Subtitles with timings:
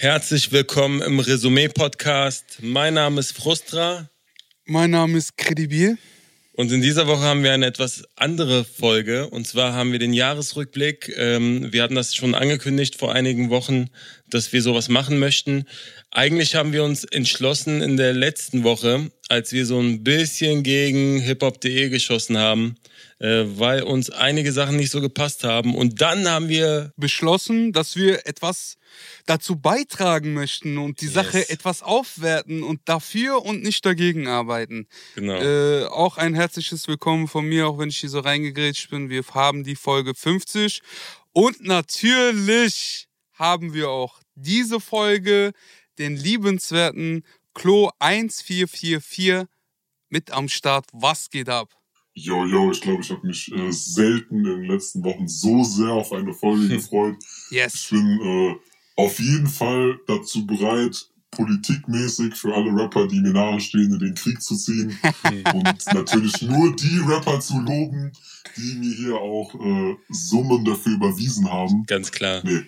[0.00, 2.60] Herzlich willkommen im Resümee-Podcast.
[2.62, 4.08] Mein Name ist Frustra.
[4.64, 5.98] Mein Name ist Credibil.
[6.54, 9.28] Und in dieser Woche haben wir eine etwas andere Folge.
[9.28, 11.12] Und zwar haben wir den Jahresrückblick.
[11.18, 13.90] Ähm, wir hatten das schon angekündigt vor einigen Wochen,
[14.26, 15.66] dass wir sowas machen möchten.
[16.10, 21.20] Eigentlich haben wir uns entschlossen in der letzten Woche, als wir so ein bisschen gegen
[21.20, 22.76] hiphop.de geschossen haben,
[23.18, 25.74] äh, weil uns einige Sachen nicht so gepasst haben.
[25.74, 28.76] Und dann haben wir beschlossen, dass wir etwas
[29.26, 31.14] dazu beitragen möchten und die yes.
[31.14, 34.86] Sache etwas aufwerten und dafür und nicht dagegen arbeiten.
[35.14, 35.40] Genau.
[35.40, 39.10] Äh, auch ein herzliches Willkommen von mir, auch wenn ich hier so reingegrätscht bin.
[39.10, 40.80] Wir haben die Folge 50
[41.32, 45.52] und natürlich haben wir auch diese Folge
[45.98, 47.24] den liebenswerten
[47.54, 49.46] Klo 1444
[50.08, 50.86] mit am Start.
[50.92, 51.79] Was geht ab?
[52.14, 55.90] Jo, jo, ich glaube, ich habe mich äh, selten in den letzten Wochen so sehr
[55.90, 57.16] auf eine Folge gefreut.
[57.50, 57.74] Yes.
[57.74, 58.56] Ich bin äh,
[58.96, 61.09] auf jeden Fall dazu bereit,
[61.40, 64.98] politikmäßig für alle Rapper, die mir nahestehen, in den Krieg zu ziehen.
[65.54, 68.12] und natürlich nur die Rapper zu loben,
[68.56, 71.84] die mir hier auch äh, Summen dafür überwiesen haben.
[71.86, 72.42] Ganz klar.
[72.44, 72.62] Nee.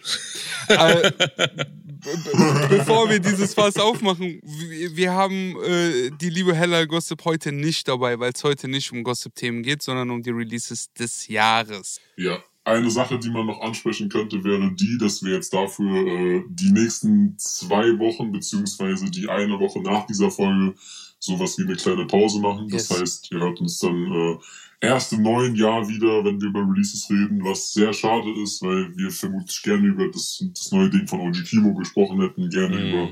[0.68, 1.10] Äh,
[2.70, 8.18] bevor wir dieses Fass aufmachen, wir haben äh, die liebe Hella Gossip heute nicht dabei,
[8.18, 12.00] weil es heute nicht um Gossip-Themen geht, sondern um die Releases des Jahres.
[12.16, 12.42] Ja.
[12.64, 16.70] Eine Sache, die man noch ansprechen könnte, wäre die, dass wir jetzt dafür äh, die
[16.70, 20.74] nächsten zwei Wochen, beziehungsweise die eine Woche nach dieser Folge,
[21.18, 22.68] sowas wie eine kleine Pause machen.
[22.68, 22.88] Yes.
[22.88, 24.38] Das heißt, ihr hört uns dann äh,
[24.80, 28.96] erst im neuen Jahr wieder, wenn wir über Releases reden, was sehr schade ist, weil
[28.96, 32.88] wir vermutlich gerne über das, das neue Ding von OG Kimo gesprochen hätten, gerne mhm.
[32.88, 33.08] über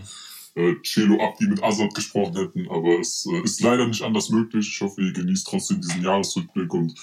[0.57, 4.69] äh, Celo Abdi mit Azad gesprochen hätten, aber es äh, ist leider nicht anders möglich.
[4.69, 6.95] Ich hoffe, ihr genießt trotzdem diesen Jahresrückblick und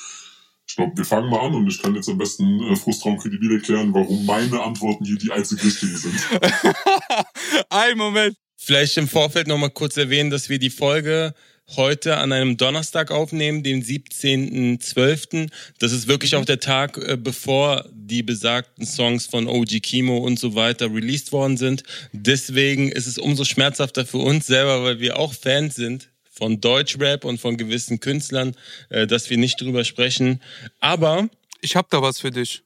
[0.68, 3.54] ich glaube, wir fangen mal an und ich kann jetzt am besten äh, Frustraum kredibil
[3.54, 6.14] erklären, warum meine Antworten hier die einzig richtigen sind.
[7.70, 8.36] Ein Moment.
[8.58, 11.34] Vielleicht im Vorfeld nochmal kurz erwähnen, dass wir die Folge
[11.76, 15.50] heute an einem Donnerstag aufnehmen, den 17.12.
[15.80, 20.38] Das ist wirklich auch der Tag, äh, bevor die besagten Songs von OG Kimo und
[20.38, 21.84] so weiter released worden sind.
[22.12, 27.26] Deswegen ist es umso schmerzhafter für uns selber, weil wir auch Fans sind von Deutschrap
[27.26, 28.56] und von gewissen Künstlern,
[28.90, 30.42] äh, dass wir nicht drüber sprechen.
[30.80, 31.30] Aber
[31.62, 32.64] ich habe da was für dich.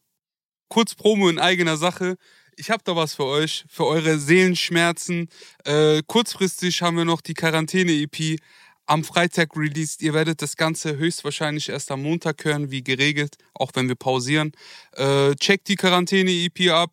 [0.68, 2.18] Kurz Promo in eigener Sache.
[2.58, 5.30] Ich habe da was für euch, für eure Seelenschmerzen.
[5.64, 8.40] Äh, kurzfristig haben wir noch die Quarantäne-EP
[8.86, 10.02] am Freitag released.
[10.02, 14.52] Ihr werdet das Ganze höchstwahrscheinlich erst am Montag hören, wie geregelt, auch wenn wir pausieren.
[14.94, 16.92] Äh, checkt die Quarantäne-EP ab,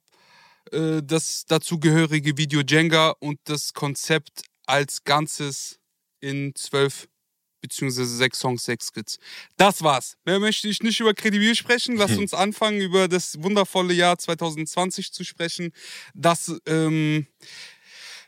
[0.70, 5.77] äh, das dazugehörige Video Jenga und das Konzept als Ganzes
[6.20, 7.08] in zwölf
[7.60, 9.18] beziehungsweise sechs Songs, sechs Skits.
[9.56, 10.16] Das war's.
[10.24, 11.96] Mehr möchte ich nicht über Kredibil sprechen.
[11.96, 15.72] Lasst uns anfangen, über das wundervolle Jahr 2020 zu sprechen,
[16.14, 17.26] das ähm,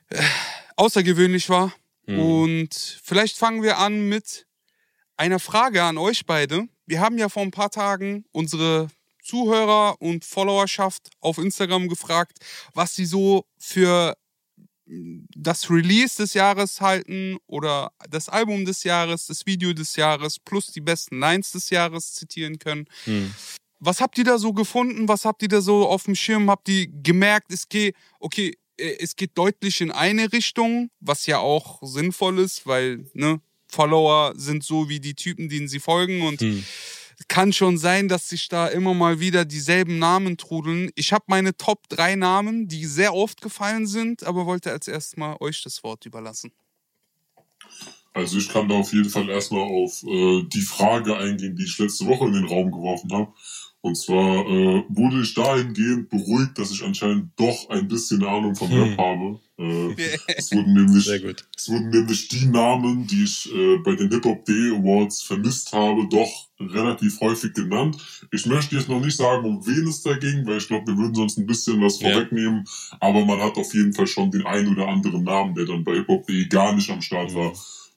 [0.08, 0.22] äh,
[0.76, 1.72] außergewöhnlich war.
[2.06, 2.18] Mhm.
[2.18, 4.46] Und vielleicht fangen wir an mit
[5.16, 6.66] einer Frage an euch beide.
[6.86, 8.88] Wir haben ja vor ein paar Tagen unsere
[9.22, 12.38] Zuhörer und Followerschaft auf Instagram gefragt,
[12.74, 14.16] was sie so für
[15.36, 20.66] das Release des Jahres halten oder das Album des Jahres, das Video des Jahres plus
[20.68, 22.86] die besten Lines des Jahres zitieren können.
[23.04, 23.32] Hm.
[23.78, 25.08] Was habt ihr da so gefunden?
[25.08, 26.50] Was habt ihr da so auf dem Schirm?
[26.50, 31.38] Habt ihr gemerkt, es geht, okay, äh, es geht deutlich in eine Richtung, was ja
[31.38, 36.40] auch sinnvoll ist, weil, ne, Follower sind so wie die Typen, denen sie folgen und
[36.40, 36.64] hm
[37.28, 40.90] kann schon sein, dass sich da immer mal wieder dieselben Namen trudeln.
[40.94, 45.16] Ich habe meine Top 3 Namen, die sehr oft gefallen sind, aber wollte als erstes
[45.16, 46.52] mal euch das Wort überlassen.
[48.12, 51.78] Also ich kann da auf jeden Fall erstmal auf äh, die Frage eingehen, die ich
[51.78, 53.32] letzte Woche in den Raum geworfen habe.
[53.82, 58.70] Und zwar äh, wurde ich dahingehend beruhigt, dass ich anscheinend doch ein bisschen Ahnung vom
[58.70, 58.98] Rap hm.
[58.98, 59.40] habe.
[59.58, 59.94] Äh,
[60.36, 61.08] es, wurden nämlich,
[61.56, 66.06] es wurden nämlich die Namen, die ich äh, bei den Hip-Hop Day Awards vermisst habe,
[66.10, 67.96] doch relativ häufig genannt.
[68.32, 70.98] Ich möchte jetzt noch nicht sagen, um wen es da ging, weil ich glaube, wir
[70.98, 72.10] würden sonst ein bisschen was ja.
[72.10, 72.64] vorwegnehmen.
[73.00, 75.94] Aber man hat auf jeden Fall schon den einen oder anderen Namen, der dann bei
[75.94, 77.54] Hip-Hop.de gar nicht am Start war,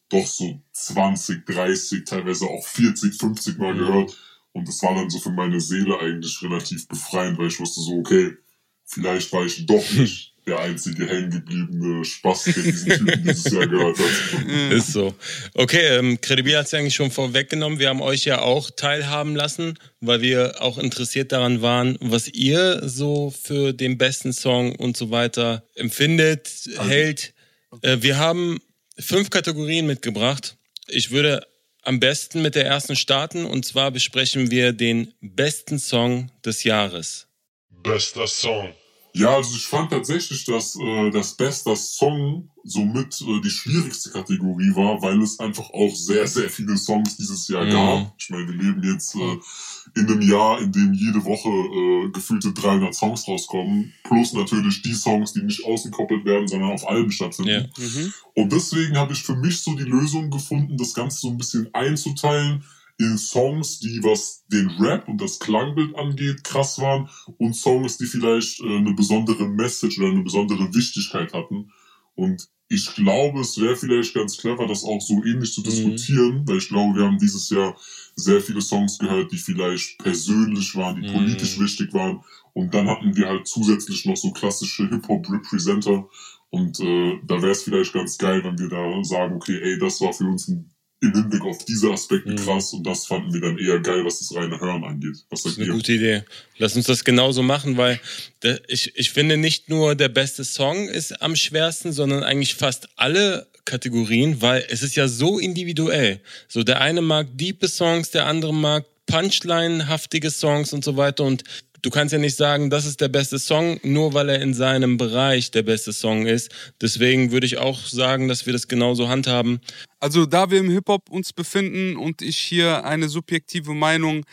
[0.08, 4.18] doch so 20, 30, teilweise auch 40, 50 Mal gehört.
[4.54, 7.98] Und das war dann so für meine Seele eigentlich relativ befreiend, weil ich wusste so,
[7.98, 8.38] okay,
[8.86, 13.98] vielleicht war ich doch nicht der einzige hängengebliebene Spaß, der diesen Typen dieses Jahr gehört
[13.98, 14.72] hat.
[14.72, 15.16] Ist so.
[15.54, 17.80] Okay, ähm, Credibil hat es ja eigentlich schon vorweggenommen.
[17.80, 22.88] Wir haben euch ja auch teilhaben lassen, weil wir auch interessiert daran waren, was ihr
[22.88, 26.90] so für den besten Song und so weiter empfindet, also.
[26.90, 27.34] hält.
[27.82, 28.60] Äh, wir haben
[29.00, 30.58] fünf Kategorien mitgebracht.
[30.88, 31.48] Ich würde
[31.84, 37.28] am besten mit der ersten starten und zwar besprechen wir den besten Song des Jahres.
[37.70, 38.74] Bester Song
[39.16, 44.74] Ja, also ich fand tatsächlich, dass äh, das beste Song somit äh, die schwierigste Kategorie
[44.74, 47.72] war, weil es einfach auch sehr, sehr viele Songs dieses Jahr Mhm.
[47.72, 48.14] gab.
[48.18, 52.54] Ich meine, wir leben jetzt äh, in einem Jahr, in dem jede Woche äh, gefühlte
[52.54, 57.70] 300 Songs rauskommen, plus natürlich die Songs, die nicht ausgekoppelt werden, sondern auf Alben stattfinden.
[57.78, 57.84] Ja.
[57.86, 58.14] Mhm.
[58.34, 61.72] Und deswegen habe ich für mich so die Lösung gefunden, das Ganze so ein bisschen
[61.76, 62.64] einzuteilen
[63.04, 68.06] in Songs, die was den Rap und das Klangbild angeht, krass waren und Songs, die
[68.06, 71.72] vielleicht äh, eine besondere Message oder eine besondere Wichtigkeit hatten.
[72.16, 75.66] Und ich glaube, es wäre vielleicht ganz clever, das auch so ähnlich zu Mhm.
[75.66, 77.76] diskutieren, weil ich glaube, wir haben dieses Jahr
[78.16, 81.14] sehr viele Songs gehört, die vielleicht persönlich waren, die Mhm.
[81.14, 82.22] politisch wichtig waren.
[82.54, 86.08] Und dann hatten wir halt zusätzlich noch so klassische Hip-Hop-Representer.
[86.50, 90.00] Und äh, da wäre es vielleicht ganz geil, wenn wir da sagen, okay, ey, das
[90.02, 90.70] war für uns ein,
[91.04, 92.38] im Hinblick auf diese Aspekte Mhm.
[92.38, 95.18] krass und das fanden wir dann eher geil, was das reine Hören angeht.
[95.30, 95.74] Was Das sagt ist eine ihr?
[95.74, 96.24] gute Idee.
[96.58, 98.00] Lass uns das genauso machen, weil
[98.42, 102.88] der, ich, ich finde nicht nur der beste Song ist am schwersten, sondern eigentlich fast
[102.96, 106.20] alle Kategorien, weil es ist ja so individuell.
[106.48, 111.44] So der eine mag diepe Songs, der andere mag Punchline-haftige Songs und so weiter und
[111.84, 114.96] Du kannst ja nicht sagen, das ist der beste Song, nur weil er in seinem
[114.96, 116.50] Bereich der beste Song ist.
[116.82, 119.60] Deswegen würde ich auch sagen, dass wir das genauso handhaben.
[120.00, 124.26] Also da wir im Hip-Hop uns befinden und ich hier eine subjektive Meinung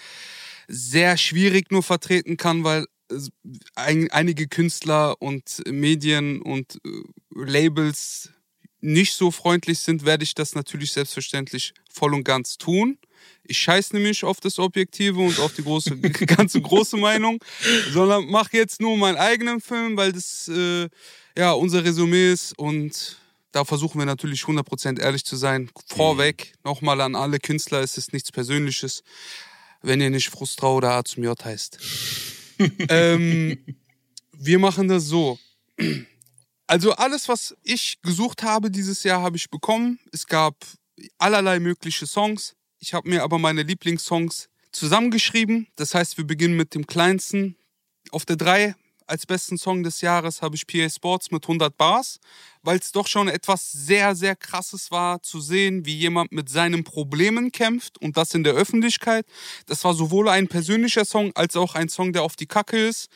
[0.68, 2.86] sehr schwierig nur vertreten kann, weil
[3.74, 6.90] einige Künstler und Medien und äh,
[7.34, 8.30] Labels
[8.80, 12.98] nicht so freundlich sind, werde ich das natürlich selbstverständlich voll und ganz tun.
[13.44, 15.96] Ich scheiß nämlich auf das Objektive und auf die große,
[16.26, 17.42] ganze große Meinung,
[17.92, 20.88] sondern mache jetzt nur meinen eigenen Film, weil das äh,
[21.36, 23.16] ja unser Resümee ist und
[23.52, 25.70] da versuchen wir natürlich 100% ehrlich zu sein.
[25.86, 29.02] Vorweg nochmal an alle Künstler, es ist nichts Persönliches,
[29.82, 31.78] wenn ihr nicht Frustra oder A zum J heißt.
[32.88, 33.58] ähm,
[34.32, 35.38] wir machen das so.
[36.66, 39.98] Also alles, was ich gesucht habe dieses Jahr, habe ich bekommen.
[40.12, 40.54] Es gab
[41.18, 42.54] allerlei mögliche Songs.
[42.82, 45.68] Ich habe mir aber meine Lieblingssongs zusammengeschrieben.
[45.76, 47.56] Das heißt, wir beginnen mit dem kleinsten.
[48.10, 48.74] Auf der 3
[49.06, 52.20] als besten Song des Jahres habe ich PA Sports mit 100 Bars,
[52.62, 56.82] weil es doch schon etwas sehr, sehr krasses war zu sehen, wie jemand mit seinen
[56.82, 59.26] Problemen kämpft und das in der Öffentlichkeit.
[59.66, 63.10] Das war sowohl ein persönlicher Song als auch ein Song, der auf die Kacke ist.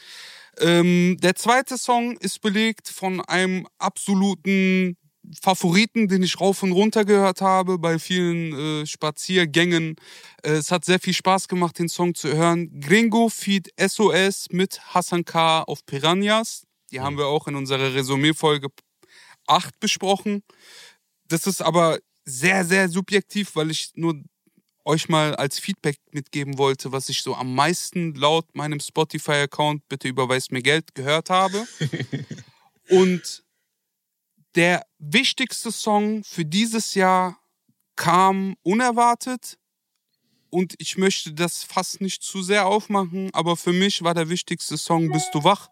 [0.58, 4.98] Ähm, der zweite Song ist belegt von einem absoluten
[5.40, 9.96] Favoriten, den ich rauf und runter gehört habe bei vielen äh, Spaziergängen.
[10.42, 12.80] Äh, es hat sehr viel Spaß gemacht, den Song zu hören.
[12.80, 15.62] Gringo Feed SOS mit Hassan K.
[15.62, 16.64] auf Piranhas.
[16.90, 18.68] Die haben wir auch in unserer Resümee-Folge
[19.46, 20.42] 8 besprochen.
[21.28, 24.22] Das ist aber sehr, sehr subjektiv, weil ich nur
[24.84, 30.08] euch mal als Feedback mitgeben wollte, was ich so am meisten laut meinem Spotify-Account, bitte
[30.08, 31.66] überweist mir Geld, gehört habe.
[32.90, 33.43] Und
[34.54, 37.38] der wichtigste Song für dieses Jahr
[37.96, 39.58] kam unerwartet.
[40.50, 44.78] Und ich möchte das fast nicht zu sehr aufmachen, aber für mich war der wichtigste
[44.78, 45.68] Song Bist du wach?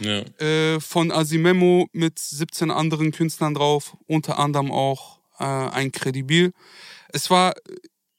[0.00, 0.20] Ja.
[0.40, 6.52] äh, von Asimemo mit 17 anderen Künstlern drauf, unter anderem auch äh, ein Credibil.
[7.08, 7.54] Es war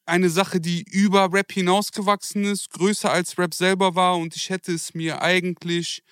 [0.06, 4.74] eine Sache, die über Rap hinausgewachsen ist, größer als Rap selber war und ich hätte
[4.74, 6.04] es mir eigentlich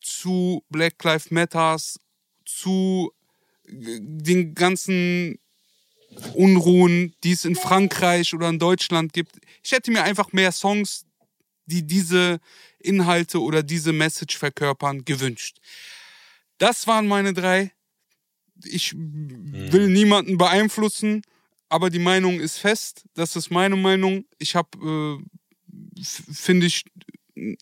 [0.00, 1.98] zu Black Lives Matters,
[2.46, 3.12] zu
[3.70, 5.38] den ganzen
[6.34, 9.38] Unruhen, die es in Frankreich oder in Deutschland gibt.
[9.62, 11.06] Ich hätte mir einfach mehr Songs,
[11.66, 12.40] die diese
[12.78, 15.58] Inhalte oder diese Message verkörpern, gewünscht.
[16.58, 17.72] Das waren meine drei.
[18.64, 21.22] Ich will niemanden beeinflussen,
[21.68, 23.04] aber die Meinung ist fest.
[23.14, 24.24] Das ist meine Meinung.
[24.38, 25.20] Ich habe,
[25.96, 26.84] äh, finde ich,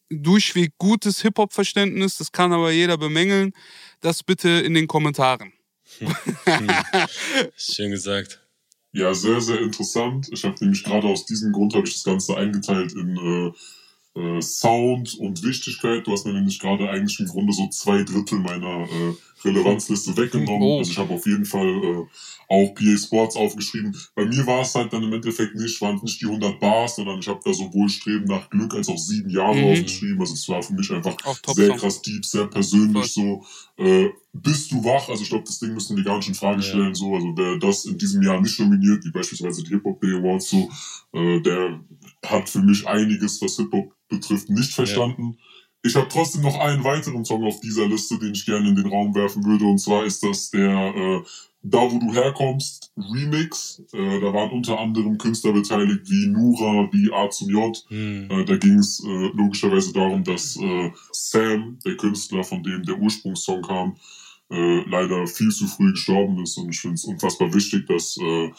[0.08, 2.16] durchweg gutes Hip-Hop-Verständnis.
[2.16, 3.52] Das kann aber jeder bemängeln.
[4.00, 5.52] Das bitte in den Kommentaren.
[7.56, 8.40] Schön gesagt.
[8.92, 10.28] Ja, sehr, sehr interessant.
[10.32, 13.52] Ich habe nämlich gerade aus diesem Grund ich das Ganze eingeteilt in äh,
[14.18, 16.06] äh, Sound und Wichtigkeit.
[16.06, 19.14] Du hast mir nämlich gerade eigentlich im Grunde so zwei Drittel meiner äh,
[19.44, 20.62] Relevanzliste weggenommen.
[20.62, 20.78] Oh.
[20.78, 22.06] Also ich habe auf jeden Fall äh,
[22.48, 23.94] auch PA Sports aufgeschrieben.
[24.14, 26.96] Bei mir war es halt dann im Endeffekt nicht, waren es nicht die 100 Bars,
[26.96, 29.64] sondern ich habe da sowohl Streben nach Glück als auch sieben Jahre Mhm.
[29.72, 30.20] aufgeschrieben.
[30.20, 31.16] Also es war für mich einfach
[31.54, 33.44] sehr krass deep, sehr persönlich so.
[33.76, 35.08] Äh, bist du wach?
[35.08, 36.66] Also ich glaube, das Ding müssen wir gar nicht in Frage Ja.
[36.68, 36.94] stellen.
[36.94, 40.14] So, also wer das in diesem Jahr nicht nominiert, wie beispielsweise die Hip Hop Day
[40.14, 40.70] Awards, so,
[41.12, 41.80] äh, der
[42.24, 45.38] hat für mich einiges, was Hip Hop betrifft, nicht verstanden.
[45.88, 48.86] Ich habe trotzdem noch einen weiteren Song auf dieser Liste, den ich gerne in den
[48.86, 49.64] Raum werfen würde.
[49.64, 51.22] Und zwar ist das der äh,
[51.62, 53.82] Da, wo du herkommst, Remix.
[53.92, 57.76] Äh, da waren unter anderem Künstler beteiligt wie Nura, wie A zum J.
[57.88, 58.30] Hm.
[58.30, 62.98] Äh, da ging es äh, logischerweise darum, dass äh, Sam, der Künstler, von dem der
[62.98, 63.96] Ursprungssong kam,
[64.50, 66.58] äh, leider viel zu früh gestorben ist.
[66.58, 68.50] Und ich finde es unfassbar wichtig, dass äh,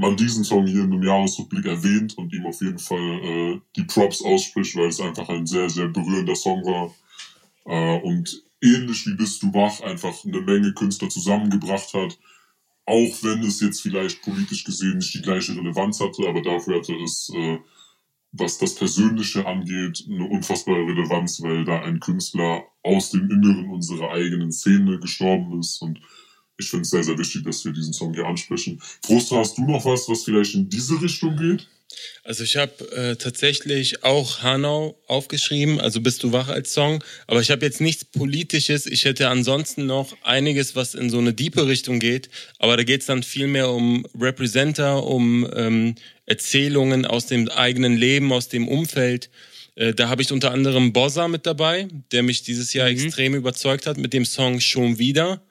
[0.00, 3.84] man diesen Song hier in einem Jahresrückblick erwähnt und ihm auf jeden Fall äh, die
[3.84, 6.94] Props ausspricht, weil es einfach ein sehr, sehr berührender Song war.
[7.66, 12.18] Äh, und ähnlich wie Bist du wach einfach eine Menge Künstler zusammengebracht hat.
[12.86, 16.94] Auch wenn es jetzt vielleicht politisch gesehen nicht die gleiche Relevanz hatte, aber dafür hatte
[16.94, 17.58] es, äh,
[18.32, 24.12] was das Persönliche angeht, eine unfassbare Relevanz, weil da ein Künstler aus dem Inneren unserer
[24.12, 26.00] eigenen Szene gestorben ist und
[26.60, 28.80] ich finde es sehr, sehr wichtig, dass wir diesen Song hier ansprechen.
[29.04, 31.66] Frostra, hast du noch was, was vielleicht in diese Richtung geht?
[32.22, 37.40] Also ich habe äh, tatsächlich auch Hanau aufgeschrieben, also Bist du wach als Song, aber
[37.40, 38.86] ich habe jetzt nichts Politisches.
[38.86, 43.00] Ich hätte ansonsten noch einiges, was in so eine diepe Richtung geht, aber da geht
[43.00, 45.94] es dann viel mehr um Representer, um ähm,
[46.26, 49.28] Erzählungen aus dem eigenen Leben, aus dem Umfeld.
[49.74, 52.94] Äh, da habe ich unter anderem Bossa mit dabei, der mich dieses Jahr Mhm.
[52.98, 55.42] extrem überzeugt hat mit dem Song Schon wieder.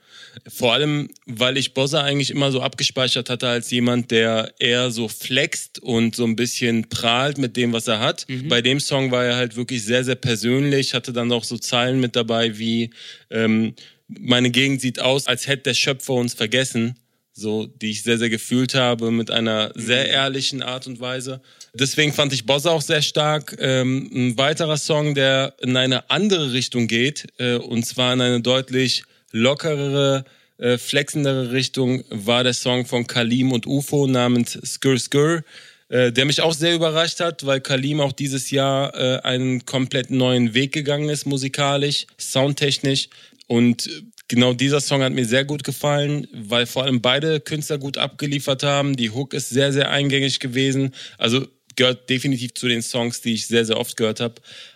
[0.47, 5.07] Vor allem, weil ich Bossa eigentlich immer so abgespeichert hatte als jemand, der eher so
[5.07, 8.25] flext und so ein bisschen prahlt mit dem, was er hat.
[8.47, 11.99] Bei dem Song war er halt wirklich sehr, sehr persönlich, hatte dann auch so Zeilen
[11.99, 12.91] mit dabei wie
[13.29, 13.75] ähm,
[14.09, 16.95] meine Gegend sieht aus, als hätte der Schöpfer uns vergessen.
[17.31, 21.41] So, die ich sehr, sehr gefühlt habe, mit einer sehr ehrlichen Art und Weise.
[21.73, 23.55] Deswegen fand ich Bossa auch sehr stark.
[23.59, 28.41] Ähm, ein weiterer Song, der in eine andere Richtung geht, äh, und zwar in eine
[28.41, 30.25] deutlich lockerere,
[30.57, 35.43] äh, flexendere Richtung, war der Song von Kalim und UFO namens Skur Skur,
[35.89, 40.11] äh, der mich auch sehr überrascht hat, weil Kalim auch dieses Jahr äh, einen komplett
[40.11, 43.09] neuen Weg gegangen ist, musikalisch, soundtechnisch.
[43.47, 47.77] Und äh, genau dieser Song hat mir sehr gut gefallen, weil vor allem beide Künstler
[47.77, 48.95] gut abgeliefert haben.
[48.95, 50.93] Die Hook ist sehr, sehr eingängig gewesen.
[51.17, 54.35] Also gehört definitiv zu den Songs, die ich sehr, sehr oft gehört habe.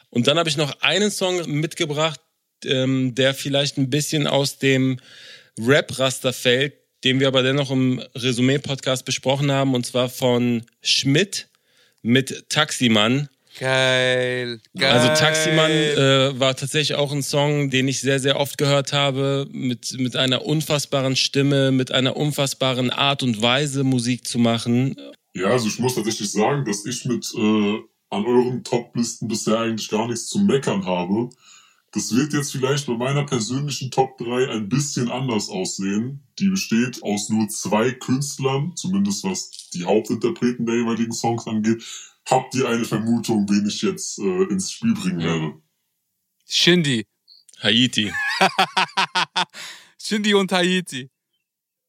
[0.10, 2.20] Und dann habe ich noch einen Song mitgebracht,
[2.66, 5.00] ähm, der vielleicht ein bisschen aus dem
[5.60, 11.48] Rap-Raster fällt, den wir aber dennoch im Resümee-Podcast besprochen haben, und zwar von Schmidt
[12.02, 13.30] mit Taximann.
[13.60, 14.60] Geil.
[14.76, 14.92] Geil.
[14.92, 19.48] Also Taximann äh, war tatsächlich auch ein Song, den ich sehr, sehr oft gehört habe,
[19.52, 24.96] mit, mit einer unfassbaren Stimme, mit einer unfassbaren Art und Weise Musik zu machen.
[25.36, 27.80] Ja, also ich muss tatsächlich sagen, dass ich mit äh,
[28.10, 31.30] an euren Top-Listen bisher eigentlich gar nichts zu meckern habe.
[31.94, 36.28] Das wird jetzt vielleicht bei meiner persönlichen Top 3 ein bisschen anders aussehen.
[36.40, 41.84] Die besteht aus nur zwei Künstlern, zumindest was die Hauptinterpreten der jeweiligen Songs angeht.
[42.26, 45.62] Habt ihr eine Vermutung, wen ich jetzt äh, ins Spiel bringen werde?
[46.48, 47.06] Shindy.
[47.62, 48.12] Haiti.
[50.02, 51.12] Shindy und Haiti.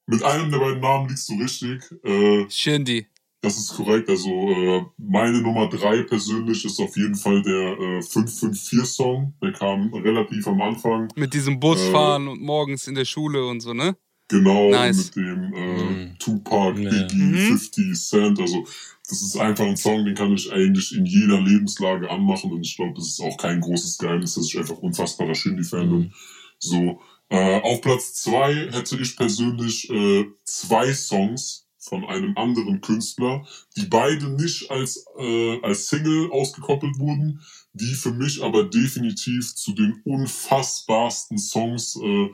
[0.07, 1.83] Mit einem der beiden Namen liegst du richtig.
[2.05, 3.07] Äh, Shindy.
[3.45, 4.09] Das ist korrekt.
[4.09, 9.35] Also äh, meine Nummer drei persönlich ist auf jeden Fall der äh, 554-Song.
[9.43, 11.09] Der kam relativ am Anfang.
[11.17, 12.17] Mit diesem Bus Äh.
[12.17, 13.97] und morgens in der Schule und so, ne?
[14.29, 14.97] Genau, Nice.
[15.15, 16.19] mit dem äh, Mhm.
[16.19, 16.75] Tupac.
[16.77, 17.37] Biggie, Mhm.
[17.59, 18.41] 50 Cent.
[18.41, 18.65] Also
[19.09, 22.51] das ist einfach ein Song, den kann ich eigentlich in jeder Lebenslage anmachen.
[22.51, 26.13] Und ich glaube, das ist auch kein großes Geheimnis, dass ich einfach unfassbarer Shindy-Fan bin.
[26.59, 33.47] So, äh, auf Platz zwei hätte ich persönlich äh, zwei Songs von einem anderen Künstler,
[33.76, 37.41] die beide nicht als, äh, als Single ausgekoppelt wurden,
[37.75, 42.29] die für mich aber definitiv zu den unfassbarsten Songs äh,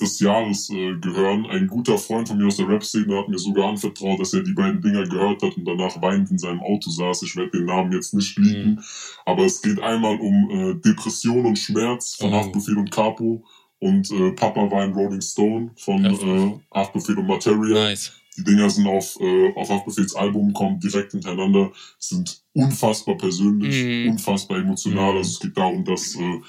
[0.00, 1.46] des Jahres äh, gehören.
[1.46, 4.52] Ein guter Freund von mir aus der Rap-Szene hat mir sogar anvertraut, dass er die
[4.54, 7.22] beiden Dinger gehört hat und danach weinend in seinem Auto saß.
[7.22, 8.82] Ich werde den Namen jetzt nicht leaken,
[9.24, 12.36] aber es geht einmal um äh, Depression und Schmerz von Oh.
[12.36, 13.44] Haftbefehl und Capo
[13.78, 17.74] und äh, Papa war ein Rolling Stone von äh, Haftbefehl und Materia.
[17.74, 18.12] Nice.
[18.36, 24.10] Die Dinger sind auf, äh, auf Haftbefehls Album, kommen direkt hintereinander, sind unfassbar persönlich, Mhm.
[24.12, 25.12] unfassbar emotional.
[25.12, 25.18] Mhm.
[25.18, 26.40] Also es geht darum, dass äh,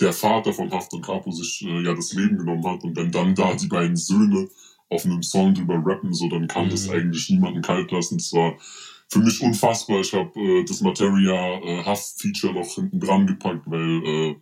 [0.00, 3.10] der Vater von Haft und Capo sich äh, ja das Leben genommen hat und wenn
[3.10, 4.48] dann da die beiden Söhne
[4.88, 6.94] auf einem Song drüber rappen, so dann kann das Mhm.
[6.94, 8.18] eigentlich niemanden kalt lassen.
[8.18, 8.58] Das war
[9.08, 10.00] für mich unfassbar.
[10.00, 14.36] Ich habe äh, das Materia äh, Haft-Feature noch hinten dran gepackt, weil äh,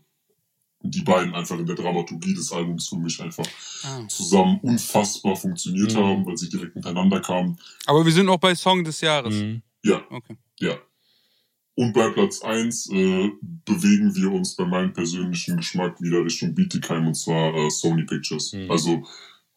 [0.83, 3.47] die beiden einfach in der Dramaturgie des Albums für mich einfach
[3.85, 4.07] Ah.
[4.09, 5.99] zusammen unfassbar funktioniert Mhm.
[5.99, 7.59] haben, weil sie direkt hintereinander kamen.
[7.87, 9.35] Aber wir sind auch bei Song des Jahres.
[9.35, 9.63] Mhm.
[9.85, 10.37] Ja, Okay.
[10.61, 10.75] ja.
[11.77, 13.31] Und bei Platz eins äh,
[13.65, 18.53] bewegen wir uns bei meinem persönlichen Geschmack wieder Richtung Bietigheim und zwar äh, Sony Pictures.
[18.53, 18.71] Mhm.
[18.71, 19.03] Also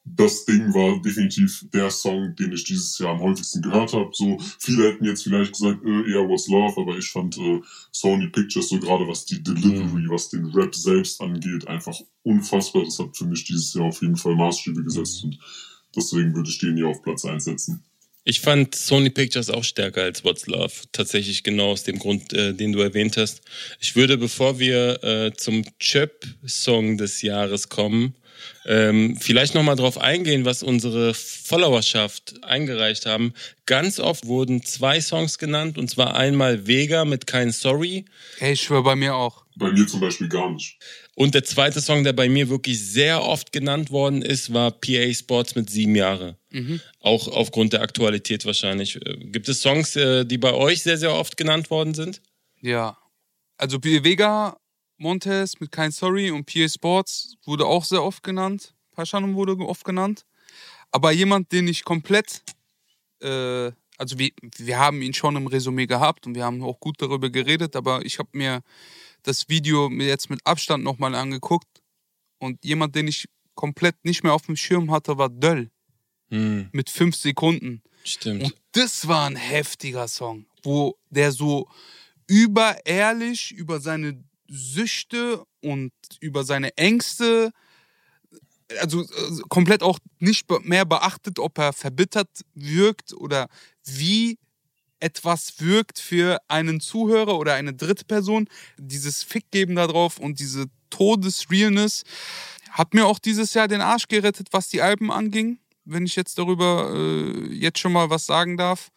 [0.05, 4.10] das Ding war definitiv der Song, den ich dieses Jahr am häufigsten gehört habe.
[4.13, 8.27] So viele hätten jetzt vielleicht gesagt, äh, eher What's Love, aber ich fand äh, Sony
[8.27, 12.83] Pictures so gerade was die Delivery, was den Rap selbst angeht, einfach unfassbar.
[12.83, 15.39] Das hat für mich dieses Jahr auf jeden Fall Maßstäbe gesetzt und
[15.95, 17.83] Deswegen würde ich den hier auf Platz 1 setzen.
[18.25, 20.74] Ich fand Sony Pictures auch stärker als What's Love.
[20.93, 23.41] Tatsächlich genau aus dem Grund, äh, den du erwähnt hast.
[23.81, 28.15] Ich würde, bevor wir äh, zum Chöp-Song des Jahres kommen,
[28.65, 33.33] ähm, vielleicht nochmal drauf eingehen, was unsere Followerschaft eingereicht haben.
[33.65, 38.05] Ganz oft wurden zwei Songs genannt, und zwar einmal Vega mit Kein Sorry.
[38.39, 39.43] Ey, ich schwöre bei mir auch.
[39.55, 40.77] Bei mir zum Beispiel gar nicht.
[41.15, 45.13] Und der zweite Song, der bei mir wirklich sehr oft genannt worden ist, war PA
[45.13, 46.38] Sports mit sieben Jahre.
[46.50, 46.79] Mhm.
[47.00, 48.95] Auch aufgrund der Aktualität wahrscheinlich.
[48.95, 52.21] Äh, Gibt es Songs, äh, die bei euch sehr, sehr oft genannt worden sind?
[52.62, 52.97] Ja.
[53.57, 54.57] Also Vega,
[54.97, 58.73] Montes mit Kein Sorry und PA Sports wurde auch sehr oft genannt.
[58.91, 60.25] Paschanon wurde oft genannt.
[60.91, 62.43] Aber jemand, den ich komplett,
[63.21, 67.01] äh, also wir, wir haben ihn schon im Resümee gehabt und wir haben auch gut
[67.01, 68.62] darüber geredet, aber ich habe mir
[69.23, 71.81] das Video jetzt mit Abstand nochmal angeguckt
[72.39, 75.69] und jemand, den ich komplett nicht mehr auf dem Schirm hatte, war Döll
[76.29, 77.81] Hm, mit fünf Sekunden.
[78.03, 78.43] stimmt.
[78.43, 81.67] Und das war ein heftiger Song, wo der so
[82.27, 87.51] überehrlich über seine Süchte und über seine Ängste,
[88.79, 89.05] also äh,
[89.50, 93.47] komplett auch nicht mehr beachtet, ob er verbittert wirkt oder
[93.85, 94.38] wie
[95.00, 98.47] etwas wirkt für einen Zuhörer oder eine dritte Person.
[98.77, 102.03] Dieses Fick geben da drauf und diese Todesrealness
[102.71, 106.38] hat mir auch dieses Jahr den Arsch gerettet, was die Alben anging, wenn ich jetzt
[106.38, 108.91] darüber äh, jetzt schon mal was sagen darf.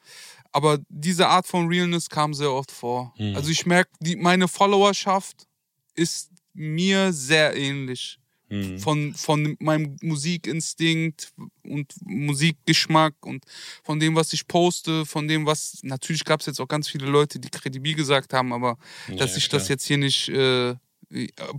[0.56, 3.12] Aber diese Art von Realness kam sehr oft vor.
[3.18, 3.36] Hm.
[3.36, 5.46] Also ich merke, meine Followerschaft
[5.94, 8.18] ist mir sehr ähnlich.
[8.48, 8.78] Hm.
[8.78, 13.44] Von, von meinem Musikinstinkt und Musikgeschmack und
[13.84, 15.80] von dem, was ich poste, von dem, was.
[15.82, 19.36] Natürlich gab es jetzt auch ganz viele Leute, die kredibil gesagt haben, aber Ja, dass
[19.36, 19.60] ich klar.
[19.60, 20.74] das jetzt hier nicht äh,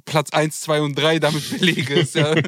[0.06, 1.94] Platz 1, 2 und 3 damit belege.
[2.00, 2.42] Ist ja, äh,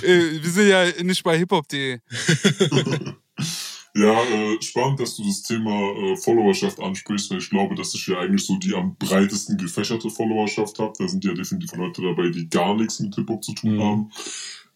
[0.00, 1.98] wir sind ja nicht bei hiphop.de.
[3.96, 8.06] Ja, äh, spannend, dass du das Thema äh, Followerschaft ansprichst, weil ich glaube, dass ich
[8.08, 10.92] ja eigentlich so die am breitesten gefächerte Followerschaft habe.
[10.98, 13.80] Da sind ja definitiv Leute dabei, die gar nichts mit Hip-Hop zu tun Mhm.
[13.80, 14.10] haben.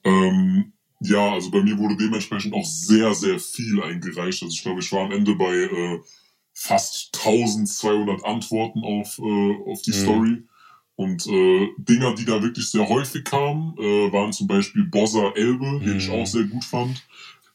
[0.04, 4.42] Ähm, ja, also bei mir wurde dementsprechend auch sehr, sehr viel eingereicht.
[4.42, 5.98] Also ich glaube, ich war am Ende bei äh,
[6.54, 9.94] fast 1200 Antworten auf, äh, auf die Mhm.
[9.94, 10.42] Story.
[10.94, 15.80] Und äh, Dinger, die da wirklich sehr häufig kamen, äh, waren zum Beispiel Bossa Elbe,
[15.84, 16.14] den ich Mhm.
[16.14, 17.04] auch sehr gut fand.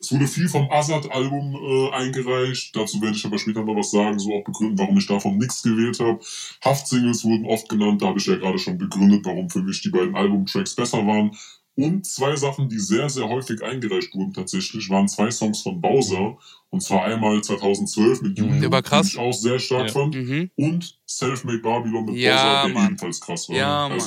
[0.04, 2.76] Es wurde viel vom Azad-Album äh, eingereicht.
[2.76, 5.64] Dazu werde ich aber später noch was sagen, so auch begründen, warum ich davon nichts
[5.64, 6.20] gewählt habe.
[6.62, 9.90] Haft-Singles wurden oft genannt, da habe ich ja gerade schon begründet, warum für mich die
[9.90, 11.32] beiden Albumtracks besser waren.
[11.76, 16.38] Und zwei Sachen, die sehr, sehr häufig eingereicht wurden tatsächlich, waren zwei Songs von Bowser.
[16.70, 18.44] Und zwar einmal 2012 mit Mhm.
[18.44, 19.08] Julian, Der war krass.
[19.12, 19.94] den ich auch sehr stark Ja.
[19.94, 20.16] fand.
[20.16, 20.52] Mhm.
[20.58, 22.86] Und Selfmade Babylon mit Ja, Bowser, der Mann.
[22.90, 23.56] ebenfalls krass war.
[23.56, 23.98] Ja, Mann.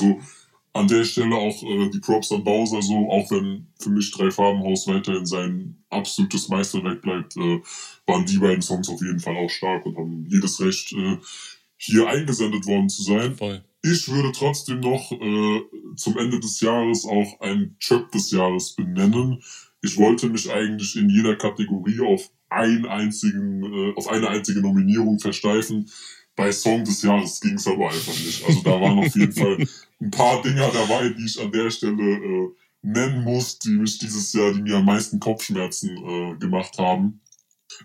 [0.77, 4.31] An der Stelle auch äh, die Props an Bowser so, auch wenn für mich Drei
[4.31, 7.61] Farbenhaus weiterhin sein absolutes Meisterwerk bleibt, äh,
[8.05, 11.17] waren die beiden Songs auf jeden Fall auch stark und haben jedes Recht, äh,
[11.77, 13.35] hier eingesendet worden zu sein.
[13.35, 13.63] Voll.
[13.83, 15.61] Ich würde trotzdem noch äh,
[15.95, 19.41] zum Ende des Jahres auch ein Chöp des Jahres benennen.
[19.81, 25.19] Ich wollte mich eigentlich in jeder Kategorie auf einen einzigen, äh, auf eine einzige Nominierung
[25.19, 25.89] versteifen.
[26.37, 28.45] Bei Song des Jahres ging es aber einfach nicht.
[28.45, 29.57] Also da waren auf jeden Fall
[29.99, 32.49] ein paar Dinger dabei, die ich an der Stelle äh,
[32.83, 37.21] nennen muss, die mich dieses Jahr, die mir am meisten Kopfschmerzen äh, gemacht haben.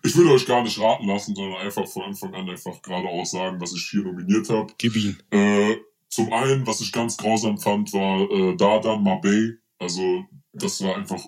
[0.04, 3.58] Ich würde euch gar nicht raten lassen, sondern einfach von Anfang an einfach geradeaus sagen,
[3.58, 4.70] was ich hier nominiert habe.
[4.76, 5.16] Gib ihn.
[5.30, 5.76] Äh,
[6.10, 9.54] zum einen, was ich ganz grausam fand, war äh, Dardan Mabey.
[9.78, 11.24] Also, das war einfach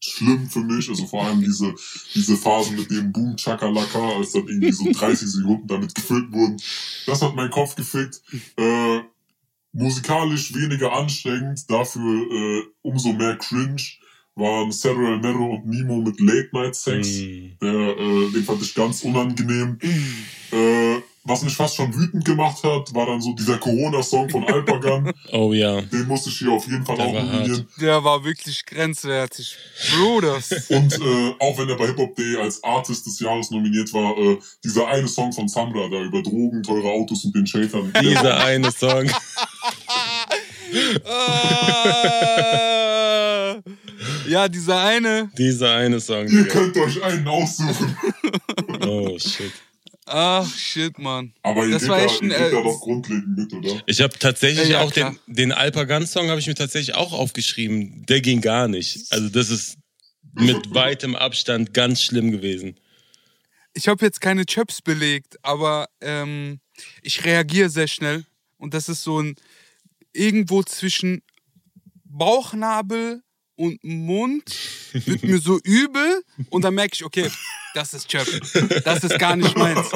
[0.00, 0.88] schlimm für mich.
[0.88, 1.74] Also vor allem diese,
[2.14, 6.60] diese Phasen mit dem Boom Chakalaka, als dann irgendwie so 30 Sekunden damit gefüllt wurden.
[7.06, 8.22] Das hat meinen Kopf gefickt.
[8.56, 9.00] Äh,
[9.72, 13.82] musikalisch weniger anstrengend, dafür äh, umso mehr cringe
[14.34, 17.06] waren Cedro Mero und Nemo mit Late Night Sex.
[17.06, 17.56] Hm.
[17.60, 19.78] Der, äh, den fand ich ganz unangenehm.
[20.52, 25.12] Äh, was mich fast schon wütend gemacht hat, war dann so dieser Corona-Song von Alpagan.
[25.32, 25.80] Oh ja.
[25.82, 27.68] Den musste ich hier auf jeden Fall Der auch nominieren.
[27.80, 29.56] Der war wirklich grenzwertig.
[29.92, 30.50] Bruders.
[30.68, 34.88] Und äh, auch wenn er bei Hip-Hop.de als Artist des Jahres nominiert war, äh, dieser
[34.88, 37.92] eine Song von Samra da über Drogen, teure Autos und den Sheltern.
[38.02, 39.10] Dieser eine Song.
[41.04, 41.50] Ah.
[44.28, 45.30] ja, dieser eine.
[45.36, 46.28] Dieser eine Song.
[46.28, 47.96] Ihr könnt euch einen aussuchen.
[48.86, 49.52] Oh shit.
[50.12, 51.32] Ach, shit, Mann.
[51.42, 53.82] Aber ihr Das geht, war da, echt ein, geht da äh, doch grundlegend mit, oder?
[53.86, 55.16] Ich habe tatsächlich Ja, ja, auch den, klar.
[55.28, 58.04] den Alpagan-Song habe ich mir tatsächlich auch aufgeschrieben.
[58.06, 59.06] Der ging gar nicht.
[59.10, 59.78] Also das ist
[60.34, 62.78] mit weitem Abstand ganz schlimm gewesen.
[63.72, 66.58] Ich habe jetzt keine Chöps belegt, aber ähm,
[67.02, 68.24] ich reagiere sehr schnell.
[68.56, 69.36] Und das ist so ein
[70.12, 71.22] irgendwo zwischen
[72.04, 73.22] Bauchnabel
[73.60, 74.50] und Mund
[74.92, 77.30] wird mir so übel und dann merke ich, okay,
[77.74, 78.26] das ist Chöp.
[78.84, 79.90] Das ist gar nicht meins.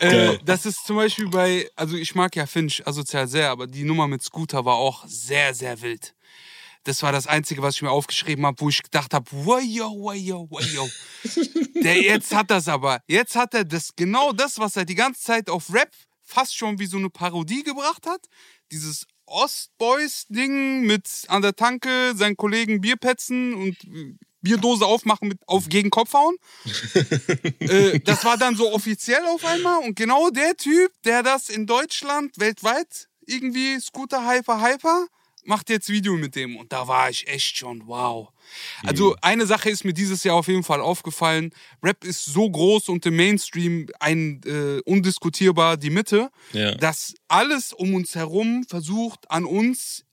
[0.00, 3.84] Äh, das ist zum Beispiel bei, also ich mag ja Finch asozial sehr, aber die
[3.84, 6.14] Nummer mit Scooter war auch sehr, sehr wild.
[6.84, 10.48] Das war das Einzige, was ich mir aufgeschrieben habe, wo ich gedacht habe, wayo, wayo,
[10.50, 10.88] wayo.
[11.82, 13.00] Der jetzt hat das aber.
[13.08, 15.90] Jetzt hat er das genau das, was er die ganze Zeit auf Rap
[16.22, 18.26] fast schon wie so eine Parodie gebracht hat.
[18.72, 23.76] Dieses Ostboys-Ding mit an der Tanke seinen Kollegen Bierpetzen und
[24.40, 26.36] Bierdose aufmachen mit auf gegen Kopf hauen.
[27.60, 31.66] äh, das war dann so offiziell auf einmal und genau der Typ, der das in
[31.66, 35.06] Deutschland weltweit irgendwie Scooter Hyper Hyper
[35.46, 38.28] macht jetzt Video mit dem und da war ich echt schon wow.
[38.84, 39.16] Also Mhm.
[39.22, 41.52] eine Sache ist mir dieses Jahr auf jeden Fall aufgefallen.
[41.82, 46.74] Rap ist so groß und im Mainstream ein äh, undiskutierbar die Mitte, Ja.
[46.74, 50.04] dass alles um uns herum versucht an uns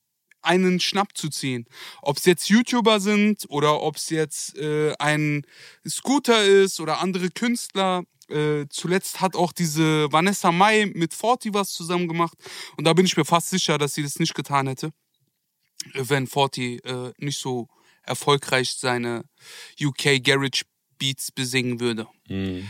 [0.41, 1.65] einen Schnapp zu ziehen.
[2.01, 5.45] Ob es jetzt YouTuber sind oder ob es jetzt äh, ein
[5.87, 8.03] Scooter ist oder andere Künstler.
[8.29, 12.37] Äh, zuletzt hat auch diese Vanessa Mai mit Forti was zusammen gemacht.
[12.77, 14.91] Und da bin ich mir fast sicher, dass sie das nicht getan hätte,
[15.93, 17.67] wenn Forti äh, nicht so
[18.03, 19.23] erfolgreich seine
[19.81, 20.63] UK Garage
[20.97, 22.07] Beats besingen würde.
[22.29, 22.69] Mhm.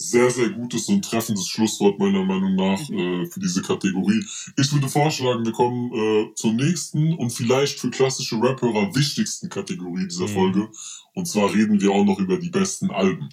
[0.00, 4.24] Sehr, sehr gutes und treffendes Schlusswort meiner Meinung nach äh, für diese Kategorie.
[4.56, 10.06] Ich würde vorschlagen, wir kommen äh, zur nächsten und vielleicht für klassische Rap-Hörer wichtigsten Kategorie
[10.06, 10.34] dieser Mhm.
[10.34, 10.68] Folge.
[11.14, 13.28] Und zwar reden wir auch noch über die besten Alben.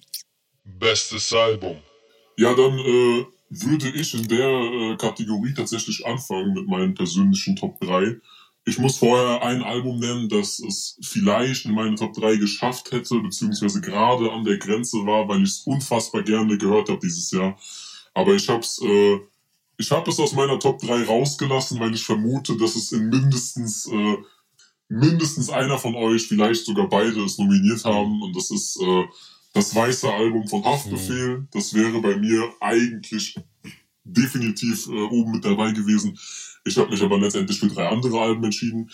[0.64, 1.78] Bestes Album.
[2.36, 7.80] Ja, dann äh, würde ich in der äh, Kategorie tatsächlich anfangen mit meinen persönlichen Top
[7.80, 8.20] 3.
[8.67, 13.19] Ich muss vorher ein Album nennen, das es vielleicht in meine Top 3 geschafft hätte,
[13.19, 17.56] beziehungsweise gerade an der Grenze war, weil ich es unfassbar gerne gehört habe dieses Jahr.
[18.15, 19.19] Aber ich hab's, äh,
[19.78, 23.86] ich habe es aus meiner Top 3 rausgelassen, weil ich vermute, dass es in mindestens,
[23.86, 24.17] äh,
[24.89, 28.19] mindestens einer von euch, vielleicht sogar beide, es nominiert haben.
[28.23, 29.04] Und das ist äh,
[29.54, 31.47] das weiße Album von Haftbefehl.
[31.51, 33.36] Das wäre bei mir eigentlich
[34.04, 36.17] definitiv äh, oben mit dabei gewesen.
[36.65, 38.89] Ich habe mich aber letztendlich für drei andere Alben entschieden.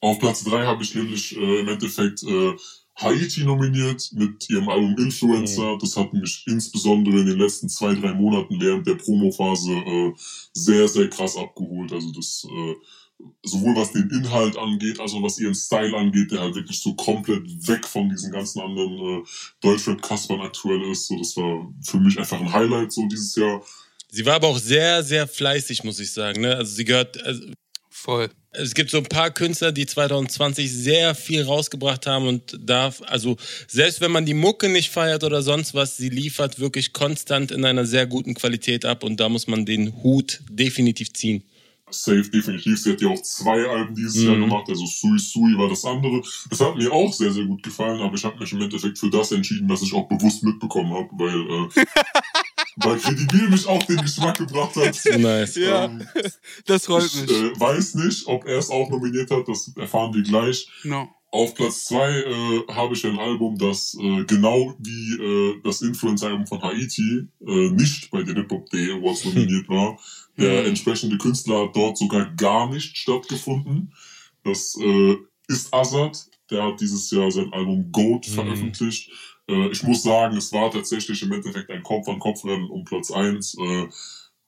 [0.00, 2.52] Auf Platz drei habe ich nämlich äh, im Endeffekt äh,
[2.96, 5.78] Haiti nominiert mit ihrem Album Influencer.
[5.80, 10.12] Das hat mich insbesondere in den letzten zwei, drei Monaten während der Promophase äh,
[10.52, 11.92] sehr, sehr krass abgeholt.
[11.92, 12.74] Also das äh,
[13.44, 16.94] sowohl was den Inhalt angeht, als auch was ihren Style angeht, der halt wirklich so
[16.94, 19.22] komplett weg von diesen ganzen anderen äh,
[19.60, 21.06] Deutschrap-Kaspern aktuell ist.
[21.06, 23.62] So, das war für mich einfach ein Highlight so dieses Jahr.
[24.14, 26.42] Sie war aber auch sehr, sehr fleißig, muss ich sagen.
[26.42, 26.54] Ne?
[26.54, 27.42] Also sie gehört, also
[27.90, 28.30] Voll.
[28.52, 33.36] es gibt so ein paar Künstler, die 2020 sehr viel rausgebracht haben und darf, also
[33.66, 37.64] selbst wenn man die Mucke nicht feiert oder sonst was, sie liefert wirklich konstant in
[37.64, 41.42] einer sehr guten Qualität ab und da muss man den Hut definitiv ziehen.
[41.90, 42.80] Safe, definitiv.
[42.82, 44.26] Sie hat ja auch zwei Alben dieses Mhm.
[44.26, 46.22] Jahr gemacht, also Sui Sui war das andere.
[46.50, 49.10] Das hat mir auch sehr, sehr gut gefallen, aber ich habe mich im Endeffekt für
[49.10, 51.84] das entschieden, was ich auch bewusst mitbekommen habe, weil, äh,
[52.76, 54.98] weil Credibil mich auch den Geschmack gebracht hat.
[55.18, 55.56] Nice.
[55.56, 56.06] Ja, Ähm,
[56.66, 57.30] das freut ich mich.
[57.30, 60.68] äh, weiß nicht, ob er es auch nominiert hat, das erfahren wir gleich.
[60.82, 61.08] No.
[61.30, 66.46] Auf Platz zwei äh, habe ich ein Album, das äh, genau wie äh, das Influencer-Album
[66.46, 69.98] von Haiti äh, nicht bei den Hip-Hop-Day Awards nominiert war.
[70.38, 73.92] Der entsprechende Künstler hat dort sogar gar nicht stattgefunden.
[74.44, 75.16] Das äh,
[75.48, 76.24] ist Azad.
[76.50, 78.72] Der hat dieses Jahr sein Album Goat Mhm.
[79.48, 83.54] Äh, ich muss sagen, es war tatsächlich im Endeffekt ein Kopf-an-Kopf-Rennen um Platz eins.
[83.58, 83.88] Äh,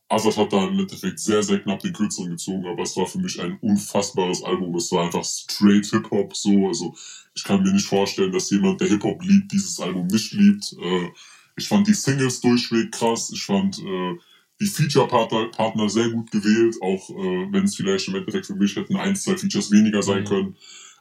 [0.08, 3.18] Azad hat da im Endeffekt sehr, sehr knapp den Kürzeren gezogen, aber es war für
[3.18, 4.74] mich ein unfassbares Album.
[4.76, 6.68] Es war einfach straight Hip-Hop so.
[6.68, 6.94] Also
[7.34, 10.72] ich kann mir nicht vorstellen, dass jemand, der Hip-Hop liebt, dieses Album nicht liebt.
[10.80, 11.08] Äh,
[11.56, 13.30] ich fand die Singles durchweg krass.
[13.34, 14.14] Ich fand äh,
[14.60, 18.76] die Feature-Partner Partner sehr gut gewählt, auch äh, wenn es vielleicht im Endeffekt für mich
[18.76, 20.26] hätten ein, zwei Features weniger sein Mhm.
[20.26, 20.56] können.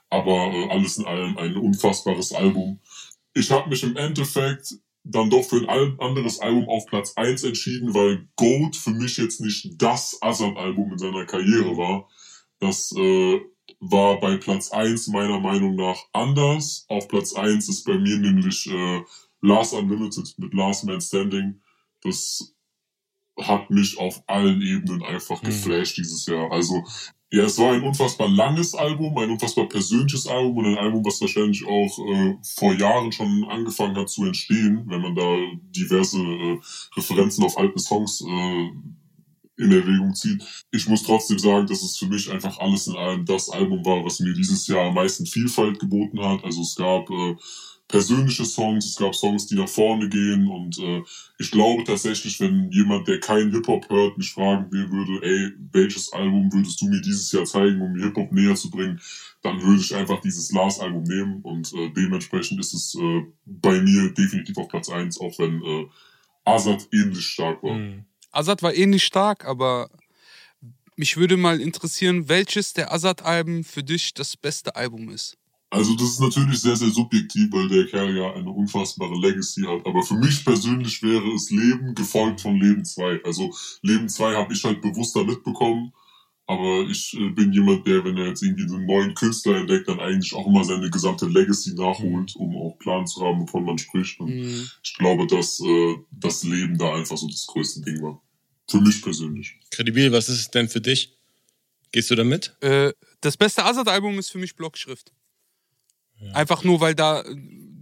[0.10, 2.80] Aber äh, alles in allem ein unfassbares Album.
[3.36, 7.94] Ich habe mich im Endeffekt dann doch für ein anderes Album auf Platz 1 entschieden,
[7.94, 12.10] weil Gold für mich jetzt nicht das Azad-Album in seiner Karriere war.
[12.60, 13.40] Das äh,
[13.80, 16.86] war bei Platz 1 meiner Meinung nach anders.
[16.88, 19.02] Auf Platz 1 ist bei mir nämlich äh,
[19.42, 21.62] Last Unlimited mit Last Man Standing.
[22.02, 22.56] Das
[23.40, 25.48] hat mich auf allen Ebenen einfach Mhm.
[25.48, 26.52] geflasht dieses Jahr.
[26.52, 26.84] Also,
[27.36, 31.20] ja, es war ein unfassbar langes Album, ein unfassbar persönliches Album und ein Album, was
[31.20, 35.36] wahrscheinlich auch äh, vor Jahren schon angefangen hat zu entstehen, wenn man da
[35.76, 36.58] diverse äh,
[36.96, 38.70] Referenzen auf alte Songs äh,
[39.58, 40.46] in Erwägung zieht.
[40.72, 44.06] Ich muss trotzdem sagen, dass es für mich einfach alles in allem das Album war,
[44.06, 46.42] was mir dieses Jahr am meisten Vielfalt geboten hat.
[46.46, 47.36] Also es gab äh,
[47.88, 51.04] persönliche Songs, es gab Songs, die nach vorne gehen und äh,
[51.38, 56.12] ich glaube tatsächlich, wenn jemand, der keinen Hip-Hop hört, mich fragen will, würde, ey, welches
[56.12, 59.00] Album würdest du mir dieses Jahr zeigen, um mir Hip-Hop näher zu bringen,
[59.44, 64.12] dann würde ich einfach dieses Lars-Album nehmen und äh, dementsprechend ist es äh, bei mir
[64.14, 65.86] definitiv auf Platz eins, auch wenn äh,
[66.44, 67.76] Azad ähnlich stark war.
[67.76, 68.06] Mhm.
[68.32, 69.90] Azad war ähnlich stark, aber
[70.96, 75.38] mich würde mal interessieren, welches der Azad-Alben für dich das beste Album ist.
[75.70, 79.86] Also das ist natürlich sehr, sehr subjektiv, weil der Kerl ja eine unfassbare Legacy hat.
[79.86, 83.22] Aber für mich persönlich wäre es Leben gefolgt von Leben 2.
[83.24, 85.92] Also Leben 2 habe ich halt bewusster mitbekommen.
[86.48, 90.00] Aber ich äh, bin jemand, der, wenn er jetzt irgendwie einen neuen Künstler entdeckt, dann
[90.00, 94.20] eigentlich auch immer seine gesamte Legacy nachholt, um auch Plan zu haben, wovon man spricht.
[94.20, 94.70] Und Mhm.
[94.84, 98.22] ich glaube, dass äh, das Leben da einfach so das größte Ding war.
[98.70, 99.56] Für mich persönlich.
[99.72, 101.18] Kredibil, was ist es denn für dich?
[101.92, 102.56] Gehst du damit?
[102.62, 105.12] Äh, das beste Azad-Album ist für mich Blockschrift.
[106.34, 107.36] Einfach nur, weil da äh,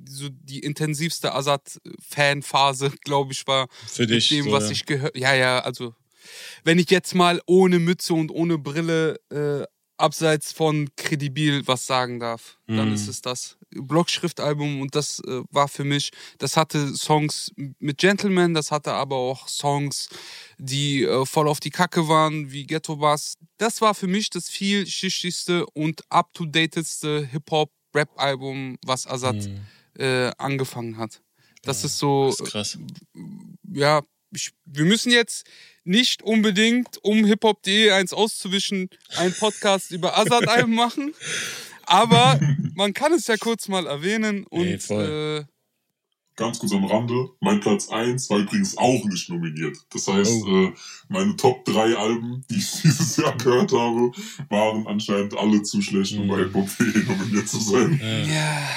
[0.08, 3.68] so die intensivste Azad-Fanphase, glaube ich, war.
[3.88, 4.72] Für dich, Mit dem, so, was ja.
[4.72, 5.18] ich gehört.
[5.18, 5.94] Ja, ja, also.
[6.64, 9.66] Wenn ich jetzt mal ohne Mütze und ohne Brille äh,
[9.98, 12.94] abseits von Kredibil was sagen darf, dann Mhm.
[12.96, 13.58] ist es das.
[13.76, 19.18] Blockschriftalbum und das äh, war für mich, das hatte Songs mit Gentleman, das hatte aber
[19.18, 20.08] auch Songs,
[20.58, 23.36] die äh, voll auf die Kacke waren, wie Ghetto Bass.
[23.58, 27.26] Das war für mich das vielschichtigste und up-to-datedste
[27.94, 29.60] Hip-Hop-Rap-Album, was Azad Mhm.
[30.00, 31.22] äh, angefangen hat.
[31.64, 32.78] Das ist so, Das ist krass.
[33.72, 34.02] ja,
[34.36, 35.46] ich, wir müssen jetzt
[35.84, 41.14] nicht unbedingt, um hiphop.de eins auszuwischen, einen Podcast über Azad-Alben machen.
[41.86, 42.40] Aber
[42.76, 45.46] man kann es ja kurz mal erwähnen und voll.
[45.48, 45.53] äh,
[46.36, 49.78] Ganz kurz am Rande, mein Platz 1 war übrigens auch nicht nominiert.
[49.92, 50.66] Das heißt, Oh.
[50.66, 50.74] äh,
[51.08, 54.12] meine Top 3 Alben, die ich dieses Jahr gehört habe,
[54.50, 58.00] waren anscheinend alle zu schlecht, um bei Hip-Hop.de nominiert zu sein.
[58.02, 58.34] Ja.
[58.34, 58.70] ja.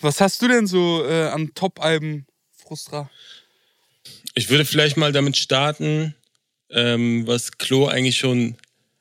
[0.00, 3.10] Was hast du denn so äh, an Top-Alben, Frustra?
[4.34, 6.14] Ich würde vielleicht mal damit starten,
[6.70, 8.56] ähm, was Klo eigentlich schon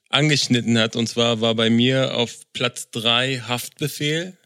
[0.10, 0.96] angeschnitten hat.
[0.96, 4.38] Und zwar war bei mir auf Platz 3 Haftbefehl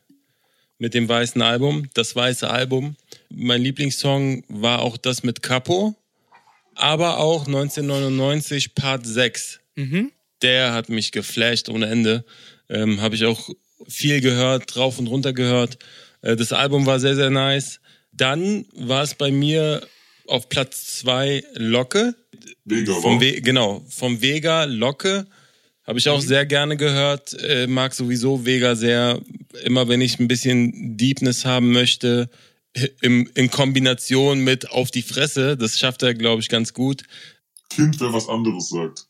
[0.80, 2.96] mit dem weißen Album, das weiße Album.
[3.30, 5.96] Mein Lieblingssong war auch das mit Capo,
[6.74, 9.60] aber auch 1999 Part 6.
[9.76, 10.12] Mhm.
[10.42, 12.24] Der hat mich geflasht ohne Ende.
[12.70, 13.50] Ähm, Habe ich auch
[13.88, 15.78] viel gehört, drauf und runter gehört.
[16.22, 17.82] Äh, das Album war sehr, sehr nice.
[18.14, 19.86] Dann war es bei mir
[20.28, 22.16] auf Platz 2 Locke.
[22.64, 23.22] Vega Vom war.
[23.22, 25.28] We genau, vom Vega Locke.
[25.90, 27.34] Habe ich auch sehr gerne gehört.
[27.42, 29.20] Äh, mag sowieso Vega sehr.
[29.64, 32.30] Immer wenn ich ein bisschen Deepness haben möchte,
[33.02, 37.02] im, in Kombination mit auf die Fresse, das schafft er, glaube ich, ganz gut.
[37.72, 39.08] Kind, wer was anderes sagt.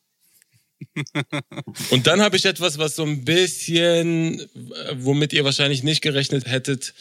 [1.90, 4.42] Und dann habe ich etwas, was so ein bisschen,
[4.94, 6.94] womit ihr wahrscheinlich nicht gerechnet hättet.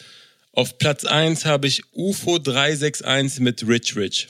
[0.51, 4.27] Auf Platz 1 habe ich UFO 361 mit Rich Rich.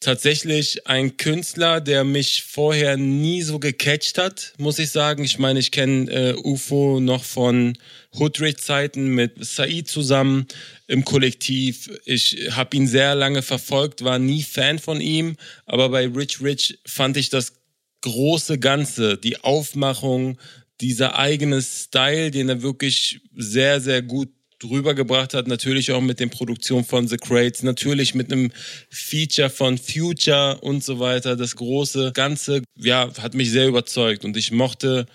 [0.00, 5.24] Tatsächlich ein Künstler, der mich vorher nie so gecatcht hat, muss ich sagen.
[5.24, 7.76] Ich meine, ich kenne äh, UFO noch von
[8.18, 10.46] Hoodrich-Zeiten mit Said zusammen
[10.86, 11.90] im Kollektiv.
[12.06, 15.36] Ich habe ihn sehr lange verfolgt, war nie Fan von ihm,
[15.66, 17.52] aber bei Rich Rich fand ich das
[18.00, 20.38] große Ganze, die Aufmachung,
[20.80, 26.20] dieser eigene Style, den er wirklich sehr, sehr gut drüber gebracht hat, natürlich auch mit
[26.20, 28.52] den Produktionen von The Crates, natürlich mit einem
[28.90, 31.34] Feature von Future und so weiter.
[31.36, 35.06] Das große Ganze, ja, hat mich sehr überzeugt und ich mochte,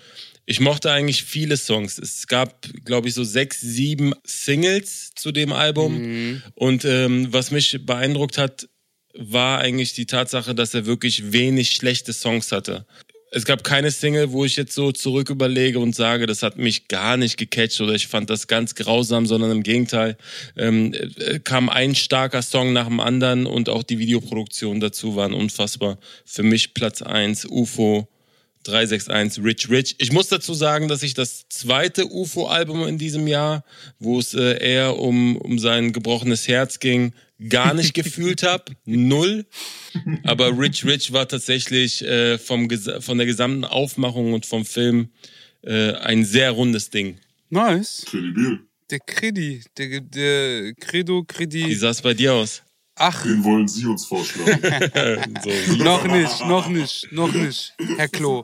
[0.46, 1.98] ich mochte eigentlich viele Songs.
[1.98, 7.86] Es gab, glaube ich, so sechs, sieben Singles zu dem Album und ähm, was mich
[7.86, 8.68] beeindruckt hat,
[9.18, 12.86] war eigentlich die Tatsache, dass er wirklich wenig schlechte Songs hatte.
[13.36, 16.88] Es gab keine Single, wo ich jetzt so zurück überlege und sage, das hat mich
[16.88, 20.16] gar nicht gecatcht oder ich fand das ganz grausam, sondern im Gegenteil
[20.56, 25.34] ähm, äh, kam ein starker Song nach dem anderen und auch die Videoproduktionen dazu waren
[25.34, 25.98] unfassbar.
[26.24, 28.08] Für mich Platz eins UFO
[28.64, 29.96] 361 Rich Rich.
[29.98, 33.66] Ich muss dazu sagen, dass ich das zweite UFO-Album in diesem Jahr,
[34.00, 37.12] wo es äh, eher um, um sein gebrochenes Herz ging,
[37.50, 38.74] gar nicht gefühlt habe.
[38.86, 39.46] Null.
[40.24, 42.70] Aber Rich Rich war tatsächlich äh, vom,
[43.00, 45.10] von der gesamten Aufmachung und vom Film
[45.62, 47.18] äh, ein sehr rundes Ding.
[47.50, 48.06] Nice.
[48.08, 48.60] Kredibil.
[48.92, 51.76] Der Credi, der, der Credo, Wie Credi.
[51.76, 52.62] sah es bei dir aus?
[52.98, 54.62] Ach, Den wollen Sie uns vorschlagen.
[55.44, 57.74] so, noch nicht, noch nicht, noch nicht.
[57.98, 58.42] Herr Klo.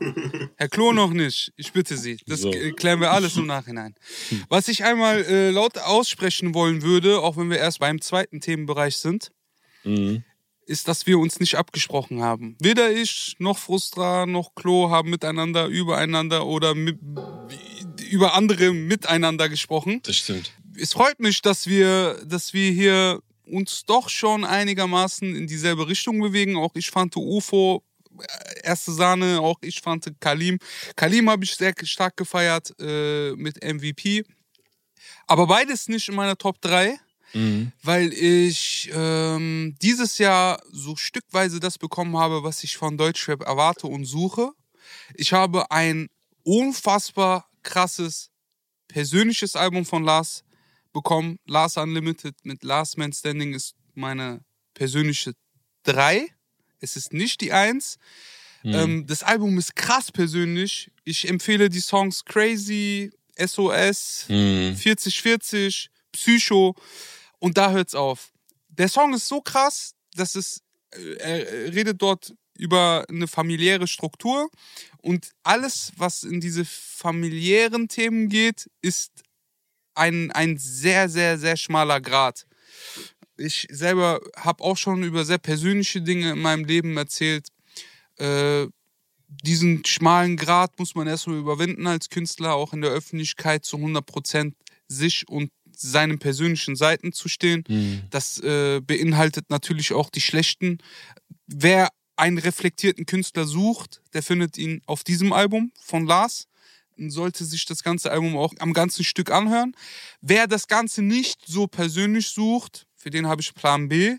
[0.57, 1.53] Herr Klo noch nicht.
[1.55, 2.17] Ich bitte Sie.
[2.27, 2.51] Das So.
[2.75, 3.95] klären wir alles im Nachhinein.
[4.49, 8.97] Was ich einmal äh, laut aussprechen wollen würde, auch wenn wir erst beim zweiten Themenbereich
[8.97, 9.31] sind,
[9.85, 10.23] mhm.
[10.65, 12.57] ist, dass wir uns nicht abgesprochen haben.
[12.59, 16.99] Weder ich noch Frustra noch Klo haben miteinander, übereinander oder mit,
[18.09, 20.01] über andere miteinander gesprochen.
[20.03, 20.51] Das stimmt.
[20.77, 26.19] es freut mich, dass wir, dass wir hier uns doch schon einigermaßen in dieselbe Richtung
[26.19, 26.56] bewegen.
[26.58, 27.84] Auch ich fand UFO
[28.19, 30.60] äh, erste Sahne, auch ich fand Kalim.
[30.95, 34.23] Kalim habe ich sehr stark gefeiert äh, mit MVP.
[35.27, 36.99] Aber beides nicht in meiner Top 3,
[37.34, 37.71] Mhm.
[37.82, 43.88] weil ich ähm, dieses Jahr so stückweise das bekommen habe, was ich von Deutschrap erwarte
[43.88, 44.51] und suche.
[45.13, 46.10] Ich habe ein
[46.43, 48.32] unfassbar krasses
[48.88, 50.43] persönliches Album von Lars
[50.93, 51.38] bekommen.
[51.45, 54.41] Lars Unlimited mit Last Man Standing ist meine
[54.73, 55.34] persönliche
[55.84, 56.27] 3.
[56.80, 57.97] Es ist nicht die 1.
[58.63, 58.73] Mhm.
[58.73, 60.91] Ähm, das Album ist krass persönlich.
[61.04, 64.75] Ich empfehle die Songs Crazy, SOS, Mhm.
[64.75, 66.75] 4040, Psycho
[67.39, 68.32] und da hört's auf.
[68.69, 74.49] Der Song ist so krass, dass es äh, er redet dort über eine familiäre Struktur
[74.97, 79.12] und alles, was in diese familiären Themen geht, ist
[79.93, 82.45] ein, ein sehr, sehr, sehr schmaler Grad.
[83.38, 87.47] Ich selber habe auch schon über sehr persönliche Dinge in meinem Leben erzählt.
[88.17, 88.67] Äh,
[89.27, 94.54] diesen schmalen Grad muss man erstmal überwinden als Künstler, auch in der Öffentlichkeit zu 100%
[94.88, 97.63] sich und seinen persönlichen Seiten zu stehen.
[97.67, 98.04] Mhm.
[98.10, 100.80] Das äh, beinhaltet natürlich auch die schlechten.
[101.47, 106.47] Wer einen reflektierten Künstler sucht, der findet ihn auf diesem Album von Lars.
[107.09, 109.75] Sollte sich das ganze Album auch am ganzen Stück anhören.
[110.21, 114.17] Wer das Ganze nicht so persönlich sucht, für den habe ich Plan B.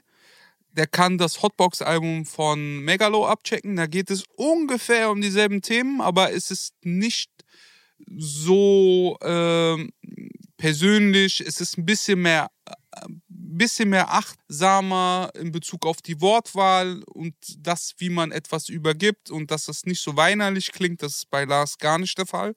[0.73, 3.77] Der kann das Hotbox-Album von Megalo abchecken.
[3.77, 7.31] Da geht es ungefähr um dieselben Themen, aber es ist nicht
[8.17, 9.93] so ähm,
[10.57, 11.41] persönlich.
[11.41, 12.51] Es ist ein bisschen mehr,
[13.59, 19.51] bisschen mehr achtsamer in Bezug auf die Wortwahl und das, wie man etwas übergibt und
[19.51, 21.03] dass das nicht so weinerlich klingt.
[21.03, 22.55] Das ist bei Lars gar nicht der Fall.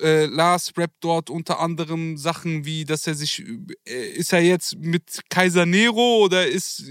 [0.00, 3.44] Äh, Lars rappt dort unter anderem Sachen wie, dass er sich,
[3.86, 6.82] äh, ist er jetzt mit Kaiser Nero oder ist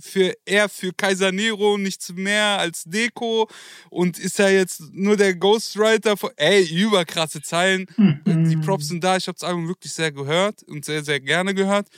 [0.00, 3.48] für er für Kaiser Nero nichts mehr als Deko
[3.90, 7.86] und ist er jetzt nur der Ghostwriter von, ey, überkrasse Zeilen.
[8.26, 11.54] Die Props sind da, ich habe das Album wirklich sehr gehört und sehr, sehr gerne
[11.54, 11.88] gehört.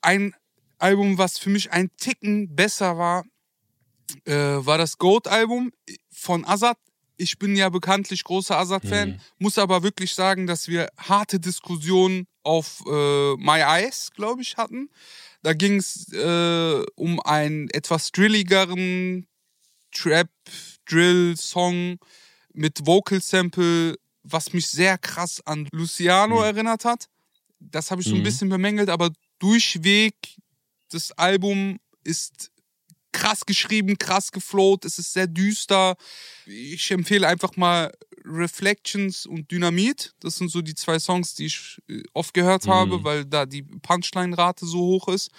[0.00, 0.34] Ein
[0.78, 3.24] Album, was für mich ein Ticken besser war,
[4.24, 5.72] äh, war das Goat-Album
[6.10, 6.78] von Azad.
[7.16, 9.18] Ich bin ja bekanntlich großer Azad-Fan, Mhm.
[9.38, 14.88] muss aber wirklich sagen, dass wir harte Diskussionen auf äh, My Eyes, glaube ich, hatten.
[15.42, 19.26] Da ging es äh, um einen etwas drilligeren
[19.92, 21.98] Trap-Drill-Song
[22.52, 26.44] mit Vocal-Sample, was mich sehr krass an Luciano Mhm.
[26.44, 27.08] erinnert hat.
[27.60, 28.24] Das habe ich so ein Mhm.
[28.24, 30.14] bisschen bemängelt, aber durchweg
[30.90, 32.50] das Album ist
[33.12, 35.96] krass geschrieben, krass geflowt, es ist sehr düster.
[36.46, 37.92] Ich empfehle einfach mal
[38.24, 40.14] Reflections und Dynamit.
[40.20, 42.70] Das sind so die zwei Songs, die ich äh, oft gehört Mhm.
[42.70, 45.30] habe, weil da die Punchline-Rate so hoch ist.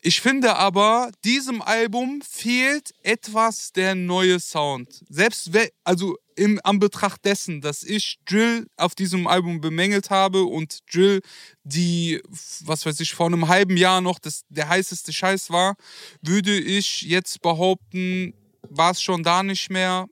[0.00, 5.04] Ich finde aber, diesem Album fehlt etwas der neue Sound.
[5.08, 5.50] Selbst,
[5.84, 11.20] also im Anbetracht dessen, dass ich Drill auf diesem Album bemängelt habe und Drill,
[11.64, 12.22] die,
[12.64, 15.74] was weiß ich, vor einem halben Jahr noch das, der heißeste Scheiß war,
[16.20, 20.06] würde ich jetzt behaupten, war es schon da nicht mehr.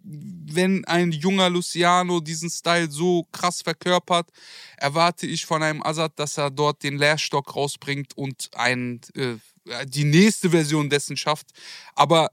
[0.00, 4.30] Wenn ein junger Luciano diesen Style so krass verkörpert,
[4.76, 9.36] erwarte ich von einem Azad, dass er dort den Leerstock rausbringt und ein, äh,
[9.86, 11.48] die nächste Version dessen schafft.
[11.94, 12.30] Aber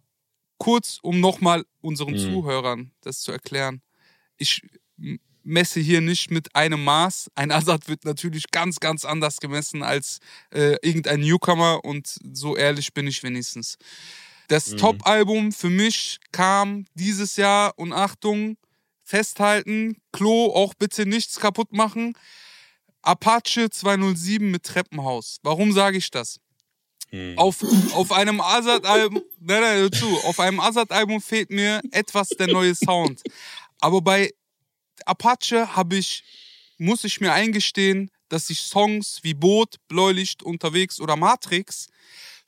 [0.57, 2.19] kurz, um nochmal unseren Mhm.
[2.19, 3.81] Zuhörern das zu erklären.
[4.37, 4.61] Ich
[5.43, 7.29] messe hier nicht mit einem Maß.
[7.35, 10.19] Ein Azad wird natürlich ganz, ganz anders gemessen als
[10.51, 13.77] äh, irgendein Newcomer und so ehrlich bin ich wenigstens.
[14.47, 14.77] Das Mhm.
[14.77, 18.57] Top-Album für mich kam dieses Jahr und Achtung,
[19.03, 22.13] festhalten, Klo auch bitte nichts kaputt machen.
[23.03, 25.37] Apache 207 mit Treppenhaus.
[25.43, 26.39] Warum sage ich das?
[27.15, 27.37] Mhm.
[27.37, 32.47] Auf, auf einem Azad-Album, nein, nein, hör zu, auf einem Azad-Album fehlt mir etwas der
[32.47, 33.21] neue Sound.
[33.79, 34.33] Aber bei
[35.05, 36.25] Apache habe ich,
[36.77, 41.87] muss ich mir eingestehen, dass ich Songs wie Boot, Bläulicht, Unterwegs oder Matrix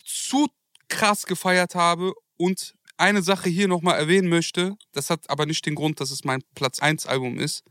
[0.04, 0.48] zu
[0.90, 5.76] krass gefeiert habe und eine Sache hier nochmal erwähnen möchte, das hat aber nicht den
[5.76, 7.64] Grund, dass es mein Platz 1 Album ist.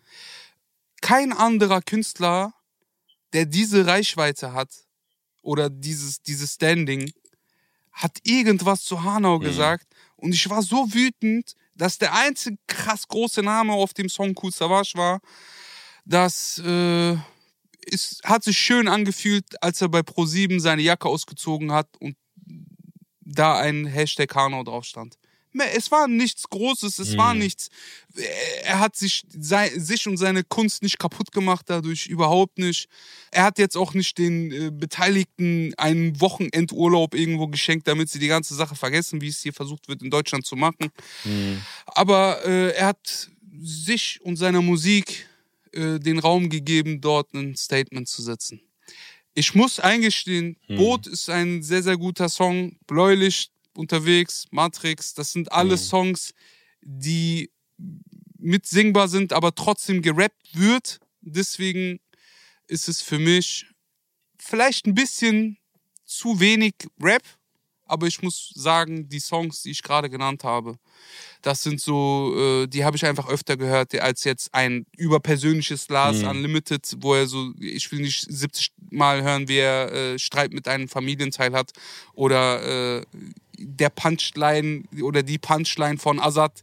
[1.02, 2.54] Kein anderer Künstler,
[3.34, 4.85] der diese Reichweite hat
[5.46, 7.12] oder dieses, dieses Standing,
[7.92, 9.44] hat irgendwas zu Hanau Mhm.
[9.44, 14.34] gesagt und ich war so wütend, dass der einzige krass große Name auf dem Song
[14.42, 15.20] Cool Savage war,
[16.04, 17.16] dass äh,
[17.90, 22.16] es hat sich schön angefühlt, als er bei Pro7 seine Jacke ausgezogen hat und
[23.20, 25.16] da ein Hashtag Hanau drauf stand.
[25.74, 27.68] Es war nichts Großes, es war nichts.
[28.64, 32.88] Er hat sich, sei, sich und seine Kunst nicht kaputt gemacht dadurch, überhaupt nicht.
[33.30, 38.28] Er hat jetzt auch nicht den äh, Beteiligten einen Wochenendurlaub irgendwo geschenkt, damit sie die
[38.28, 40.90] ganze Sache vergessen, wie es hier versucht wird in Deutschland zu machen.
[41.86, 43.30] Aber äh, er hat
[43.60, 45.26] sich und seiner Musik
[45.72, 48.60] äh, den Raum gegeben, dort ein Statement zu setzen.
[49.34, 52.78] Ich muss eingestehen, Boot ist ein sehr, sehr guter Song.
[52.86, 56.32] Bläulicht unterwegs, Matrix, das sind alle Songs,
[56.80, 57.50] die
[58.38, 61.00] mitsingbar sind, aber trotzdem gerappt wird.
[61.20, 62.00] Deswegen
[62.66, 63.66] ist es für mich
[64.38, 65.58] vielleicht ein bisschen
[66.04, 67.22] zu wenig Rap,
[67.86, 70.78] aber ich muss sagen, die Songs, die ich gerade genannt habe,
[71.42, 76.22] das sind so, äh, die habe ich einfach öfter gehört als jetzt ein überpersönliches Lars
[76.22, 80.68] Unlimited, wo er so, ich will nicht 70 Mal hören, wie er äh, Streit mit
[80.68, 81.72] einem Familienteil hat
[82.14, 83.02] oder äh,
[83.58, 86.62] der Punchline oder die Punchline von Azad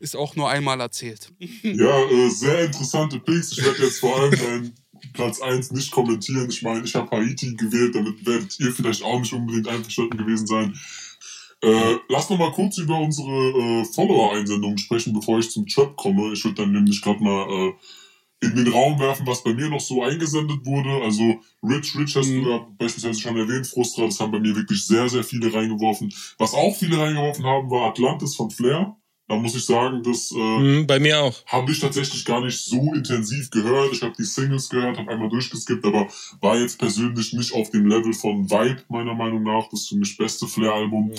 [0.00, 1.28] ist auch nur einmal erzählt.
[1.62, 3.52] Ja, äh, sehr interessante Picks.
[3.52, 4.74] Ich werde jetzt vor allem deinen
[5.12, 6.48] Platz 1 nicht kommentieren.
[6.50, 10.46] Ich meine, ich habe Haiti gewählt, damit werdet ihr vielleicht auch nicht unbedingt einverstanden gewesen
[10.46, 10.78] sein.
[11.62, 16.32] Äh, lass noch mal kurz über unsere äh, Follower-Einsendungen sprechen, bevor ich zum Trap komme.
[16.32, 17.72] Ich würde dann nämlich gerade mal äh,
[18.42, 21.04] in den Raum werfen, was bei mir noch so eingesendet wurde.
[21.04, 24.84] Also Rich, Rich hast du ja beispielsweise schon erwähnt, Frustra, das haben bei mir wirklich
[24.84, 26.12] sehr, sehr viele reingeworfen.
[26.38, 28.96] Was auch viele reingeworfen haben, war Atlantis von Flair.
[29.32, 31.34] Da muss ich sagen, das äh, Mhm, bei mir auch.
[31.46, 33.90] habe ich tatsächlich gar nicht so intensiv gehört.
[33.94, 36.06] Ich habe die Singles gehört, habe einmal durchgeskippt, aber
[36.42, 39.70] war jetzt persönlich nicht auf dem Level von Vibe, meiner Meinung nach.
[39.70, 41.12] Das für mich beste Flair-Album.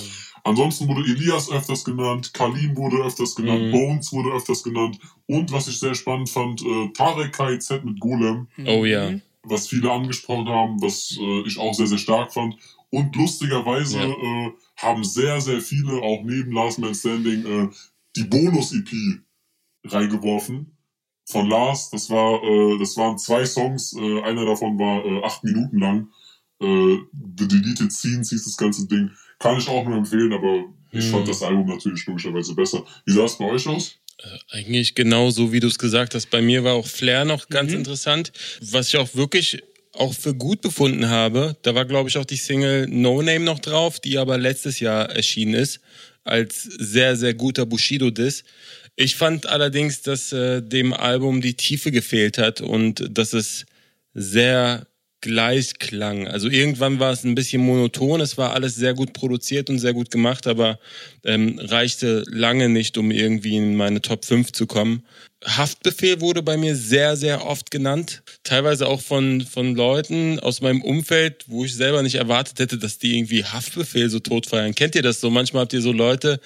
[0.43, 3.71] Ansonsten wurde Elias öfters genannt, Kalim wurde öfters genannt, Mhm.
[3.71, 8.47] Bones wurde öfters genannt und was ich sehr spannend fand, äh, Tarek KIZ mit Golem,
[8.67, 9.11] Oh ja.
[9.41, 12.55] was viele angesprochen haben, was äh, ich auch sehr, sehr stark fand.
[12.91, 14.05] Und lustigerweise Ja.
[14.05, 17.69] äh, haben sehr, sehr viele, auch neben Last Man Standing, äh,
[18.15, 18.89] die Bonus-EP
[19.85, 20.77] reingeworfen
[21.25, 21.89] von Lars.
[21.89, 23.93] Das war, äh, das waren zwei Songs.
[23.93, 26.07] Äh, einer davon war äh, acht Minuten lang.
[26.61, 26.97] Äh,
[27.37, 29.11] The Deleted Scenes hieß das ganze Ding.
[29.39, 31.11] Kann ich auch nur empfehlen, aber ich Hm.
[31.11, 32.85] fand das Album natürlich logischerweise besser.
[33.05, 33.95] Wie sah es bei euch aus?
[34.51, 36.29] Eigentlich genau so, wie du es gesagt hast.
[36.29, 37.79] Bei mir war auch Flair noch ganz Mhm.
[37.79, 38.31] interessant.
[38.61, 39.61] Was ich auch wirklich
[39.93, 43.59] auch für gut befunden habe, da war, glaube ich, auch die Single No Name noch
[43.59, 45.81] drauf, die aber letztes Jahr erschienen ist,
[46.23, 48.43] als sehr, sehr guter Bushido-Diss.
[48.95, 53.65] Ich fand allerdings, dass äh, dem Album die Tiefe gefehlt hat und dass es
[54.13, 54.87] sehr
[55.23, 56.27] gleich klang.
[56.27, 59.93] Also irgendwann war es ein bisschen monoton, es war alles sehr gut produziert und sehr
[59.93, 60.79] gut gemacht, aber
[61.23, 65.03] ähm, reichte lange nicht, um irgendwie in meine Top 5 zu kommen.
[65.45, 68.21] Haftbefehl wurde bei mir sehr, sehr oft genannt.
[68.43, 72.97] Teilweise auch von, von Leuten aus meinem Umfeld, wo ich selber nicht erwartet hätte, dass
[72.97, 74.73] die irgendwie Haftbefehl so tot feiern.
[74.75, 75.29] Kennt ihr das so?
[75.29, 76.39] Manchmal habt ihr so Leute,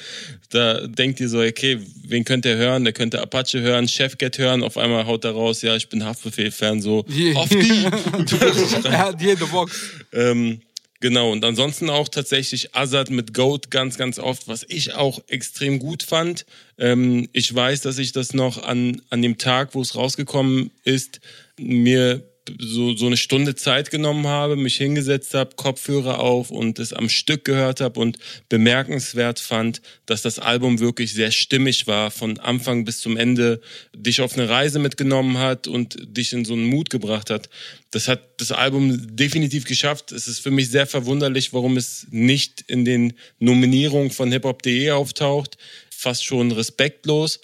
[0.49, 2.83] da denkt ihr so, okay, wen könnt ihr hören?
[2.83, 4.63] Der könnte Apache hören, Chefcat hören.
[4.63, 7.85] Auf einmal haut er raus, ja, ich bin Haftbefehl-Fan, so Je- auf die.
[8.83, 9.71] er hat jede Box.
[10.13, 10.61] Ähm,
[10.99, 15.79] genau, und ansonsten auch tatsächlich Azad mit Goat ganz, ganz oft, was ich auch extrem
[15.79, 16.45] gut fand.
[16.77, 21.19] Ähm, ich weiß, dass ich das noch an, an dem Tag, wo es rausgekommen ist,
[21.57, 22.23] mir
[22.59, 27.09] so, so eine Stunde Zeit genommen habe, mich hingesetzt habe, Kopfhörer auf und es am
[27.09, 28.17] Stück gehört habe und
[28.49, 33.61] bemerkenswert fand, dass das Album wirklich sehr stimmig war, von Anfang bis zum Ende,
[33.95, 37.49] dich auf eine Reise mitgenommen hat und dich in so einen Mut gebracht hat.
[37.91, 40.11] Das hat das Album definitiv geschafft.
[40.11, 45.57] Es ist für mich sehr verwunderlich, warum es nicht in den Nominierungen von hiphop.de auftaucht.
[45.89, 47.39] Fast schon respektlos.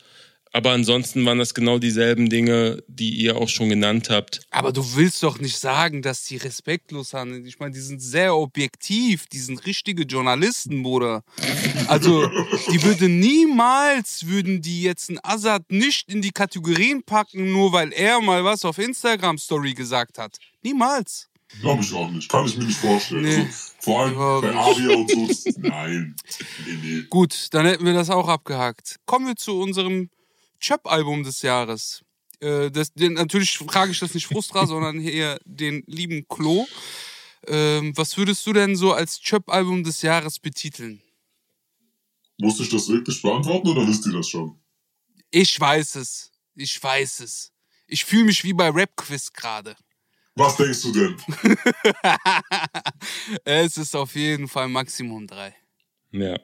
[0.55, 4.41] Aber ansonsten waren das genau dieselben Dinge, die ihr auch schon genannt habt.
[4.51, 7.43] Aber du willst doch nicht sagen, dass die respektlos handeln.
[7.47, 9.25] Ich meine, die sind sehr objektiv.
[9.25, 11.23] Die sind richtige Journalisten, Bruder.
[11.87, 12.29] Also,
[12.71, 17.91] die würden niemals, würden die jetzt einen Assad nicht in die Kategorien packen, nur weil
[17.91, 20.37] er mal was auf Instagram-Story gesagt hat.
[20.61, 21.29] Niemals.
[21.61, 22.29] Glaube ich auch nicht.
[22.29, 23.23] Kann ich mir nicht vorstellen.
[23.23, 23.35] Nee.
[23.37, 23.49] Also,
[23.79, 24.55] vor allem Überhaupt bei.
[24.55, 25.51] Aria und so.
[25.57, 26.15] Nein.
[26.65, 27.03] Nee, nee.
[27.09, 28.97] Gut, dann hätten wir das auch abgehakt.
[29.05, 30.09] Kommen wir zu unserem
[30.63, 32.03] Chöp-Album des Jahres.
[32.39, 36.65] Äh, das, den, natürlich frage ich das nicht Frustra, sondern hier den lieben Klo.
[37.47, 41.01] Ähm, was würdest du denn so als Chöp-Album des Jahres betiteln?
[42.39, 44.57] Muss ich das wirklich beantworten oder wisst ihr das schon?
[45.29, 46.31] Ich weiß es.
[46.55, 47.51] Ich weiß es.
[47.87, 49.75] Ich fühle mich wie bei Rap-Quiz gerade.
[50.35, 51.17] Was denkst du denn?
[53.43, 55.55] es ist auf jeden Fall Maximum 3.
[56.11, 56.39] Ja.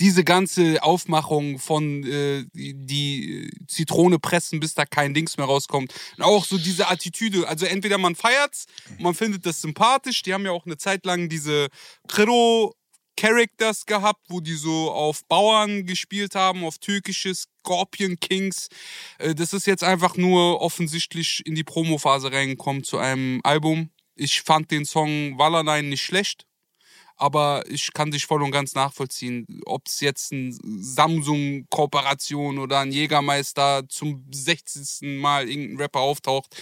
[0.00, 5.92] Diese ganze Aufmachung von äh, die, Zitrone pressen, bis da kein Dings mehr rauskommt.
[6.16, 7.48] Und auch so diese Attitüde.
[7.48, 8.66] Also entweder man feiert's,
[8.98, 10.22] man findet das sympathisch.
[10.22, 11.68] Die haben ja auch eine Zeit lang diese
[12.08, 12.74] Credo
[13.18, 18.68] Characters gehabt, wo die so auf Bauern gespielt haben, auf türkische Scorpion Kings.
[19.18, 23.90] Äh, das ist jetzt einfach nur offensichtlich in die Promophase reingekommen zu einem Album.
[24.14, 26.45] Ich fand den Song Wallerlein nicht schlecht,
[27.16, 32.92] aber ich kann dich voll und ganz nachvollziehen, ob es jetzt ein Samsung-Kooperation oder ein
[32.92, 35.20] Jägermeister zum 60.
[35.20, 36.54] Mal irgendein Rapper auftaucht.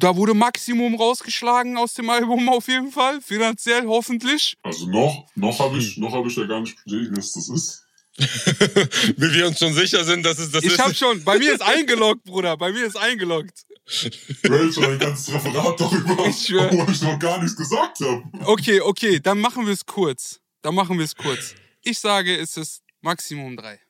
[0.00, 4.56] Da wurde Maximum rausgeschlagen aus dem Album auf jeden Fall, finanziell hoffentlich.
[4.62, 7.83] Also noch, noch habe ich, noch habe ich ja gar nicht bestätigt, dass das ist.
[8.16, 10.78] Wie wir uns schon sicher sind, dass es das Ich ist.
[10.78, 13.64] hab schon, bei mir ist eingeloggt, Bruder, bei mir ist eingeloggt.
[13.86, 16.70] Schon ein ganzes Referat darüber, Ich schwör.
[16.72, 18.22] wo ich noch gar nichts gesagt habe.
[18.44, 20.40] Okay, okay, dann machen wir es kurz.
[20.62, 21.54] Dann machen wir es kurz.
[21.82, 23.80] Ich sage, es ist Maximum 3.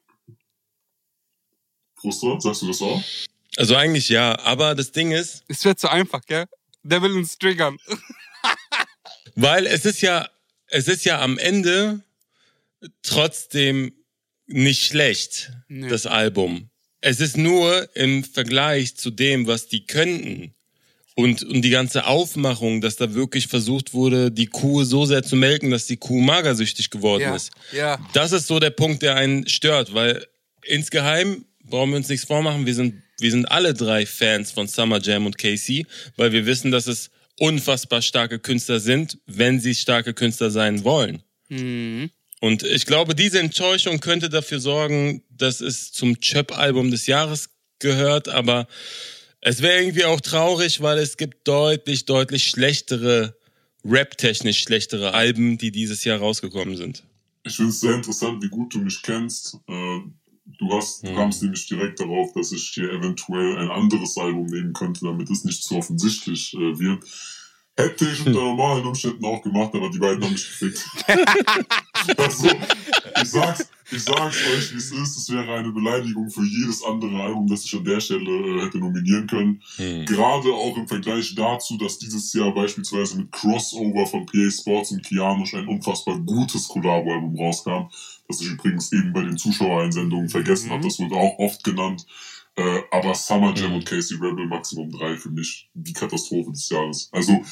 [1.97, 3.03] Frustra, sagst du das auch?
[3.57, 6.47] Also eigentlich ja, aber das Ding ist, Es wird zu einfach, gell?
[6.83, 7.77] Der will uns triggern.
[9.37, 10.29] weil es ist ja,
[10.69, 12.03] es ist ja am Ende
[13.03, 13.95] trotzdem
[14.47, 15.89] nicht schlecht, Nee.
[15.89, 16.69] das Album.
[17.01, 20.55] Es ist nur im Vergleich zu dem, was die könnten
[21.17, 25.37] und, und die ganze Aufmachung, dass da wirklich versucht wurde, die Kuh so sehr zu
[25.37, 27.51] melken, dass die Kuh magersüchtig geworden Ja, ist.
[27.73, 27.99] ja.
[28.15, 30.27] Das ist so der Punkt, der einen stört, weil
[30.65, 32.67] insgeheim brauchen wir uns nichts vormachen.
[32.67, 35.87] Wir sind, wir sind alle drei Fans von Summer Jam und Casey,
[36.17, 41.23] weil wir wissen, dass es unfassbar starke Künstler sind, wenn sie starke Künstler sein wollen.
[41.49, 42.11] Mhm.
[42.45, 48.29] Und ich glaube, diese Enttäuschung könnte dafür sorgen, dass es zum Chöp-Album des Jahres gehört,
[48.29, 48.67] aber
[49.41, 53.35] es wäre irgendwie auch traurig, weil es gibt deutlich, deutlich schlechtere,
[53.83, 57.03] rap-technisch schlechtere Alben, die dieses Jahr rausgekommen sind.
[57.45, 59.57] Ich finde es sehr interessant, wie gut du mich kennst.
[59.67, 60.01] Äh,
[60.59, 61.15] Du hast, Mhm.
[61.17, 65.43] kamst nämlich direkt darauf, dass ich hier eventuell ein anderes Album nehmen könnte, damit es
[65.45, 67.03] nicht so offensichtlich äh, wird.
[67.77, 70.87] Hätte ich unter normalen Umständen auch gemacht, aber die beiden haben mich gefickt.
[72.17, 72.49] also,
[73.21, 75.17] ich sag's, ich sag's euch, wie es ist.
[75.17, 78.79] Es wäre eine Beleidigung für jedes andere Album, das ich an der Stelle äh, hätte
[78.79, 79.61] nominieren können.
[79.77, 80.05] Hm.
[80.07, 85.03] Gerade auch im Vergleich dazu, dass dieses Jahr beispielsweise mit Crossover von PA Sports und
[85.05, 87.89] Kianosch ein unfassbar gutes Collabo-Album rauskam,
[88.29, 90.73] das ich übrigens eben bei den Zuschauereinsendungen vergessen Mhm.
[90.75, 90.85] habe.
[90.85, 92.07] Das wurde auch oft genannt.
[92.57, 93.77] Äh, aber Summer Jam Mhm.
[93.77, 97.09] und Casey Rebel Maximum 3 für mich die Katastrophe des Jahres.
[97.13, 97.45] Also,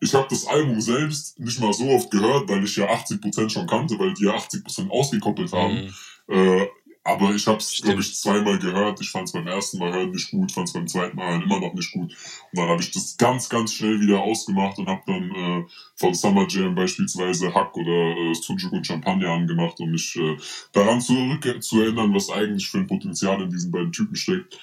[0.00, 3.66] ich habe das Album selbst nicht mal so oft gehört, weil ich ja 80% schon
[3.66, 5.78] kannte, weil die ja 80% ausgekoppelt haben.
[5.78, 5.94] Hm.
[6.28, 6.66] Äh,
[7.04, 9.00] aber ich habe es, glaube ich, zweimal gehört.
[9.00, 11.42] Ich fand es beim ersten Mal hören nicht gut, fand es beim zweiten Mal hören
[11.42, 12.12] immer noch nicht gut.
[12.12, 15.64] Und dann habe ich das ganz, ganz schnell wieder ausgemacht und habe dann äh,
[15.96, 20.36] von Summer Jam beispielsweise Hack oder äh, Sujuk und Champagner angemacht, um mich äh,
[20.72, 24.58] daran zurück zu erinnern, was eigentlich für ein Potenzial in diesen beiden Typen steckt.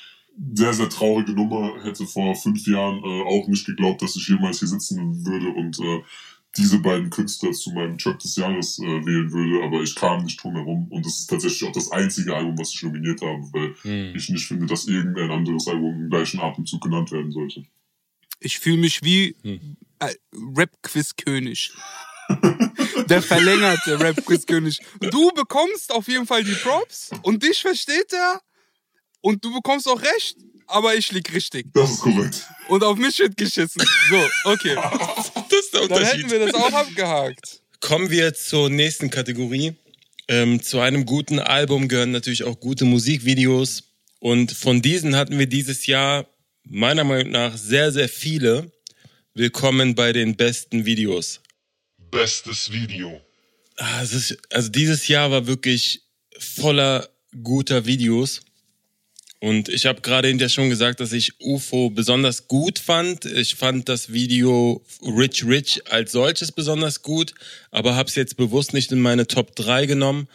[0.54, 1.84] Sehr, sehr traurige Nummer.
[1.84, 5.78] Hätte vor fünf Jahren äh, auch nicht geglaubt, dass ich jemals hier sitzen würde und
[5.80, 6.02] äh,
[6.58, 10.42] diese beiden Künstler zu meinem Job des Jahres äh, wählen würde, aber ich kam nicht
[10.42, 13.76] drum herum und das ist tatsächlich auch das einzige Album, was ich nominiert habe, weil
[13.84, 14.16] Hm.
[14.16, 17.64] ich nicht finde, dass irgendein anderes Album im gleichen Atemzug genannt werden sollte.
[18.40, 19.78] Ich fühle mich wie Hm.
[20.00, 20.14] äh,
[20.56, 21.72] Rap-Quiz-König.
[23.10, 24.80] Der verlängerte Rap-Quiz-König.
[25.02, 28.42] Du bekommst auf jeden Fall die Props und dich versteht er
[29.22, 30.38] und du bekommst auch recht,
[30.68, 31.68] aber ich lieg richtig.
[31.74, 32.48] Das ist korrekt.
[32.68, 33.82] Und auf mich wird geschissen.
[34.10, 34.76] So, okay.
[35.70, 36.24] Ist der Dann Unterschied.
[36.24, 37.62] hätten wir das auch abgehakt.
[37.80, 39.76] Kommen wir zur nächsten Kategorie.
[40.28, 43.84] Ähm, zu einem guten Album gehören natürlich auch gute Musikvideos.
[44.20, 46.26] Und von diesen hatten wir dieses Jahr
[46.64, 48.72] meiner Meinung nach sehr, sehr viele.
[49.36, 51.40] Willkommen bei den besten Videos.
[52.10, 53.22] Bestes Video.
[54.02, 56.02] Ist, also dieses Jahr war wirklich
[56.40, 57.08] voller
[57.44, 58.42] guter Videos.
[59.42, 63.24] Und ich habe gerade hinterher schon gesagt, dass ich UFO besonders gut fand.
[63.24, 67.34] Ich fand das Video Rich Rich als solches besonders gut,
[67.72, 70.28] aber habe es jetzt bewusst nicht in meine Top 3 genommen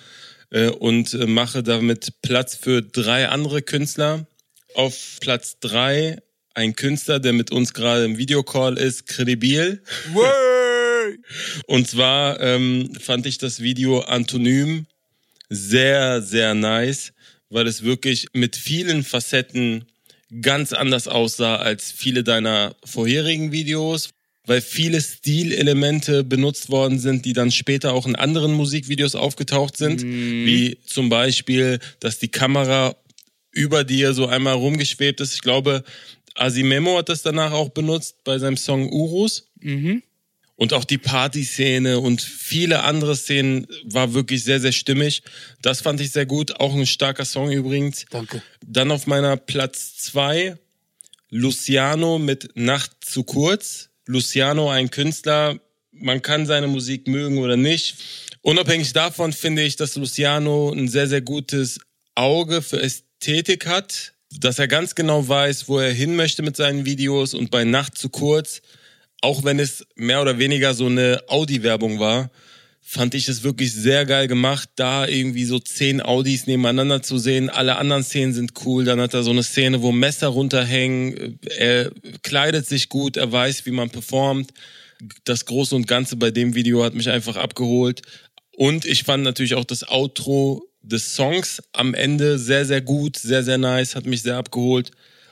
[0.51, 4.27] äh, und äh, mache damit Platz für drei andere Künstler.
[4.75, 6.23] Auf Platz 3
[6.55, 9.83] ein Künstler, der mit uns gerade im Videocall ist, Credibil.
[11.67, 14.87] Und zwar ähm, fand ich das Video Antonym
[15.51, 17.13] sehr, sehr nice,
[17.51, 19.85] weil es wirklich mit vielen Facetten
[20.41, 24.11] ganz anders aussah als viele deiner vorherigen Videos,
[24.47, 30.03] weil viele Stilelemente benutzt worden sind, die dann später auch in anderen Musikvideos aufgetaucht sind,
[30.05, 32.97] wie zum Beispiel, dass die Kamera
[33.53, 35.35] über dir so einmal rumgeschwebt ist.
[35.35, 35.85] Ich glaube,
[36.35, 39.51] Asimemo hat das danach auch benutzt bei seinem Song Urus.
[39.61, 40.03] Mhm.
[40.57, 45.23] Und auch die Partyszene und viele andere Szenen war wirklich sehr, sehr stimmig.
[45.63, 46.61] Das fand ich sehr gut.
[46.61, 48.07] Auch ein starker Song übrigens.
[48.11, 48.41] Danke.
[48.65, 50.57] Dann auf meiner Platz zwei
[51.29, 53.91] Luciano mit Nacht zu kurz.
[54.07, 55.59] Luciano, ein Künstler,
[55.91, 57.97] man kann seine Musik mögen oder nicht.
[58.43, 61.81] Unabhängig davon finde ich, dass Luciano ein sehr, sehr gutes
[62.15, 66.85] Auge für Ästhetik hat, dass er ganz genau weiß, wo er hin möchte mit seinen
[66.85, 68.61] Videos und bei Nacht zu kurz,
[69.25, 72.31] auch wenn es mehr oder weniger so eine Audi-Werbung war,
[72.83, 77.49] fand ich es wirklich sehr geil gemacht, da irgendwie so zehn Audis nebeneinander zu sehen.
[77.49, 78.85] Alle anderen Szenen sind cool.
[78.85, 81.41] Dann hat er so eine Szene, wo Messer runterhängen.
[81.57, 81.91] Er
[82.23, 84.53] kleidet sich gut, er weiß, wie man performt.
[85.25, 88.03] Das Große und Ganze bei dem Video hat mich einfach abgeholt.
[88.53, 93.43] Und ich fand natürlich auch das Outro des Songs am Ende sehr, sehr gut, sehr,
[93.43, 94.91] sehr nice, hat mich sehr abgeholt.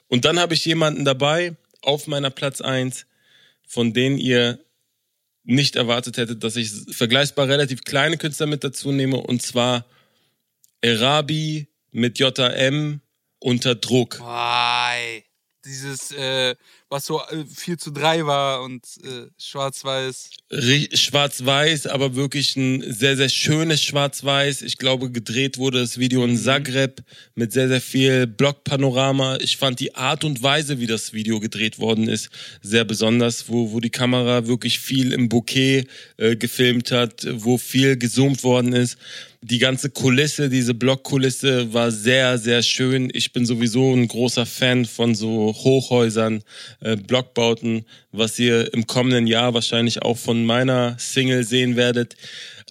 [0.09, 3.05] Und dann habe ich jemanden dabei auf meiner Platz eins,
[3.73, 4.62] von denen ihr
[5.45, 9.87] nicht erwartet hättet, dass ich vergleichbar relativ kleine Künstler mit dazu nehme, und zwar
[10.83, 13.01] Erabi mit JM
[13.39, 14.20] unter Druck.
[14.20, 15.25] Why?
[15.64, 16.55] Dieses, äh,
[16.93, 20.30] was so äh, 4 zu 3 war und äh, schwarz-weiß.
[20.93, 24.61] Schwarz-Weiß, aber wirklich ein sehr, sehr schönes Schwarz-Weiß.
[24.61, 27.03] Ich glaube, gedreht wurde das Video in Zagreb
[27.34, 29.38] mit sehr, sehr viel Blockpanorama.
[29.40, 32.28] Ich fand die Art und Weise, wie das Video gedreht worden ist,
[32.61, 35.86] sehr besonders, wo, wo die Kamera wirklich viel im Bouquet
[36.18, 38.99] äh, gefilmt hat, wo viel gezoomt worden ist.
[39.45, 43.11] Die ganze Kulisse, diese Blockkulisse war sehr, sehr schön.
[43.12, 46.45] Ich bin sowieso ein großer Fan von so Hochhäusern,
[46.83, 52.16] äh, Blockbauten, was ihr im kommenden Jahr wahrscheinlich auch von meiner Single sehen werdet.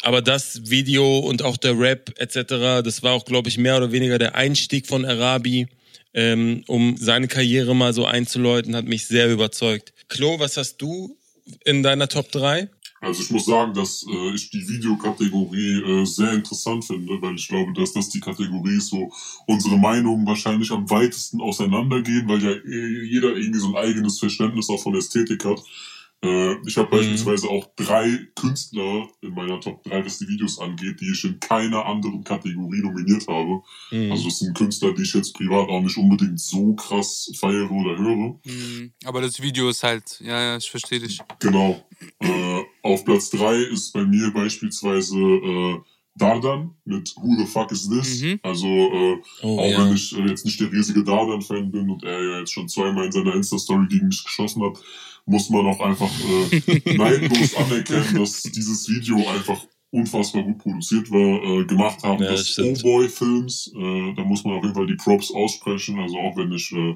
[0.03, 3.91] Aber das Video und auch der Rap etc., das war auch, glaube ich, mehr oder
[3.91, 5.67] weniger der Einstieg von Arabi,
[6.13, 9.93] ähm, um seine Karriere mal so einzuläuten, hat mich sehr überzeugt.
[10.09, 11.17] Klo, was hast du
[11.63, 12.67] in deiner Top 3?
[13.01, 17.47] Also ich muss sagen, dass äh, ich die Videokategorie äh, sehr interessant finde, weil ich
[17.47, 19.11] glaube, dass das die Kategorie ist, wo
[19.47, 24.69] unsere Meinungen wahrscheinlich am weitesten auseinandergehen, weil ja eh jeder irgendwie so ein eigenes Verständnis
[24.69, 25.63] auch von Ästhetik hat.
[26.23, 31.01] Äh, ich habe beispielsweise auch drei Künstler in meiner Top 3, was die Videos angeht,
[31.01, 33.61] die ich in keiner anderen Kategorie nominiert habe.
[33.91, 34.11] Mhm.
[34.11, 37.97] Also das sind Künstler, die ich jetzt privat auch nicht unbedingt so krass feiere oder
[37.97, 38.39] höre.
[38.45, 38.91] Mhm.
[39.05, 41.19] Aber das Video ist halt, ja, ja, ich verstehe dich.
[41.39, 41.83] Genau.
[42.19, 45.79] Äh, auf Platz 3 ist bei mir beispielsweise äh,
[46.15, 48.21] Dardan mit Who the fuck is this?
[48.21, 48.39] Mhm.
[48.43, 49.85] Also äh, Oh, auch ja.
[49.85, 53.05] wenn ich äh, jetzt nicht der riesige Dardan-Fan bin und er ja jetzt schon zweimal
[53.05, 54.77] in seiner Insta-Story gegen mich geschossen hat,
[55.25, 59.61] muss man auch einfach äh, neidlos anerkennen, dass dieses Video einfach
[59.91, 62.23] unfassbar gut produziert war, äh, gemacht haben.
[62.23, 62.79] Ja, stimmt.
[62.83, 65.99] O-Boy-Films, äh, da muss man auf jeden Fall die Props aussprechen.
[65.99, 66.95] Also auch wenn ich, äh,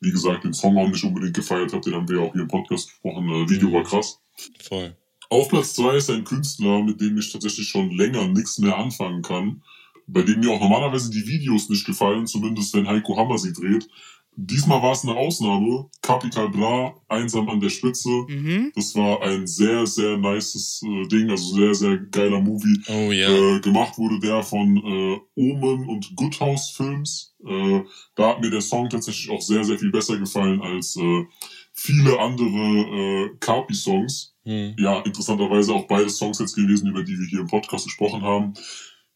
[0.00, 2.48] wie gesagt, den Song auch nicht unbedingt gefeiert habe, den haben wir auch hier im
[2.48, 3.28] Podcast gesprochen.
[3.28, 3.72] Äh, Video Mhm.
[3.72, 4.20] war krass.
[4.62, 4.96] Voll.
[5.28, 9.22] Auf Platz zwei ist ein Künstler, mit dem ich tatsächlich schon länger nichts mehr anfangen
[9.22, 9.62] kann.
[10.06, 13.88] Bei dem mir auch normalerweise die Videos nicht gefallen, zumindest wenn Heiko Hammer sie dreht.
[14.36, 15.88] Diesmal war es eine Ausnahme.
[16.02, 18.08] Capital Bra, einsam an der Spitze.
[18.08, 18.72] Mhm.
[18.74, 22.80] Das war ein sehr, sehr nices äh, Ding, also sehr, sehr geiler Movie.
[22.88, 23.28] Oh ja.
[23.28, 27.34] Äh, gemacht wurde der von äh, Omen und Good House Films.
[27.44, 27.82] Äh,
[28.14, 31.24] da hat mir der Song tatsächlich auch sehr, sehr viel besser gefallen als äh,
[31.72, 34.76] viele andere äh, Carpi-Songs Hm.
[34.78, 38.54] ja, interessanterweise auch beide Songs jetzt gewesen, über die wir hier im Podcast gesprochen haben.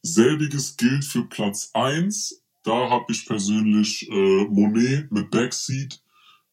[0.02, 2.42] Selbiges gilt für Platz eins.
[2.62, 6.00] Da habe ich persönlich äh, Monet mit Backseat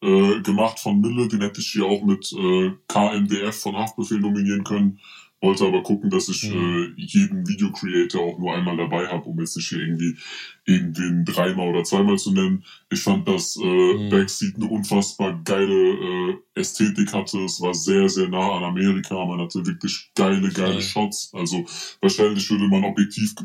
[0.02, 1.28] äh, gemacht von Mille.
[1.28, 5.00] Den hätte ich hier auch mit äh, KNDF von Haftbefehl nominieren können.
[5.40, 6.94] Wollte aber gucken, dass ich Mhm.
[6.98, 10.18] äh, jeden Video-Creator auch nur einmal dabei habe, um jetzt nicht hier irgendwie
[10.66, 12.64] irgendwen dreimal oder zweimal zu nennen.
[12.92, 14.10] Ich fand, dass äh, Mhm.
[14.10, 17.38] Backseat eine unfassbar geile äh, Ästhetik hatte.
[17.46, 19.14] Es war sehr, sehr nah an Amerika.
[19.26, 20.82] Man hatte wirklich geile, geile Voll.
[20.82, 21.32] Shots.
[21.34, 21.66] Also
[22.02, 23.36] wahrscheinlich würde man objektiv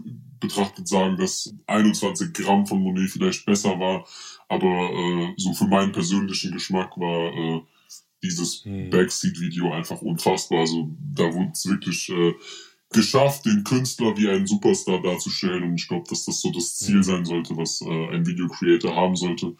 [0.40, 4.07] betrachtet sagen, dass 21 Gramm von Monet vielleicht besser war.
[4.49, 7.61] Aber äh, so für meinen persönlichen Geschmack war äh,
[8.22, 8.90] dieses Mhm.
[8.90, 10.60] Backseat-Video einfach unfassbar.
[10.60, 12.32] Also da wurde es wirklich äh,
[12.92, 15.62] geschafft, den Künstler wie einen Superstar darzustellen.
[15.64, 17.02] Und ich glaube, dass das so das Ziel Mhm.
[17.02, 19.56] sein sollte, was äh, ein Video-Creator haben sollte.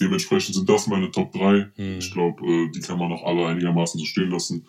[0.00, 1.70] Dementsprechend sind das meine Top 3.
[1.76, 1.98] Hm.
[1.98, 4.66] Ich glaube, äh, die kann man auch alle einigermaßen so stehen lassen.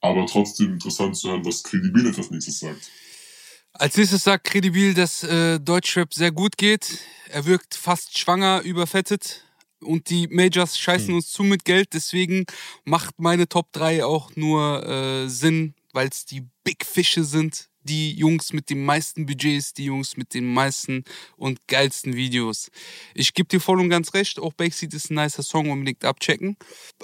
[0.00, 2.90] Aber trotzdem interessant zu hören, was Credibility als nächstes sagt.
[3.74, 6.98] Als nächstes sagt Credibil, dass äh, Deutschrap sehr gut geht.
[7.28, 9.44] Er wirkt fast schwanger, überfettet.
[9.82, 11.14] Und die Majors scheißen Hm.
[11.16, 11.94] uns zu mit Geld.
[11.94, 12.44] Deswegen
[12.84, 17.68] macht meine Top 3 auch nur äh, Sinn, weil es die Big Fische sind.
[17.82, 21.02] Die Jungs mit den meisten Budgets, die Jungs mit den meisten
[21.38, 22.70] und geilsten Videos.
[23.14, 26.58] Ich gebe dir voll und ganz recht, auch Backseat ist ein nicer Song, unbedingt abchecken.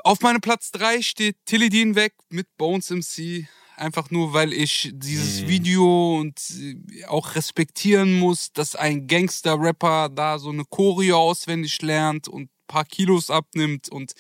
[0.05, 3.47] Auf meinem Platz 3 steht Tilly Dean weg mit Bones MC.
[3.79, 5.49] Einfach nur, weil ich dieses Mhm.
[5.49, 12.29] Video und äh, auch respektieren muss, dass ein Gangster-Rapper da so eine Choreo auswendig lernt
[12.29, 14.12] und paar Kilos abnimmt und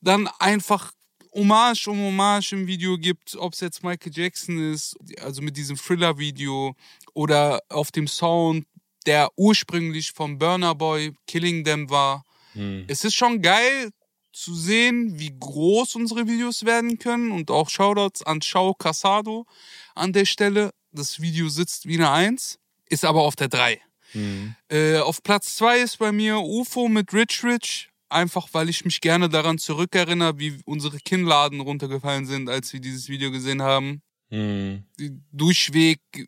[0.00, 0.92] dann einfach
[1.34, 5.76] Hommage um Hommage im Video gibt, ob es jetzt Michael Jackson ist, also mit diesem
[5.76, 6.74] Thriller-Video
[7.14, 8.66] oder auf dem Sound,
[9.06, 12.24] der ursprünglich von Burner Boy Killing Them war.
[12.52, 12.84] Hm.
[12.86, 13.90] Es ist schon geil
[14.32, 19.46] zu sehen, wie groß unsere Videos werden können und auch Shoutouts an Shao Casado
[19.94, 20.72] an der Stelle.
[20.90, 23.80] Das Video sitzt wie eine Eins, ist aber auf der Drei.
[24.12, 24.54] Hm.
[24.68, 27.88] Äh, auf Platz zwei ist bei mir UFO mit Rich Rich.
[28.08, 33.08] Einfach weil ich mich gerne daran zurückerinnere, wie unsere Kinnladen runtergefallen sind, als wir dieses
[33.08, 34.02] Video gesehen haben.
[34.28, 34.84] Hm.
[34.98, 36.24] Die Durchweg äh,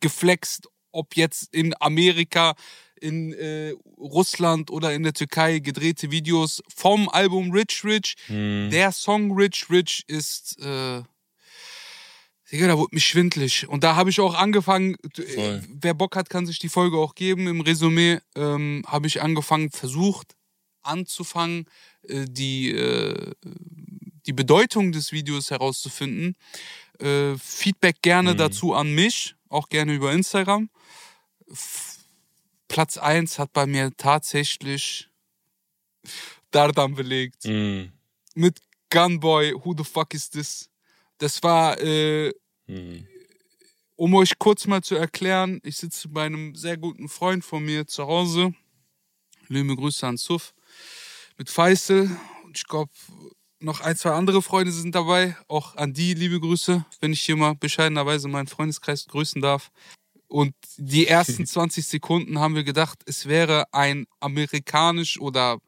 [0.00, 2.54] geflext, ob jetzt in Amerika,
[3.00, 8.16] in äh, Russland oder in der Türkei gedrehte Videos vom Album Rich Rich.
[8.26, 8.70] Hm.
[8.70, 11.02] Der Song Rich Rich ist, äh,
[12.52, 13.66] Digga, da wurde mich schwindlig.
[13.68, 15.64] Und da habe ich auch angefangen, äh, Voll.
[15.68, 17.46] wer Bock hat, kann sich die Folge auch geben.
[17.48, 20.36] Im Resümee ähm, habe ich angefangen, versucht
[20.82, 21.66] anzufangen,
[22.02, 23.32] äh, die, äh,
[24.26, 26.36] die Bedeutung des Videos herauszufinden.
[27.00, 28.38] Äh, Feedback gerne Mhm.
[28.38, 30.70] dazu an mich, auch gerne über Instagram.
[31.50, 31.98] F
[32.68, 35.08] Platz 1 hat bei mir tatsächlich
[36.50, 37.92] Dardan belegt Hm.
[38.34, 40.68] mit Gunboy, Who the fuck is this?
[41.18, 42.32] Das war, äh,
[42.66, 43.06] Hm.
[43.96, 47.86] um euch kurz mal zu erklären, ich sitze bei einem sehr guten Freund von mir
[47.86, 48.52] zu Hause.
[49.48, 50.52] Liebe Grüße an Suff
[51.38, 52.10] mit Faisal.
[52.44, 52.90] Und ich glaube,
[53.60, 55.36] noch ein, zwei andere Freunde sind dabei.
[55.48, 59.70] Auch an die liebe Grüße, wenn ich hier mal bescheidenerweise meinen Freundeskreis grüßen darf.
[60.28, 65.58] Und die ersten 20 Sekunden haben wir gedacht, es wäre ein amerikanisch oder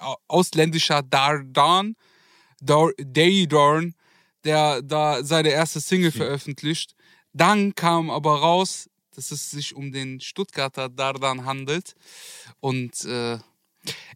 [0.00, 1.94] au- ausländischer Dardan,
[2.60, 3.94] Dar Daydorn,
[4.44, 6.94] der da seine erste Single veröffentlicht.
[7.32, 11.94] Dann kam aber raus, dass es sich um den Stuttgarter Dardan handelt.
[12.60, 13.38] Und äh,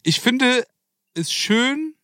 [0.03, 0.65] ich finde
[1.13, 1.95] es schön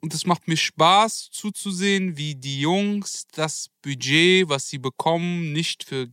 [0.00, 5.84] und es macht mir Spaß zuzusehen, wie die Jungs das Budget, was sie bekommen, nicht
[5.84, 6.08] für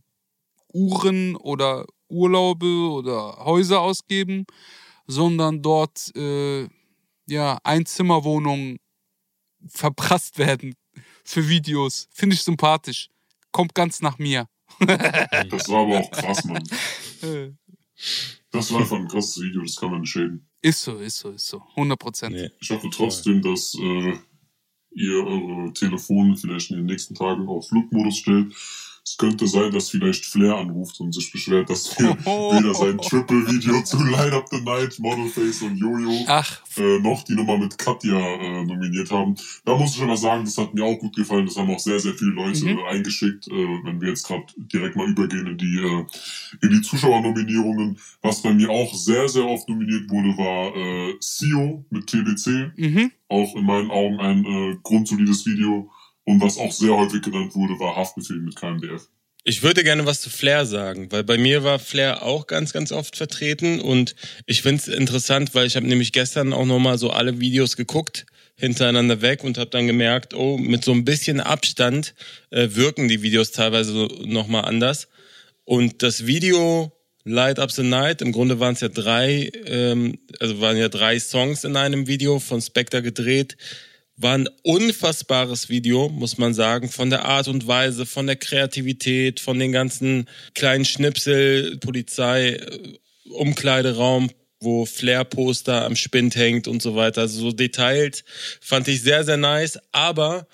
[0.72, 4.46] Uhren oder Urlaube oder Häuser ausgeben,
[5.06, 6.68] sondern dort äh,
[7.26, 8.78] ja Einzimmerwohnungen
[9.68, 10.74] verprasst werden
[11.24, 12.08] für Videos.
[12.12, 13.08] Finde ich sympathisch.
[13.50, 14.48] Kommt ganz nach mir.
[15.50, 16.62] Das war aber auch krass, Mann.
[18.50, 20.46] Das war einfach ein krasses Video, das kann man nicht schäden.
[20.60, 21.62] Ist so, ist so, ist so.
[21.76, 22.34] 100 Prozent.
[22.34, 22.50] Nee.
[22.60, 24.14] Ich hoffe trotzdem, dass äh,
[24.94, 28.54] ihr eure Telefone vielleicht in den nächsten Tagen auf Flugmodus stellt.
[29.04, 33.82] Es könnte sein, dass vielleicht Flair anruft und sich beschwert, dass wir weder sein Triple-Video
[33.82, 36.24] zu Light Up the Night, Modelface und Jojo
[36.76, 39.34] äh, noch die Nummer mit Katja äh, nominiert haben.
[39.64, 41.46] Da muss ich aber sagen, das hat mir auch gut gefallen.
[41.46, 42.78] Das haben auch sehr, sehr viele Leute Mhm.
[42.78, 43.48] äh, eingeschickt.
[43.48, 43.52] Äh,
[43.84, 46.04] wenn wir jetzt gerade direkt mal übergehen in die, äh,
[46.62, 47.98] in die Zuschauernominierungen.
[48.22, 52.70] Was bei mir auch sehr, sehr oft nominiert wurde, war äh, Sio mit TBC.
[52.76, 53.10] mhm.
[53.28, 55.90] Auch in meinen Augen ein äh, grundsolides Video.
[56.24, 59.08] Und was auch sehr häufig genannt wurde, war Haftbefehl mit KMDF.
[59.44, 62.92] Ich würde gerne was zu Flair sagen, weil bei mir war Flair auch ganz, ganz
[62.92, 64.14] oft vertreten und
[64.46, 68.24] ich finde es interessant, weil ich habe nämlich gestern auch nochmal so alle Videos geguckt,
[68.54, 72.14] hintereinander weg und habe dann gemerkt, oh, mit so ein bisschen Abstand
[72.50, 75.08] äh, wirken die Videos teilweise nochmal anders.
[75.64, 76.92] Und das Video
[77.24, 81.18] Light Up the Night, im Grunde waren es ja drei, ähm, also waren ja drei
[81.18, 83.56] Songs in einem Video von Spectre gedreht,
[84.22, 89.40] war ein unfassbares Video, muss man sagen, von der Art und Weise, von der Kreativität,
[89.40, 92.98] von den ganzen kleinen Schnipsel, Polizei, äh,
[93.30, 97.22] Umkleideraum, wo Flair-Poster am Spind hängt und so weiter.
[97.22, 98.24] Also so Details
[98.60, 100.46] fand ich sehr, sehr nice, aber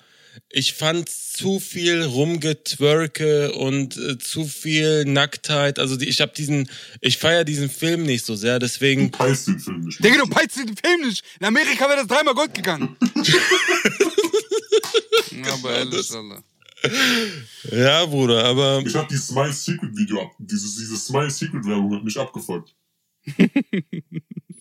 [0.49, 5.79] ich fand zu viel Rumgetwerke und äh, zu viel Nacktheit.
[5.79, 6.69] Also die, ich habe diesen,
[7.01, 10.03] ich feiere diesen Film nicht so sehr, Du deswegen peilst den Film nicht.
[10.03, 11.23] Digga, du peitzt den Film nicht.
[11.39, 12.95] In Amerika wäre das dreimal Gold gegangen.
[15.31, 16.43] ja, aber ehrlich, Alter.
[17.71, 20.31] ja, Bruder, aber Ich hab die Smile Secret Video ab.
[20.39, 22.73] Dieses, diese Smile Secret Werbung hat mich abgefuckt.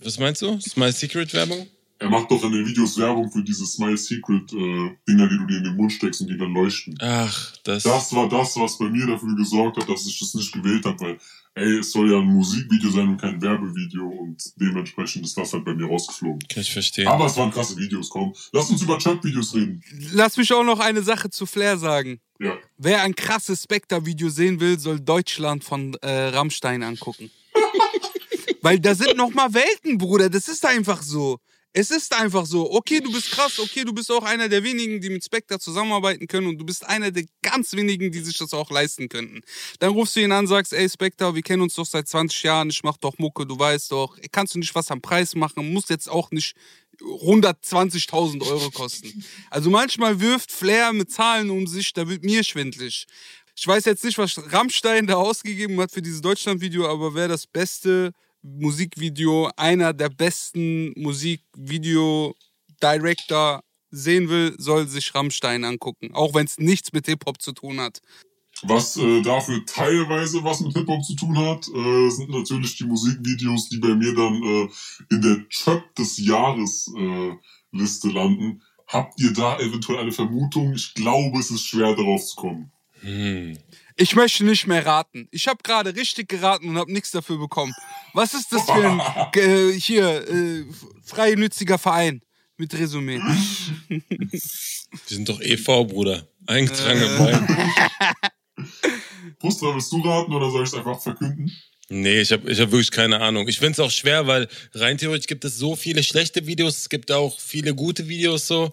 [0.02, 0.58] was meinst du?
[0.76, 1.68] My Secret Werbung?
[2.00, 5.46] Er macht doch in den Videos Werbung für diese Smile Secret äh, Dinger, die du
[5.46, 6.96] dir in den Mund steckst und die dann leuchten.
[7.00, 7.82] Ach, das.
[7.82, 11.00] Das war das, was bei mir dafür gesorgt hat, dass ich das nicht gewählt habe,
[11.00, 11.18] weil,
[11.56, 15.64] ey, es soll ja ein Musikvideo sein und kein Werbevideo und dementsprechend ist das halt
[15.64, 16.38] bei mir rausgeflogen.
[16.48, 17.08] Kann ich verstehen.
[17.08, 18.32] Aber es waren krasse Videos, komm.
[18.52, 19.82] Lass uns über Trap-Videos reden.
[20.12, 22.20] Lass mich auch noch eine Sache zu Flair sagen.
[22.38, 22.56] Ja.
[22.76, 27.32] Wer ein krasses Spectre-Video sehen will, soll Deutschland von äh, Rammstein angucken.
[28.62, 30.30] Weil da sind noch mal Welten, Bruder.
[30.30, 31.40] Das ist einfach so.
[31.72, 32.72] Es ist einfach so.
[32.72, 33.58] Okay, du bist krass.
[33.58, 36.46] Okay, du bist auch einer der wenigen, die mit Spectre zusammenarbeiten können.
[36.48, 39.42] Und du bist einer der ganz wenigen, die sich das auch leisten könnten.
[39.78, 42.70] Dann rufst du ihn an, sagst, ey Spectre, wir kennen uns doch seit 20 Jahren.
[42.70, 44.16] Ich mach doch Mucke, du weißt doch.
[44.32, 45.72] Kannst du nicht was am Preis machen?
[45.72, 46.56] Muss jetzt auch nicht
[47.00, 49.24] 120.000 Euro kosten.
[49.50, 53.06] Also manchmal wirft Flair mit Zahlen um sich, da wird mir schwindlig.
[53.56, 57.46] Ich weiß jetzt nicht, was Rammstein da ausgegeben hat für dieses Deutschland-Video, aber wer das
[57.46, 58.12] beste
[58.42, 66.14] Musikvideo, einer der besten Musikvideo-Director sehen will, soll sich Rammstein angucken.
[66.14, 68.02] Auch wenn es nichts mit Hip-Hop zu tun hat.
[68.62, 73.68] Was äh, dafür teilweise was mit Hip-Hop zu tun hat, äh, sind natürlich die Musikvideos,
[73.68, 74.68] die bei mir dann äh,
[75.10, 77.32] in der Trap des Jahres äh,
[77.70, 78.62] Liste landen.
[78.88, 80.72] Habt ihr da eventuell eine Vermutung?
[80.72, 82.72] Ich glaube, es ist schwer darauf zu kommen.
[83.00, 83.56] Hm.
[84.00, 85.26] Ich möchte nicht mehr raten.
[85.32, 87.74] Ich habe gerade richtig geraten und habe nichts dafür bekommen.
[88.14, 89.00] Was ist das für ein
[89.34, 90.64] äh, hier äh,
[91.02, 91.36] freie
[91.78, 92.22] Verein
[92.56, 93.18] mit Resümee?
[93.88, 94.00] Wir
[95.04, 96.28] sind doch EV, Bruder.
[96.46, 97.72] Eingetragen im Wein.
[99.40, 101.50] Pustra, willst du raten oder soll ich es einfach verkünden?
[101.88, 103.48] Nee, ich habe ich hab wirklich keine Ahnung.
[103.48, 107.10] Ich find's auch schwer, weil rein theoretisch gibt es so viele schlechte Videos, es gibt
[107.10, 108.72] auch viele gute Videos so.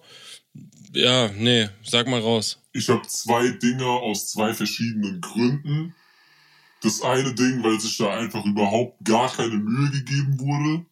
[0.92, 2.60] Ja, nee, sag mal raus.
[2.72, 5.94] Ich habe zwei Dinge aus zwei verschiedenen Gründen.
[6.82, 10.86] Das eine Ding, weil sich da einfach überhaupt gar keine Mühe gegeben wurde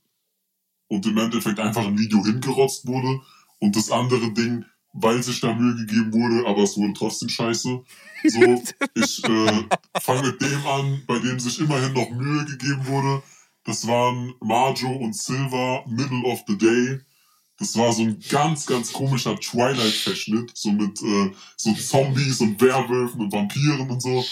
[0.89, 3.21] und im Endeffekt einfach ein Video hingerotzt wurde.
[3.59, 7.83] Und das andere Ding, weil sich da Mühe gegeben wurde, aber es wurde trotzdem scheiße.
[8.25, 8.63] So,
[8.95, 9.65] ich äh,
[10.01, 13.23] fange mit dem an, bei dem sich immerhin noch Mühe gegeben wurde.
[13.65, 17.01] Das waren Marjo und Silver, Middle of the Day.
[17.59, 23.21] Das war so ein ganz, ganz komischer Twilight-Verschnitt, so mit äh, so Zombies und Werwölfen
[23.21, 24.25] und Vampiren und so.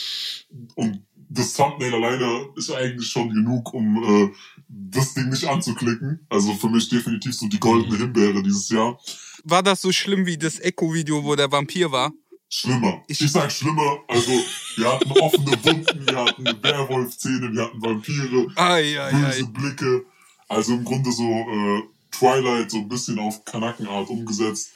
[0.75, 4.33] Und das Thumbnail alleine ist eigentlich schon genug, um äh,
[4.69, 6.27] das Ding nicht anzuklicken.
[6.29, 8.99] Also für mich definitiv so die goldene Himbeere dieses Jahr.
[9.45, 12.13] War das so schlimm wie das Echo-Video, wo der Vampir war?
[12.49, 13.03] Schlimmer.
[13.09, 14.01] Ich, ich sag schlimmer.
[14.09, 14.31] Also,
[14.77, 19.49] wir hatten offene Wunden, wir hatten Werwolf-Zähne, wir hatten Vampire, ai, ai, böse ai.
[19.53, 20.05] Blicke.
[20.49, 21.83] Also im Grunde so äh,
[22.13, 24.73] Twilight so ein bisschen auf Kanackenart umgesetzt.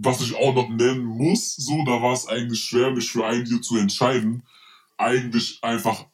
[0.00, 3.44] Was ich auch noch nennen muss, so, da war es eigentlich schwer, mich für ein
[3.44, 4.42] Video zu entscheiden.
[4.98, 6.04] Eigentlich einfach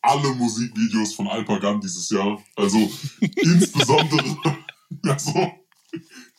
[0.00, 2.42] alle Musikvideos von Alpagan dieses Jahr.
[2.56, 2.78] Also
[3.20, 4.36] insbesondere,
[5.04, 5.52] also,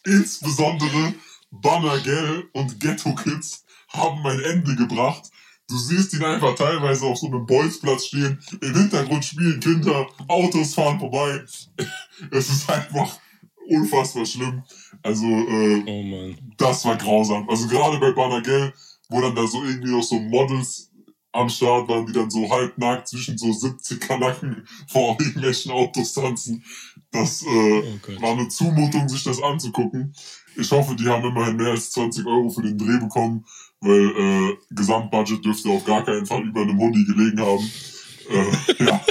[0.04, 1.14] insbesondere
[1.52, 5.30] Banner Gell und Ghetto Kids haben mein Ende gebracht.
[5.70, 8.40] Du siehst ihn einfach teilweise auf so einem Bolzplatz stehen.
[8.62, 11.44] Im Hintergrund spielen Kinder, Autos fahren vorbei.
[12.32, 13.18] Es ist einfach
[13.70, 14.64] unfassbar schlimm.
[15.02, 16.54] Also, äh, Oh Mann.
[16.58, 17.50] das war grausam.
[17.50, 18.74] Also gerade bei Banagel,
[19.10, 20.90] wo dann da so irgendwie noch so Models
[21.32, 26.64] am Start waren, die dann so halbnackt zwischen so 70 Kanaken vor irgendwelchen Autos tanzen.
[27.12, 30.14] Das äh, Oh war eine Zumutung, sich das anzugucken.
[30.56, 33.44] Ich hoffe, die haben immerhin mehr als 20 Euro für den Dreh bekommen,
[33.82, 34.12] weil
[34.52, 37.72] äh, Gesamtbudget dürfte auf gar keinen Fall über einem Hundi gelegen haben.
[38.30, 39.02] Äh, ja.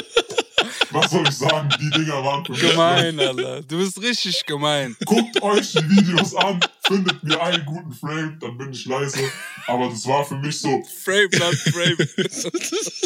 [0.93, 1.69] Was soll ich sagen?
[1.81, 3.63] Die Dinger waren für mich Gemein, Alter.
[3.63, 4.95] Du bist richtig gemein.
[5.07, 9.19] Guckt euch die Videos an, findet mir einen guten Frame, dann bin ich leise.
[9.67, 11.97] Aber das war für mich so, Frame, not Frame.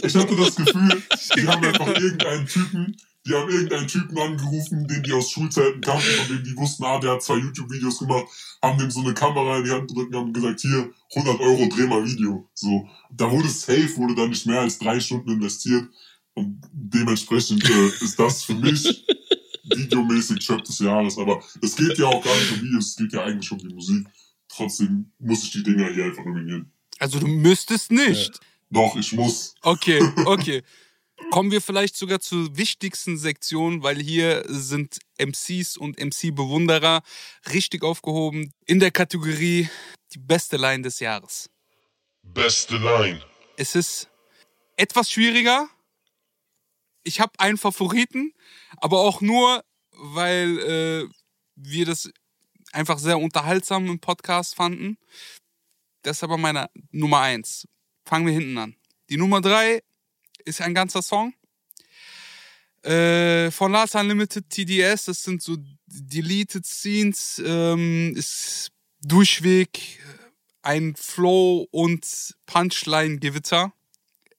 [0.03, 1.03] ich hatte das Gefühl,
[1.37, 6.03] die haben einfach irgendeinen Typen, die haben irgendeinen Typen angerufen, den die aus Schulzeiten kannten,
[6.03, 8.27] von dem die wussten, ah, der hat zwei YouTube-Videos gemacht,
[8.63, 11.69] haben dem so eine Kamera in die Hand gedrückt und haben gesagt, hier, 100 Euro,
[11.69, 12.49] dreh mal Video.
[12.55, 15.89] So, da wurde safe, wurde da nicht mehr als drei Stunden investiert.
[16.37, 19.07] Und dementsprechend äh, ist das für mich
[19.65, 21.17] videomäßig Trap des Jahres.
[21.17, 23.75] Aber es geht ja auch gar nicht um Videos, es geht ja eigentlich um die
[23.75, 24.07] Musik.
[24.49, 26.71] Trotzdem muss ich die Dinger hier einfach nominieren.
[26.99, 28.39] Also du müsstest nicht.
[28.71, 29.55] Doch, ich muss.
[29.63, 30.63] Okay, okay.
[31.31, 37.03] Kommen wir vielleicht sogar zur wichtigsten Sektion, weil hier sind MCs und MC-Bewunderer
[37.51, 39.71] richtig aufgehoben in der Kategorie
[40.13, 41.49] die beste Line des Jahres.
[42.23, 43.23] Beste Line.
[43.57, 44.11] Es ist
[44.77, 45.71] etwas schwieriger.
[47.07, 48.35] Ich habe einen Favoriten,
[48.79, 51.09] aber auch nur, weil äh,
[51.55, 52.11] wir das
[52.73, 54.99] einfach sehr unterhaltsam im Podcast fanden.
[56.03, 57.69] Das ist aber meine Nummer eins.
[58.05, 58.75] Fangen wir hinten an.
[59.09, 59.85] Die Nummer drei
[60.45, 61.33] ist ein ganzer Song.
[62.83, 70.01] Äh, von Lars Unlimited TDS, das sind so Deleted Scenes, ähm, ist durchweg
[70.63, 73.73] ein Flow und Punchline-Gewitter.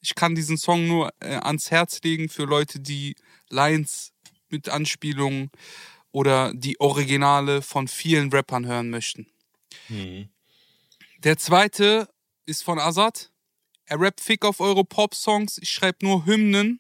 [0.08, 3.18] Ich kann diesen Song nur äh, ans Herz legen für Leute, die
[3.50, 4.14] Lines
[4.48, 5.52] mit Anspielungen
[6.12, 9.28] oder die Originale von vielen Rappern hören möchten.
[9.90, 10.30] Mhm.
[11.18, 12.08] Der zweite
[12.46, 13.34] ist von Azad.
[13.84, 15.58] Er rappt Fick auf eure Pop-Songs.
[15.58, 16.80] Ich schreibe nur Hymnen.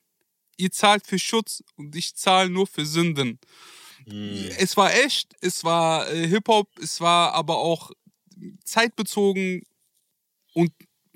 [0.56, 3.42] Ihr zahlt für Schutz und ich zahle nur für Sünden.
[4.06, 4.52] Mhm.
[4.58, 7.92] Es war echt, es war äh, Hip-Hop, es war aber auch
[8.64, 9.64] zeitbezogen.
[10.54, 10.72] Und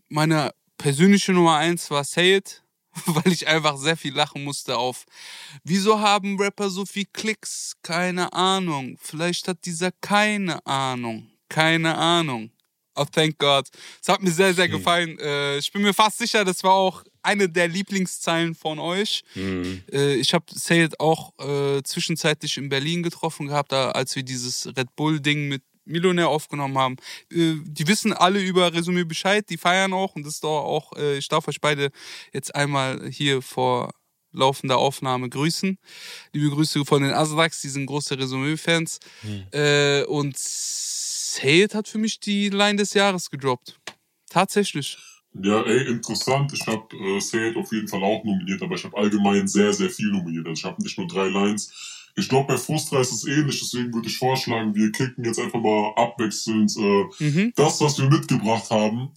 [0.10, 0.52] meine
[0.82, 2.64] persönliche Nummer eins war Say It.
[3.06, 5.06] weil ich einfach sehr viel lachen musste auf,
[5.64, 7.74] wieso haben Rapper so viel Klicks?
[7.84, 8.98] Keine Ahnung.
[9.02, 11.30] Vielleicht hat dieser keine Ahnung.
[11.48, 12.52] Keine Ahnung.
[12.96, 13.70] Oh, thank God.
[14.02, 14.72] Es hat mir sehr, sehr Hm.
[14.74, 15.18] gefallen.
[15.20, 19.24] Äh, ich bin mir fast sicher, das war auch eine der Lieblingszeilen von euch.
[19.36, 19.84] Mhm.
[19.90, 24.68] Äh, ich habe Sayed auch äh, zwischenzeitlich in Berlin getroffen gehabt, da, als wir dieses
[24.68, 26.96] Red Bull-Ding mit Millionär aufgenommen haben.
[27.32, 30.94] Äh, die wissen alle über Resümee Bescheid, die feiern auch und das ist doch auch,
[30.98, 31.92] äh, ich darf euch beide
[32.34, 33.92] jetzt einmal hier vor
[34.32, 35.78] laufender Aufnahme grüßen.
[36.34, 39.00] Liebe Grüße von den Azrax, die sind große Resümee-Fans.
[39.52, 43.80] Äh, und Sayed hat für mich die Line des Jahres gedroppt.
[44.30, 44.98] Tatsächlich.
[45.34, 46.52] Ja, ey, interessant.
[46.54, 49.90] Ich habe äh, Sayed auf jeden Fall auch nominiert, aber ich habe allgemein sehr, sehr
[49.90, 50.48] viel nominiert.
[50.48, 52.01] Also ich habe nicht nur drei Lines.
[52.16, 55.62] Ich glaube, bei Frustra ist es ähnlich, deswegen würde ich vorschlagen, wir kicken jetzt einfach
[55.62, 57.54] mal abwechselnd äh, Mhm.
[57.56, 59.10] das, was wir mitgebracht haben.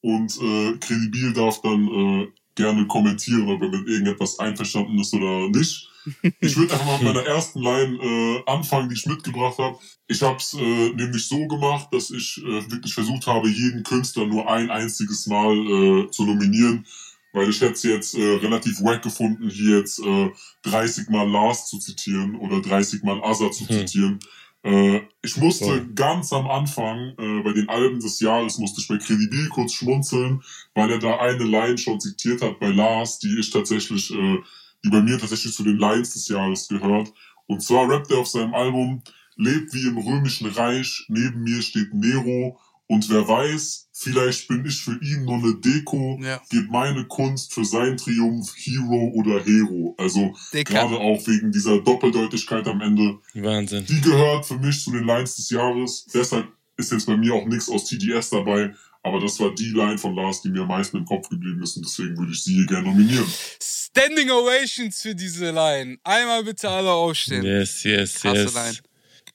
[0.00, 5.48] Und äh, Credibil darf dann äh, gerne kommentieren, ob er mit irgendetwas einverstanden ist oder
[5.48, 5.88] nicht.
[6.40, 9.76] Ich würde einfach mal mit meiner ersten Line äh, anfangen, die ich mitgebracht habe.
[10.06, 14.26] Ich habe es äh, nämlich so gemacht, dass ich äh, wirklich versucht habe, jeden Künstler
[14.26, 16.86] nur ein einziges Mal äh, zu nominieren,
[17.32, 20.30] weil ich hätte es jetzt äh, relativ wack gefunden, hier jetzt äh,
[20.62, 23.76] 30 Mal Lars zu zitieren oder 30 Mal Asa zu Hm.
[23.86, 24.18] zitieren.
[24.64, 25.86] Äh, ich musste Voll.
[25.94, 30.42] ganz am Anfang, äh, bei den Alben des Jahres, musste ich bei Credibil kurz schmunzeln,
[30.74, 34.36] weil er da eine Line schon zitiert hat bei Lars, die ich tatsächlich, äh,
[34.84, 37.12] die bei mir tatsächlich zu den Lines des Jahres gehört.
[37.46, 39.02] Und zwar rappt er auf seinem Album,
[39.36, 42.58] lebt wie im römischen Reich, neben mir steht Nero
[42.88, 46.40] und wer weiß, vielleicht bin ich für ihn nur eine Deko, Ja.
[46.50, 49.94] gib meine Kunst für seinen Triumph Hero oder Hero.
[49.98, 53.18] Also gerade auch wegen dieser Doppeldeutigkeit am Ende.
[53.34, 53.86] Wahnsinn.
[53.86, 56.06] Die gehört für mich zu den Lines des Jahres.
[56.12, 58.74] Deshalb ist jetzt bei mir auch nichts aus TDS dabei.
[59.02, 61.76] Aber das war die Line von Lars, die mir am meisten im Kopf geblieben ist.
[61.76, 63.26] Und deswegen würde ich sie hier gerne nominieren.
[63.62, 65.98] Standing Ovations für diese Line.
[66.04, 67.44] Einmal bitte alle aufstehen.
[67.44, 68.54] Yes, yes, Krasse yes.
[68.54, 68.76] Line.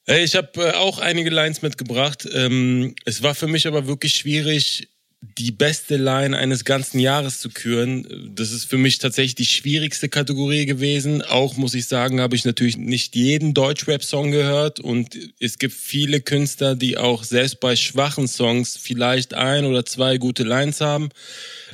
[0.05, 2.27] Hey, ich habe äh, auch einige Lines mitgebracht.
[2.33, 4.89] Ähm, es war für mich aber wirklich schwierig,
[5.37, 8.33] die beste Line eines ganzen Jahres zu küren.
[8.35, 11.21] Das ist für mich tatsächlich die schwierigste Kategorie gewesen.
[11.21, 16.19] Auch muss ich sagen, habe ich natürlich nicht jeden Deutschrap-Song gehört und es gibt viele
[16.19, 21.09] Künstler, die auch selbst bei schwachen Songs vielleicht ein oder zwei gute Lines haben.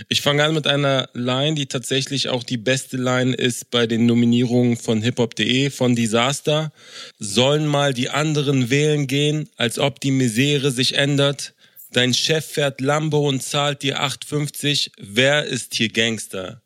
[0.09, 4.05] Ich fange an mit einer Line, die tatsächlich auch die beste Line ist bei den
[4.05, 6.71] Nominierungen von hiphop.de von Disaster.
[7.17, 11.53] Sollen mal die anderen wählen gehen, als ob die Misere sich ändert.
[11.91, 14.91] Dein Chef fährt Lambo und zahlt dir 8,50.
[14.99, 16.61] Wer ist hier Gangster?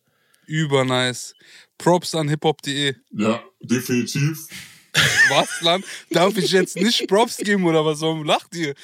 [0.46, 1.34] Übernice.
[1.78, 2.96] Props an hiphop.de.
[3.12, 4.48] Ja, definitiv.
[5.30, 5.86] Was, Land?
[6.12, 8.02] Darf ich jetzt nicht Props geben oder was?
[8.02, 8.76] Warum lacht ihr?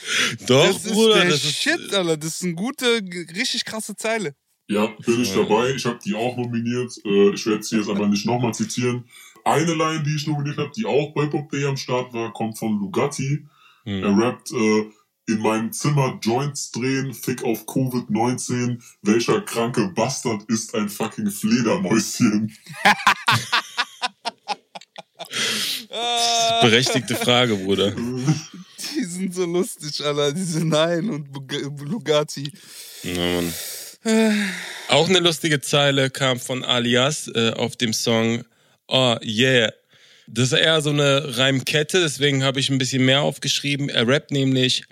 [0.47, 2.17] Doch, das ist Bruder, der das ist Shit, Alter.
[2.17, 3.01] Das ist eine gute,
[3.35, 4.33] richtig krasse Zeile.
[4.67, 5.71] Ja, bin ich dabei.
[5.71, 6.93] Ich habe die auch nominiert.
[7.03, 9.05] Äh, ich werde sie jetzt aber nicht nochmal zitieren.
[9.43, 12.57] Eine Line, die ich nominiert habe, die auch bei Pop Day am Start war, kommt
[12.57, 13.47] von Lugatti.
[13.83, 14.03] Hm.
[14.03, 14.85] Er rappt äh,
[15.29, 18.81] in meinem Zimmer Joints drehen, Fick auf Covid-19.
[19.03, 22.53] Welcher kranke Bastard ist ein fucking Fledermäuschen?
[26.61, 27.91] Berechtigte Frage, Bruder.
[27.91, 30.33] die sind so lustig, Alter.
[30.33, 32.51] Diese Nein und Bug- Lugatti.
[33.03, 33.53] Ja, Mann.
[34.87, 38.43] Auch eine lustige Zeile kam von Alias äh, auf dem Song
[38.87, 39.71] Oh yeah.
[40.27, 43.89] Das ist eher so eine Reimkette, deswegen habe ich ein bisschen mehr aufgeschrieben.
[43.89, 44.83] Er rappt nämlich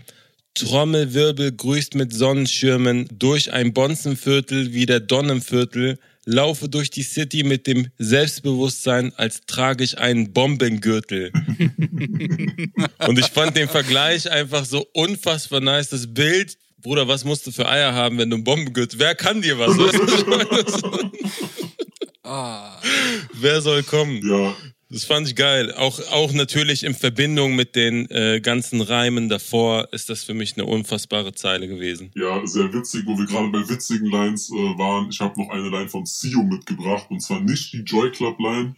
[0.53, 5.99] Trommelwirbel grüßt mit Sonnenschirmen durch ein Bonzenviertel wie der Don im Viertel.
[6.25, 11.31] Laufe durch die City mit dem Selbstbewusstsein, als trage ich einen Bombengürtel.
[13.07, 15.89] Und ich fand den Vergleich einfach so unfassbar nice.
[15.89, 18.99] Das Bild, Bruder, was musst du für Eier haben, wenn du einen Bombengürtel...
[18.99, 19.77] Wer kann dir was?
[22.29, 22.81] Ah.
[23.31, 24.19] Wer soll kommen?
[24.27, 24.53] Ja,
[24.89, 25.73] Das fand ich geil.
[25.73, 30.55] Auch, auch natürlich in Verbindung mit den äh, ganzen Reimen davor ist das für mich
[30.55, 32.11] eine unfassbare Zeile gewesen.
[32.15, 35.09] ja, sehr witzig, wo wir gerade bei witzigen Lines äh, waren.
[35.09, 38.75] Ich habe noch eine Line von Sio mitgebracht und zwar nicht die Joy Club Line.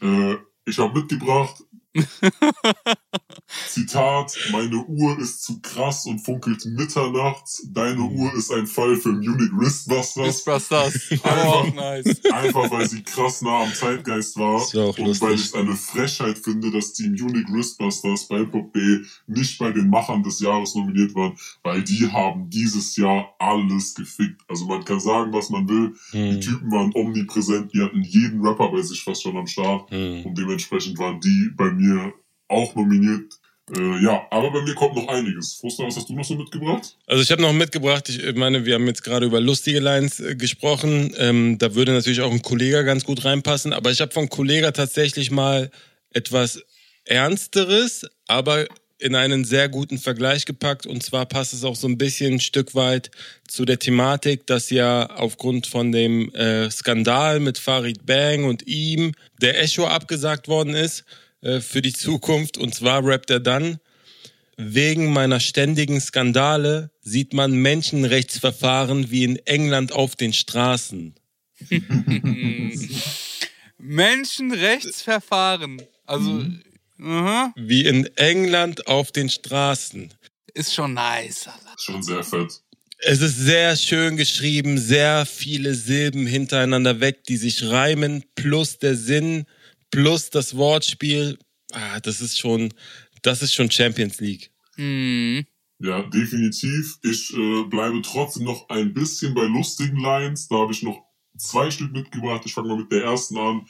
[0.00, 0.36] äh,
[0.66, 1.56] ich habe mitgebracht.
[3.68, 7.66] Zitat, meine Uhr ist zu krass und funkelt mitternachts.
[7.72, 10.44] Deine Uhr ist ein Fall für Munich Wristbusters.
[10.44, 11.10] Das war's das.
[11.24, 12.24] Oh, nice.
[12.32, 14.56] Einfach weil sie krass nah am Zeitgeist war.
[14.56, 15.20] Und lustig.
[15.22, 19.70] weil ich es eine Frechheit finde, dass die Munich Wristbusters bei Pop B nicht bei
[19.72, 24.42] den Machern des Jahres nominiert waren, weil die haben dieses Jahr alles gefickt.
[24.48, 25.94] Also man kann sagen, was man will.
[26.12, 26.40] Die Hm.
[26.40, 29.90] Typen waren omnipräsent, die hatten jeden Rapper bei sich fast schon am Start.
[29.90, 30.26] Hm.
[30.26, 31.87] Und dementsprechend waren die bei mir
[32.48, 33.32] auch nominiert.
[33.76, 35.54] Äh, ja, aber bei mir kommt noch einiges.
[35.54, 36.96] Fuster, was hast du noch so mitgebracht?
[37.06, 40.34] Also ich habe noch mitgebracht, ich meine, wir haben jetzt gerade über lustige Lines äh,
[40.34, 41.14] gesprochen.
[41.18, 43.72] Ähm, da würde natürlich auch ein Kollega ganz gut reinpassen.
[43.72, 45.70] Aber ich habe von Kollega tatsächlich mal
[46.10, 46.62] etwas
[47.04, 48.66] Ernsteres, aber
[49.00, 50.86] in einen sehr guten Vergleich gepackt.
[50.86, 53.10] Und zwar passt es auch so ein bisschen ein Stück weit
[53.46, 59.12] zu der Thematik, dass ja aufgrund von dem äh, Skandal mit Farid Bang und ihm
[59.40, 61.04] der Echo abgesagt worden ist
[61.42, 62.58] äh, für die Zukunft.
[62.58, 63.78] Und zwar rappt er dann,
[64.56, 71.14] wegen meiner ständigen Skandale sieht man Menschenrechtsverfahren wie in England auf den Straßen.
[73.78, 75.82] Menschenrechtsverfahren.
[76.06, 76.62] Also, Mhm.
[77.00, 80.12] aha, Wie in England auf den Straßen.
[80.54, 81.46] ist schon nice.
[81.46, 81.74] Alter.
[81.78, 82.60] Schon sehr fett.
[83.00, 88.96] Es ist sehr schön geschrieben, sehr viele Silben hintereinander weg, die sich reimen, plus der
[88.96, 89.46] Sinn,
[89.90, 91.38] plus das Wortspiel.
[91.72, 92.72] Ah, das ist schon,
[93.22, 94.50] das ist schon Champions League.
[94.76, 95.44] Hm.
[95.80, 96.98] Ja, definitiv.
[97.02, 100.48] Ich äh, bleibe trotzdem noch ein bisschen bei lustigen Lines.
[100.48, 101.04] Da habe ich noch
[101.36, 102.42] zwei Stück mitgebracht.
[102.44, 103.66] Ich fange mal mit der ersten an.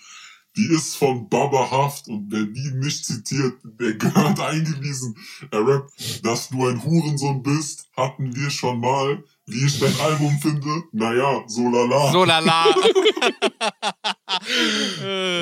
[0.57, 5.17] Die ist von Baba Haft und wer die nicht zitiert, der gehört eingewiesen.
[5.51, 9.23] Er rappt, dass du ein Hurensohn bist, hatten wir schon mal.
[9.51, 12.13] Wie ich dein Album finde, naja, so lala.
[12.13, 12.67] So lala.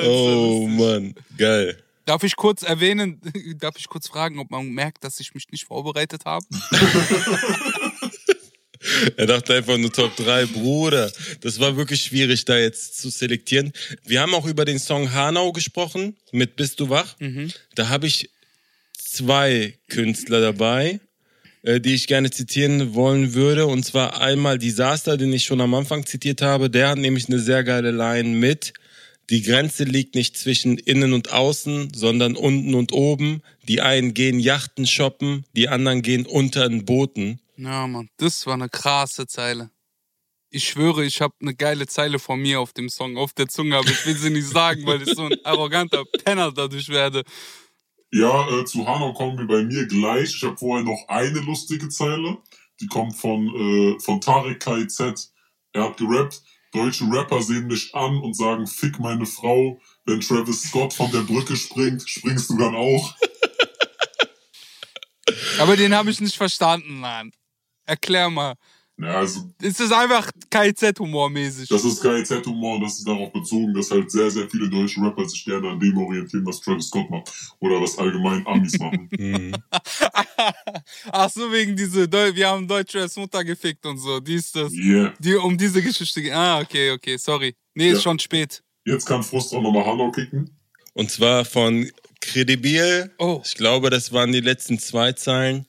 [0.05, 1.77] Oh Mann, geil.
[2.05, 3.19] Darf ich kurz erwähnen,
[3.59, 6.45] darf ich kurz fragen, ob man merkt, dass ich mich nicht vorbereitet habe?
[9.17, 11.11] Er dachte einfach nur Top 3, Bruder.
[11.41, 13.73] Das war wirklich schwierig, da jetzt zu selektieren.
[14.05, 17.15] Wir haben auch über den Song Hanau gesprochen, mit Bist du wach?
[17.75, 18.29] Da habe ich
[18.93, 20.99] zwei Künstler dabei, äh,
[21.67, 23.67] die ich gerne zitieren wollen würde.
[23.67, 26.69] Und zwar einmal Disaster, den ich schon am Anfang zitiert habe.
[26.69, 28.73] Der hat nämlich eine sehr geile Line mit.
[29.29, 33.41] Die Grenze liegt nicht zwischen innen und außen, sondern unten und oben.
[33.67, 37.41] Die einen gehen Yachten shoppen, die anderen gehen unter in Booten.
[37.57, 39.69] Ja, Mann, das war eine krasse Zeile.
[40.49, 43.75] Ich schwöre, ich habe eine geile Zeile von mir auf dem Song, auf der Zunge,
[43.75, 47.23] aber ich will sie nicht sagen, weil ich so ein arroganter Penner dadurch werde.
[48.11, 50.35] Ja, äh, zu Hanau kommen wir bei mir gleich.
[50.35, 52.37] Ich habe vorher noch eine lustige Zeile.
[52.79, 55.33] Die kommt von, äh, von Tarek KIZ.
[55.73, 56.41] Er hat gerappt,
[56.71, 59.79] deutsche Rapper sehen mich an und sagen, fick meine Frau.
[60.05, 63.13] Wenn Travis Scott von der Brücke springt, springst du dann auch.
[65.59, 67.31] Aber den habe ich nicht verstanden, Mann.
[67.85, 68.55] Erklär mal.
[68.99, 71.69] Ja, also Ist das einfach KZ-Humor-mäßig?
[71.69, 75.27] das ist KIZ-Humor und das ist darauf bezogen, dass halt sehr, sehr viele deutsche Rapper
[75.29, 77.31] sich gerne an dem orientieren, was Travis Scott macht.
[77.59, 79.07] Oder was allgemein Amis machen.
[79.17, 79.53] Mhm.
[81.11, 84.19] Ach so, wegen diese, Deu wir haben deutsche als Mutter gefickt und so.
[84.19, 84.73] Die ist das.
[84.73, 85.13] Yeah.
[85.19, 86.33] Die um diese Geschichte geht.
[86.33, 87.55] Ah, okay, okay, sorry.
[87.75, 88.01] Nee, ist Ja.
[88.01, 88.63] schon spät.
[88.85, 90.49] Jetzt kann Frust auch nochmal Hanau kicken.
[90.93, 91.89] Und zwar von
[92.21, 93.11] Credibil.
[93.19, 93.41] Oh.
[93.45, 95.66] Ich glaube, das waren die letzten zwei Zeilen.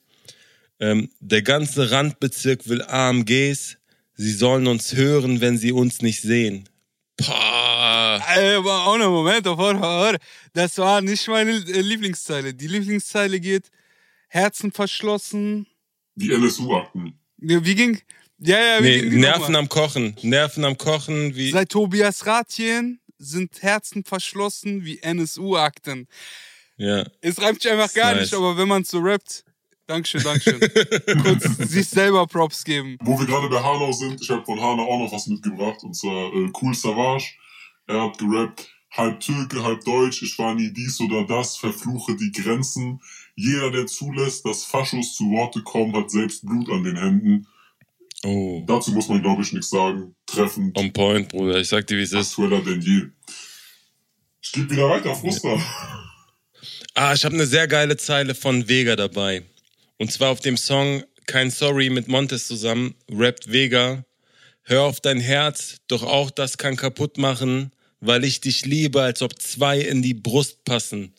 [0.81, 3.76] Ähm, der ganze Randbezirk will AMGs.
[4.14, 6.68] Sie sollen uns hören, wenn sie uns nicht sehen.
[7.16, 8.18] Pah.
[8.37, 9.47] Äh, Aber auch noch Moment.
[10.53, 12.55] Das war nicht meine äh, Lieblingszeile.
[12.55, 13.70] Die Lieblingszeile geht
[14.29, 15.66] Herzen verschlossen.
[16.14, 17.18] Die NSU-Akten.
[17.41, 18.01] Ja, Wie ging?
[18.41, 20.16] Ja, ja, wie Nee, ging die Nerven am Kochen.
[20.22, 21.51] Nerven am Kochen, wie.
[21.51, 26.07] Seit Tobias Ratchen sind Herzen verschlossen wie NSU-Akten.
[26.76, 27.05] Ja.
[27.20, 28.22] Es reimt sich einfach gar Nice.
[28.22, 29.45] nicht, aber wenn man so rappt,
[29.89, 30.61] Dankeschön, Dankeschön.
[31.22, 32.99] Kurz sich selber Props geben.
[33.01, 35.82] Wo wir gerade bei Hanau sind, ich habe von Hanau auch noch was mitgebracht.
[35.82, 37.24] Und zwar äh, Cool Savage.
[37.86, 40.22] Er hat gerappt, halb Türke, halb Deutsch.
[40.22, 43.01] Ich war nie dies oder das, verfluche die Grenzen.
[43.34, 47.47] Jeder, der zulässt, dass Faschos zu Worte kommen, hat selbst Blut an den Händen.
[48.24, 48.62] Oh.
[48.66, 50.14] Dazu muss man, glaube ich, nichts sagen.
[50.26, 51.59] Treffend, On point, Bruder.
[51.61, 52.32] Ich sag dir, wie es ist.
[52.39, 53.05] aktueller denn je.
[54.43, 55.59] Ich gebe wieder weiter, Fruster.
[56.95, 59.45] Ah, ich habe eine sehr geile Zeile von Vega dabei.
[59.99, 64.05] Und zwar auf dem Song Kein Sorry mit Montes zusammen rappt Vega.
[64.63, 69.23] Hör auf dein Herz, doch auch das kann kaputt machen, weil ich dich liebe, als
[69.23, 71.13] ob zwei in die Brust passen.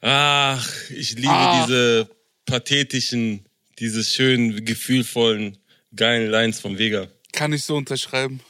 [0.00, 1.64] Ach, ich liebe Ach.
[1.64, 2.10] diese
[2.44, 3.46] pathetischen,
[3.78, 5.56] diese schönen, gefühlvollen,
[5.94, 7.08] geilen Lines von Vega.
[7.32, 8.40] Kann ich so unterschreiben.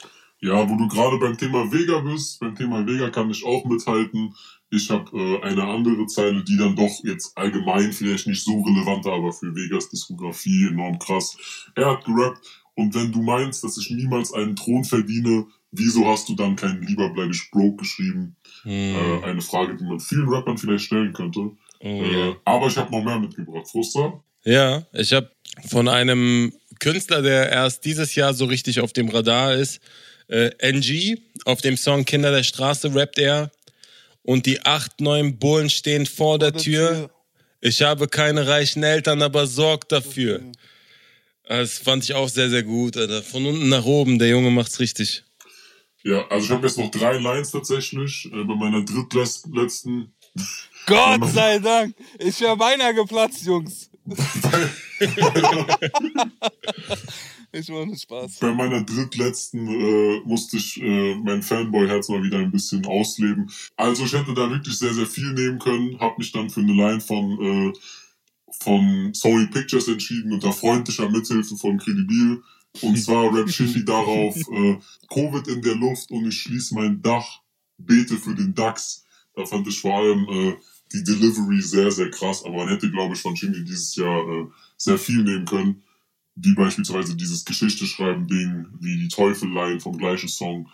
[0.41, 4.35] Ja, wo du gerade beim Thema Vega bist, beim Thema Vega kann ich auch mithalten.
[4.71, 9.07] Ich habe äh, eine andere Zeile, die dann doch jetzt allgemein vielleicht nicht so relevant,
[9.07, 11.37] aber für Vegas Diskografie enorm krass.
[11.75, 12.41] Er hat gerappt,
[12.77, 16.83] und wenn du meinst, dass ich niemals einen Thron verdiene, wieso hast du dann kein
[16.83, 18.37] Lieber bleib ich broke geschrieben?
[18.63, 18.73] Hm.
[18.73, 21.41] Äh, eine Frage, die man vielen Rappern vielleicht stellen könnte.
[21.81, 22.37] Oh, äh, ja.
[22.45, 23.67] Aber ich habe noch mehr mitgebracht.
[23.67, 24.23] Fruster?
[24.45, 25.31] Ja, ich habe
[25.67, 29.81] von einem Künstler, der erst dieses Jahr so richtig auf dem Radar ist,
[30.29, 31.17] äh, NG,
[31.47, 33.51] auf dem Song Kinder der Straße rappt er.
[34.27, 36.89] Und die acht neuen Bullen stehen vor der, der Tür.
[36.89, 37.11] Tür.
[37.61, 40.43] Ich habe keine reichen Eltern, aber sorgt dafür.
[41.45, 43.23] Das fand ich auch sehr, sehr gut, Alter.
[43.23, 45.23] Von unten nach oben, der Junge macht's richtig.
[46.03, 48.29] Ja, also ich habe jetzt noch drei Lines tatsächlich.
[48.33, 50.13] Äh, bei meiner drittletzten.
[50.87, 51.95] Gott sei Dank.
[52.19, 53.91] Ich wäre beinahe geplatzt, Jungs.
[57.53, 58.39] ich mache nur Spaß.
[58.39, 63.51] Bei meiner drittletzten äh, musste ich äh, mein Fanboy-Herz mal wieder ein bisschen ausleben.
[63.77, 65.99] Also ich hätte da wirklich sehr, sehr viel nehmen können.
[65.99, 67.73] Hab mich dann für eine Line von, äh,
[68.61, 72.45] von Sony Pictures entschieden unter freundlicher Mithilfe von Credibil.
[72.83, 74.79] Und zwar rappt Shindy darauf, äh,
[75.13, 77.41] Covid in der Luft und ich schließe mein Dach,
[77.79, 79.05] bete für den DAX.
[79.35, 80.57] Da fand ich vor allem äh,
[80.93, 82.45] die Delivery sehr, sehr krass.
[82.45, 84.47] Aber man hätte, glaube ich, von Shindy dieses Jahr äh,
[84.77, 85.83] sehr viel nehmen können.
[86.35, 90.69] Wie beispielsweise dieses Geschichte-Schreiben-Ding, wie die Teufel-Line vom gleichen Song.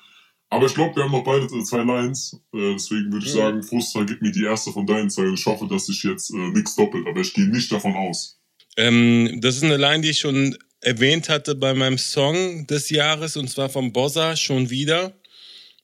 [0.50, 2.38] Aber ich glaube, wir haben noch beide zwei Lines.
[2.52, 5.34] Äh, deswegen würde ich sagen, Frustra, gib mir die erste von deinen Zeilen.
[5.34, 8.38] Ich hoffe, dass sich jetzt äh, nichts doppelt, aber ich gehe nicht davon aus.
[8.76, 13.36] Ähm, das ist eine Line, die ich schon erwähnt hatte bei meinem Song des Jahres,
[13.36, 15.14] und zwar vom Bossa, schon wieder.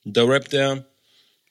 [0.05, 0.88] Da rappt er,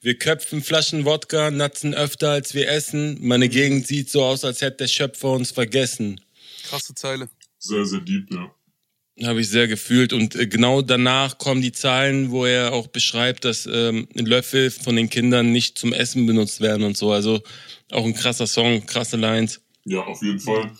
[0.00, 3.18] wir köpfen Flaschen Wodka, natzen öfter als wir essen.
[3.20, 6.20] Meine Gegend sieht so aus, als hätte der Schöpfer uns vergessen.
[6.64, 7.28] Krasse Zeile.
[7.58, 8.54] Sehr, sehr deep, ja.
[9.26, 10.12] Habe ich sehr gefühlt.
[10.12, 14.94] Und äh, genau danach kommen die Zahlen, wo er auch beschreibt, dass ähm, Löffel von
[14.94, 17.10] den Kindern nicht zum Essen benutzt werden und so.
[17.10, 17.42] Also
[17.90, 19.60] auch ein krasser Song, krasse Lines.
[19.84, 20.70] Ja, auf jeden Fall.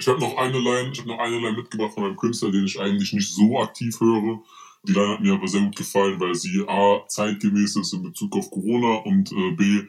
[0.00, 2.64] Ich habe noch eine Line, ich habe noch eine Line mitgebracht von einem Künstler, den
[2.64, 4.42] ich eigentlich nicht so aktiv höre.
[4.86, 8.36] Die Line hat mir aber sehr gut gefallen, weil sie A, zeitgemäß ist in Bezug
[8.36, 9.82] auf Corona und äh, B,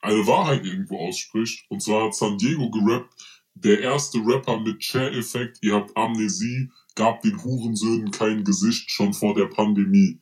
[0.00, 1.64] eine Wahrheit irgendwo ausspricht.
[1.68, 3.14] Und zwar hat San Diego gerappt,
[3.54, 9.34] der erste Rapper mit Chair-Effekt, ihr habt Amnesie, gab den Hurensöhnen kein Gesicht schon vor
[9.34, 10.18] der Pandemie.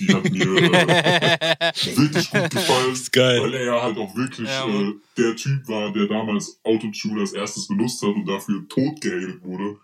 [0.00, 4.94] Die hat mir äh, wirklich gut gefallen, weil er ja halt auch wirklich Ja, äh,
[5.18, 9.76] der Typ war, der damals Autotune als erstes benutzt hat und dafür tot gehatet wurde.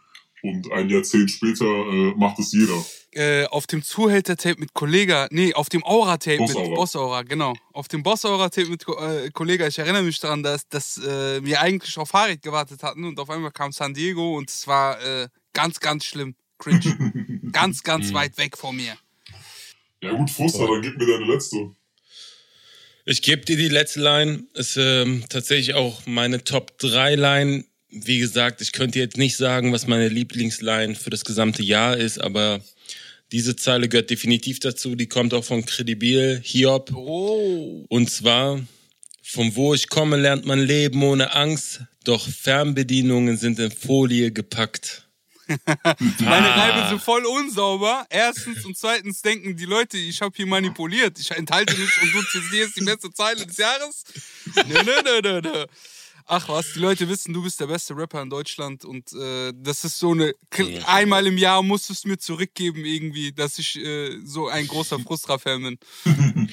[0.43, 2.83] Und ein Jahrzehnt später äh, macht es jeder.
[3.13, 7.23] Äh, auf dem Zuhälter-Tape mit Kollega, nee, auf dem Aura-Tape mit Boss-Aura.
[7.23, 7.55] Genau.
[7.73, 11.97] Auf dem Boss-Aura-Tape mit äh, Kollega, ich erinnere mich daran, dass, dass äh, wir eigentlich
[11.97, 15.81] auf Farid gewartet hatten und auf einmal kam San Diego und es war äh, ganz,
[15.81, 16.35] ganz schlimm.
[16.59, 17.41] Cringe.
[17.53, 18.97] ganz, ganz weit weg von mir.
[20.03, 21.71] Ja gut, Fuster, dann gib mir deine letzte.
[23.05, 24.45] Ich gebe dir die letzte Line.
[24.53, 27.65] Ist ähm, tatsächlich auch meine Top 3 Line.
[27.91, 32.19] Wie gesagt, ich könnte jetzt nicht sagen, was meine Lieblingsline für das gesamte Jahr ist,
[32.19, 32.61] aber
[33.33, 34.95] diese Zeile gehört definitiv dazu.
[34.95, 36.93] Die kommt auch von Credibil, Hiob.
[36.95, 37.85] Oh.
[37.89, 38.61] Und zwar,
[39.23, 45.05] von wo ich komme, lernt man leben ohne Angst, doch Fernbedienungen sind in Folie gepackt.
[46.21, 48.07] Meine Reibe sind voll unsauber.
[48.11, 51.19] Erstens und zweitens denken die Leute, ich habe hier manipuliert.
[51.19, 54.05] Ich enthalte mich und du zitierst die beste Zeile des Jahres.
[54.55, 55.67] Nö, nö, nö, nö, nö.
[56.31, 59.83] Ach was, die Leute wissen, du bist der beste Rapper in Deutschland und äh, das
[59.85, 60.35] ist so eine
[60.87, 64.99] einmal im Jahr musst du es mir zurückgeben irgendwie, dass ich äh, so ein großer
[65.07, 65.79] Frustra-Fan bin.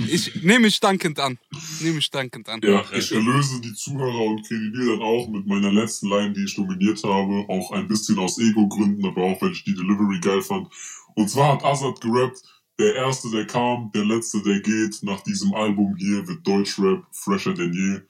[0.07, 1.37] Ich nehme mich dankend an,
[1.81, 2.61] nehme mich dankend an.
[2.63, 6.55] Ja, ich erlöse die Zuhörer und Credibil dann auch mit meiner letzten Line, die ich
[6.55, 7.43] dominiert habe.
[7.49, 10.69] Auch ein bisschen aus Ego-Gründen, aber auch, weil ich die Delivery geil fand.
[11.15, 12.41] Und zwar hat Azad gerappt,
[12.79, 15.03] der Erste, der kam, der Letzte, der geht.
[15.03, 18.01] Nach diesem Album hier wird Deutschrap fresher denn je.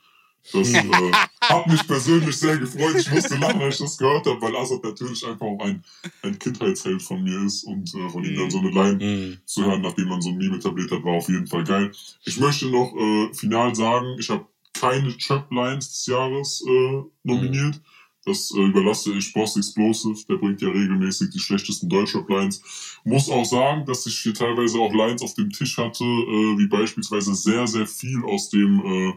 [0.53, 1.11] Das äh,
[1.41, 2.95] hat mich persönlich sehr gefreut.
[2.97, 5.84] Ich musste lachen, als ich das gehört habe, weil Azad natürlich einfach auch ein,
[6.22, 7.63] ein Kindheitsheld von mir ist.
[7.63, 9.38] Und äh, von ihm dann so eine Line Mhm.
[9.45, 11.91] zu hören, nachdem man so ein Meme etabliert hat, war auf jeden Fall geil.
[12.26, 17.81] Ich möchte noch äh, final sagen, ich habe keine Trap-Lines des Jahres äh, nominiert.
[18.26, 22.61] Das äh, überlasse ich Boss Explosive, der bringt ja regelmäßig die schlechtesten Deutschrap-Lines.
[23.03, 26.67] Muss auch sagen, dass ich hier teilweise auch Lines auf dem Tisch hatte, äh, wie
[26.67, 29.13] beispielsweise sehr, sehr viel aus dem äh,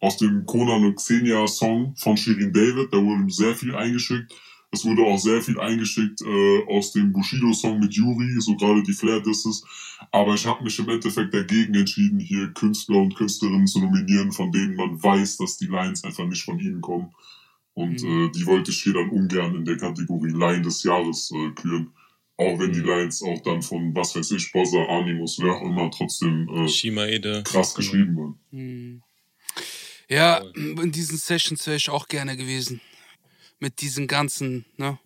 [0.00, 2.92] aus dem Conan und Xenia Song von Shirin David.
[2.92, 4.32] Da wurde sehr viel eingeschickt.
[4.72, 8.92] Es wurde auch sehr viel eingeschickt äh, aus dem Bushido-Song mit Yuri, so gerade die
[8.92, 9.64] Flair-Disses.
[10.10, 14.50] Aber ich habe mich im Endeffekt dagegen entschieden, hier Künstler und Künstlerinnen zu nominieren, von
[14.50, 17.14] denen man weiß, dass die Lines einfach nicht von ihnen kommen.
[17.74, 21.50] Und äh, die wollte ich hier dann ungern in der Kategorie Line des Jahres äh,
[21.52, 21.92] küren.
[22.38, 25.90] Auch wenn die Lines auch dann von, was weiß ich, Bossa, Animus, wer auch immer,
[25.90, 26.68] trotzdem äh,
[27.44, 28.38] krass geschrieben waren.
[28.50, 29.02] Hm.
[30.08, 32.80] Ja, in diesen Sessions wäre ich auch gerne gewesen.
[33.58, 34.98] Mit diesen ganzen, ne?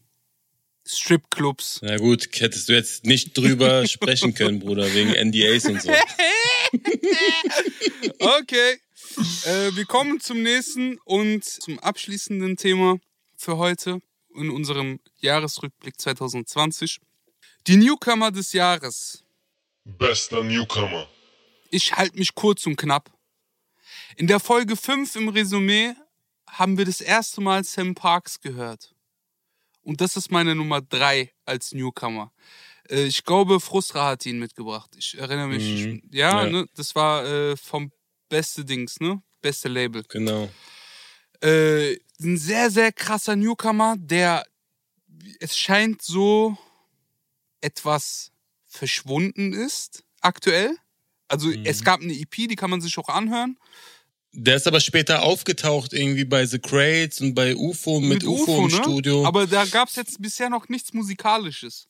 [0.86, 1.80] Stripclubs.
[1.82, 5.92] Na gut, hättest du jetzt nicht drüber sprechen können, Bruder, wegen NDAs und so.
[8.18, 8.78] Okay.
[9.44, 12.98] äh, wir kommen zum nächsten und zum abschließenden Thema
[13.36, 14.00] für heute
[14.34, 16.98] in unserem Jahresrückblick 2020.
[17.66, 19.24] Die Newcomer des Jahres.
[19.84, 21.08] Bester Newcomer.
[21.70, 23.10] Ich halte mich kurz und knapp.
[24.16, 25.94] In der Folge 5 im Resümee
[26.48, 28.94] haben wir das erste Mal Sam Parks gehört.
[29.82, 32.32] Und das ist meine Nummer drei als Newcomer.
[32.88, 34.90] Äh, ich glaube, Frustra hat ihn mitgebracht.
[34.98, 35.86] Ich erinnere mich.
[35.86, 36.02] Mhm.
[36.12, 36.50] Ja, Ja.
[36.50, 37.92] Ne, das war äh, vom
[38.28, 39.22] Beste Dings, ne?
[39.40, 40.04] Beste Label.
[40.08, 40.50] Genau.
[41.42, 44.44] Äh, ein sehr, sehr krasser Newcomer, der
[45.40, 46.56] es scheint so
[47.60, 48.32] etwas
[48.66, 50.76] verschwunden ist aktuell.
[51.28, 51.64] Also Mhm.
[51.64, 53.58] es gab eine EP, die kann man sich auch anhören.
[54.32, 58.70] Der ist aber später aufgetaucht, irgendwie bei The Crates und bei UFO mit, UFO, im
[58.70, 58.70] ne?
[58.70, 59.26] Studio.
[59.26, 61.88] Aber da gab es jetzt bisher noch nichts Musikalisches.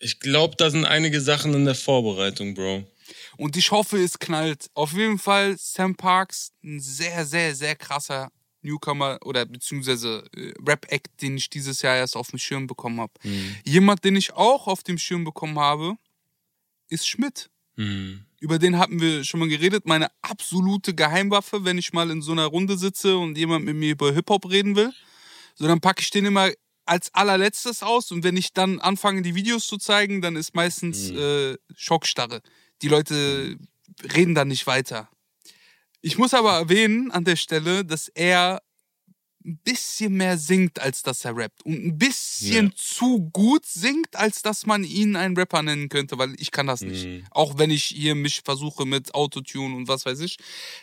[0.00, 2.84] ich glaube, da sind einige Sachen in der Vorbereitung, Bro.
[3.36, 4.68] Und ich hoffe, es knallt.
[4.74, 11.22] Auf jeden Fall Sam Parks, ein sehr, sehr, sehr krasser Newcomer oder beziehungsweise äh, Rap-Act,
[11.22, 13.12] den ich dieses Jahr erst auf dem Schirm bekommen habe.
[13.22, 13.56] Mhm.
[13.64, 15.96] Jemand, den ich auch auf dem Schirm bekommen habe,
[16.90, 17.50] ist Schmidt.
[17.76, 18.24] Mhm.
[18.40, 19.86] Über den hatten wir schon mal geredet.
[19.86, 23.92] Meine absolute Geheimwaffe, wenn ich mal in so einer Runde sitze und jemand mit mir
[23.92, 24.92] über Hip-Hop reden will.
[25.54, 26.50] So, dann packe ich den immer
[26.86, 31.10] als allerletztes aus und wenn ich dann anfange, die Videos zu zeigen, dann ist meistens
[31.10, 32.40] äh, Schockstarre.
[32.80, 33.58] Die Leute
[34.14, 35.08] reden dann nicht weiter.
[36.00, 38.62] Ich muss aber erwähnen an der Stelle, dass er
[39.44, 41.64] ein bisschen mehr singt, als dass er rappt.
[41.64, 42.72] Und ein bisschen Ja.
[42.76, 46.80] zu gut singt, als dass man ihn einen Rapper nennen könnte, weil ich kann das
[46.80, 47.06] nicht.
[47.06, 47.24] Mhm.
[47.30, 50.36] Auch wenn ich hier mich versuche mit Autotune und was weiß ich.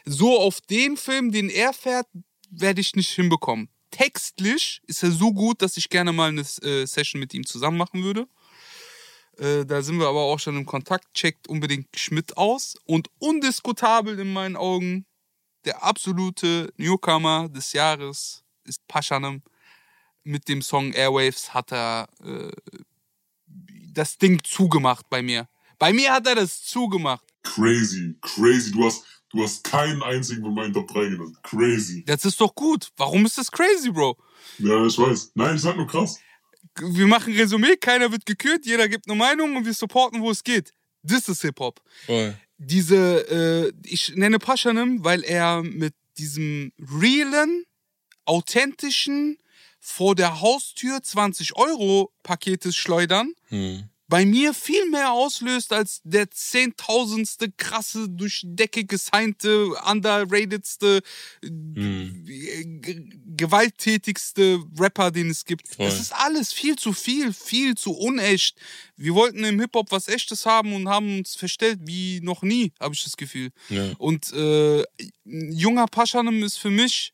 [0.05, 2.07] So auf den Film, den er fährt,
[2.49, 3.69] werde ich nicht hinbekommen.
[3.91, 7.77] Textlich ist er so gut, dass ich gerne mal eine äh, Session mit ihm zusammen
[7.77, 8.27] machen würde.
[9.37, 11.13] Äh, da sind wir aber auch schon im Kontakt.
[11.13, 12.75] Checkt unbedingt Schmidt aus.
[12.85, 15.05] Und undiskutabel in meinen Augen,
[15.65, 19.41] der absolute Newcomer des Jahres ist Paschanem.
[20.23, 22.51] Mit dem Song Airwaves hat er äh,
[23.93, 25.47] das Ding zugemacht bei mir.
[25.77, 27.23] Bei mir hat er das zugemacht.
[27.43, 28.71] Crazy, crazy.
[28.71, 31.37] Du hast, du hast keinen einzigen von meinen Top 3 genannt.
[31.43, 32.03] Crazy.
[32.05, 32.89] Das ist doch gut.
[32.97, 34.17] Warum ist das crazy, Bro?
[34.59, 35.31] Ja, ich weiß.
[35.35, 36.19] Nein, ich sag nur krass.
[36.77, 40.43] Wir machen Resümee, keiner wird gekürt, jeder gibt eine Meinung und wir supporten, wo es
[40.43, 40.71] geht.
[41.03, 41.81] Das ist Hip-Hop.
[42.57, 42.95] Diese,
[43.29, 47.65] äh, ich nenne Paschanim, weil er mit diesem realen,
[48.25, 49.37] authentischen,
[49.79, 53.89] vor der Haustür 20 Euro Paketes schleudern, Mhm.
[54.07, 61.01] bei mir viel mehr auslöst als der zehntausendste krasse, durch Decke gesignte, underratedste,
[61.43, 62.25] Mhm.
[62.27, 62.65] äh,
[63.35, 65.67] gewalttätigste Rapper, den es gibt.
[65.67, 65.85] Voll.
[65.85, 68.57] Das ist alles viel zu viel, viel zu unecht.
[68.95, 72.93] Wir wollten im Hip-Hop was Echtes haben und haben uns verstellt wie noch nie, habe
[72.95, 73.51] ich das Gefühl.
[73.69, 73.91] Ja.
[73.97, 74.83] Und äh,
[75.25, 77.13] junger Paschanem ist für mich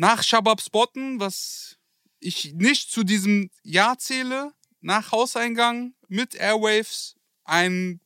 [0.00, 1.76] nach Shabab Spotten, was
[2.20, 8.00] ich nicht zu diesem Jahr zähle, nach Hauseingang mit Airwaves, ein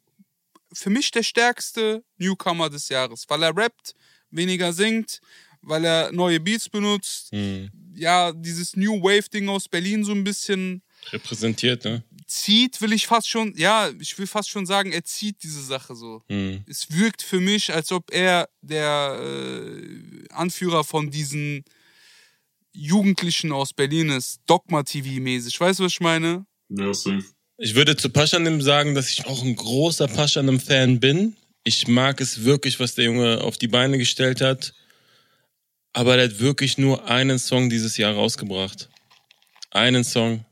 [0.72, 3.94] für mich der stärkste Newcomer des Jahres, weil er rappt,
[4.30, 5.20] weniger singt,
[5.62, 7.70] weil er neue Beats benutzt, Mhm.
[7.94, 12.02] ja, dieses New Wave Ding aus Berlin so ein bisschen Repräsentiert, ne?
[12.26, 15.94] zieht, will ich fast schon, ja, ich will fast schon sagen, er zieht diese Sache
[15.94, 16.64] so Mhm.
[16.66, 21.64] es wirkt für mich, als ob er der äh, Anführer von diesen
[22.74, 25.58] Jugendlichen aus Berlin ist, Dogma-TV-mäßig.
[25.58, 26.44] Weißt du, was ich meine?
[26.68, 27.24] Ja, safe.
[27.56, 31.36] Ich würde zu Paschanim sagen, dass ich auch ein großer Paschanim-Fan bin.
[31.62, 34.74] Ich mag es wirklich, was der Junge auf die Beine gestellt hat.
[35.92, 38.90] Aber der hat wirklich nur einen Song dieses Jahr rausgebracht.
[39.70, 40.44] Einen Song.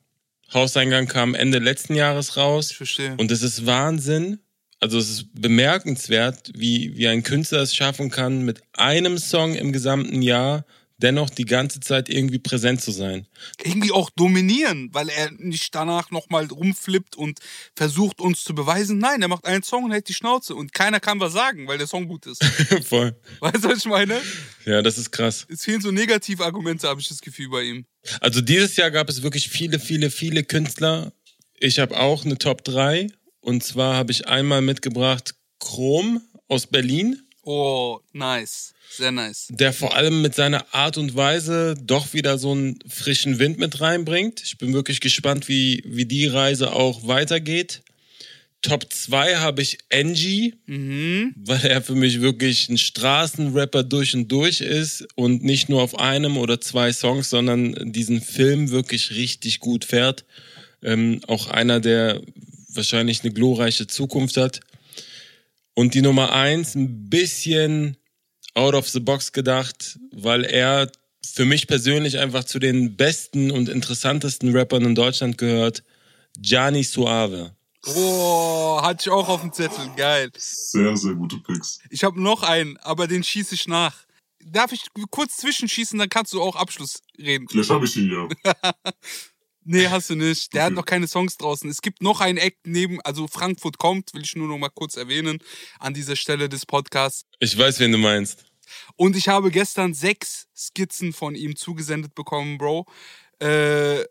[0.55, 2.71] Hauseingang kam Ende letzten Jahres raus.
[2.71, 3.17] Ich verstehe.
[3.19, 4.39] Und es ist Wahnsinn.
[4.79, 9.73] Also es ist bemerkenswert, wie, wie ein Künstler es schaffen kann, mit einem Song im
[9.73, 10.65] gesamten Jahr
[11.03, 13.27] dennoch die ganze Zeit irgendwie präsent zu sein.
[13.63, 17.41] Irgendwie auch dominieren, weil er nicht danach nochmal rumflippt und
[17.75, 18.99] versucht uns zu beweisen.
[18.99, 21.79] Nein, er macht einen Song und hält die Schnauze und keiner kann was sagen, weil
[21.79, 22.43] der Song gut ist.
[22.85, 23.17] Voll.
[23.41, 24.21] weißt du, was ich meine?
[24.65, 25.47] Ja, das ist krass.
[25.49, 27.85] Es fehlen so Negativargumente, habe ich das Gefühl bei ihm.
[28.21, 31.13] Also dieses Jahr gab es wirklich viele, viele, viele Künstler.
[31.59, 33.09] Ich habe auch eine Top 3.
[33.41, 38.73] Und zwar habe ich einmal mitgebracht Chrom aus Berlin, Oh, nice.
[38.97, 39.47] Sehr nice.
[39.51, 43.81] der vor allem mit seiner Art und Weise doch wieder so einen frischen Wind mit
[43.81, 44.43] reinbringt.
[44.45, 47.83] Ich bin wirklich gespannt, wie, wie die Reise auch weitergeht.
[48.61, 51.35] Top 2 habe ich Angie, Mhm.
[51.37, 55.99] weil er für mich wirklich ein Straßenrapper durch und durch ist und nicht nur auf
[55.99, 60.25] einem oder zwei Songs, sondern diesen Film wirklich richtig gut fährt.
[60.83, 62.21] Ähm, auch einer, der
[62.69, 64.61] wahrscheinlich eine glorreiche Zukunft hat.
[65.75, 67.97] Und die Nummer eins, ein bisschen
[68.55, 70.91] out of the box gedacht, weil er
[71.25, 75.83] für mich persönlich einfach zu den besten und interessantesten Rappern in Deutschland gehört.
[76.39, 77.55] Gianni Suave.
[77.87, 79.91] Oh, hatte ich auch auf dem Zettel.
[79.97, 80.31] Geil.
[80.37, 81.81] Sehr, sehr gute Picks.
[81.91, 84.05] Ich habe noch einen, aber den schieße ich nach.
[84.45, 87.49] darf ich kurz zwischenschießen, dann kannst du auch Abschluss reden.
[87.49, 88.29] Vielleicht habe ich ihn ja.
[89.65, 90.53] Nee, hast du nicht.
[90.55, 91.71] Der hat noch keine Songs draußen.
[91.71, 94.97] Es gibt noch einen Act neben, also Frankfurt kommt, will ich nur noch mal kurz
[94.97, 95.39] erwähnen
[95.79, 97.25] an dieser Stelle des Podcasts.
[97.39, 98.45] Ich weiß, wen du meinst.
[98.97, 102.87] Und ich habe gestern sechs Skizzen von ihm zugesendet bekommen, Bro.
[103.41, 104.03] Äh,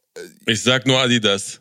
[0.46, 1.60] Ich sag nur Adidas.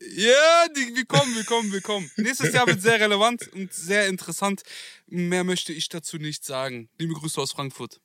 [0.00, 2.10] ja, die, wir kommen, wir kommen, wir kommen.
[2.16, 4.62] Nächstes Jahr wird sehr relevant und sehr interessant.
[5.06, 6.88] Mehr möchte ich dazu nicht sagen.
[6.98, 8.00] Liebe Grüße aus Frankfurt.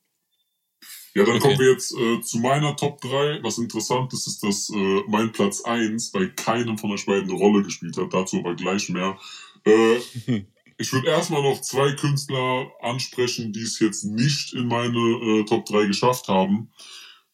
[1.15, 1.41] Ja, dann Okay.
[1.41, 3.40] kommen wir jetzt äh, zu meiner Top 3.
[3.44, 7.34] Was interessant ist, ist, dass äh, mein Platz 1 bei keinem von euch beiden eine
[7.40, 8.14] Rolle gespielt hat.
[8.14, 9.18] Dazu aber gleich mehr.
[9.65, 9.98] Äh,
[10.77, 15.65] ich würde erstmal noch zwei Künstler ansprechen, die es jetzt nicht in meine äh, Top
[15.65, 16.72] 3 geschafft haben,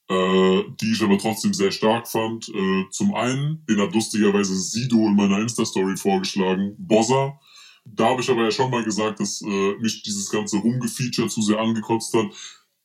[0.09, 2.49] äh, die ich aber trotzdem sehr stark fand.
[2.49, 7.39] Äh, zum einen, den hat lustigerweise Sido in meiner Insta-Story vorgeschlagen, Bossa.
[7.85, 11.59] Da habe ich aber ja schon mal gesagt, dass mich dieses ganze Rumgefeature zu sehr
[11.59, 12.27] angekotzt hat.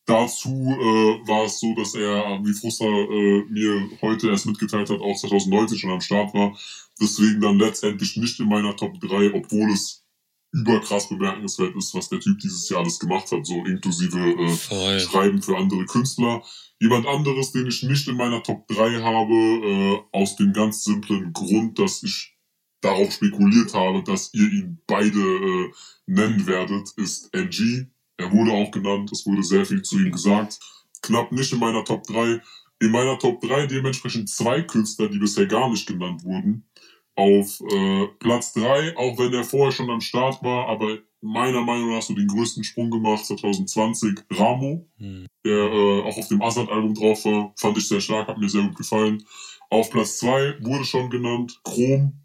[0.07, 5.01] Dazu äh, war es so, dass er, wie Frustra äh, mir heute erst mitgeteilt hat,
[5.01, 6.57] auch 2019 schon am Start war.
[7.01, 10.05] Deswegen dann letztendlich nicht in meiner Top 3, obwohl es
[10.53, 15.01] überkrass bemerkenswert ist, was der Typ dieses Jahr alles gemacht hat, so inklusive äh, Voll.
[15.01, 16.45] Schreiben für andere Künstler.
[16.81, 21.33] Jemand anderes, den ich nicht in meiner Top 3 habe, äh, aus dem ganz simplen
[21.33, 22.37] Grund, dass ich
[22.83, 25.73] darauf spekuliert habe, dass ihr ihn beide äh,
[26.07, 27.87] nennen werdet, ist NG.
[28.17, 30.59] Er wurde auch genannt, es wurde sehr viel zu ihm gesagt.
[31.03, 32.41] Knapp nicht in meiner Top 3.
[32.81, 36.69] In meiner Top 3 dementsprechend zwei Künstler, die bisher gar nicht genannt wurden.
[37.17, 41.91] Auf äh, Platz 3, auch wenn er vorher schon am Start war, aber meiner Meinung
[41.91, 45.27] nach so den größten Sprung gemacht, 2020, Ramo Hm.
[45.45, 47.53] der äh, auch auf dem Assad-Album drauf war.
[47.57, 49.25] Fand ich sehr stark, hat mir sehr gut gefallen.
[49.71, 52.21] Auf Platz 2 wurde schon genannt Chrom.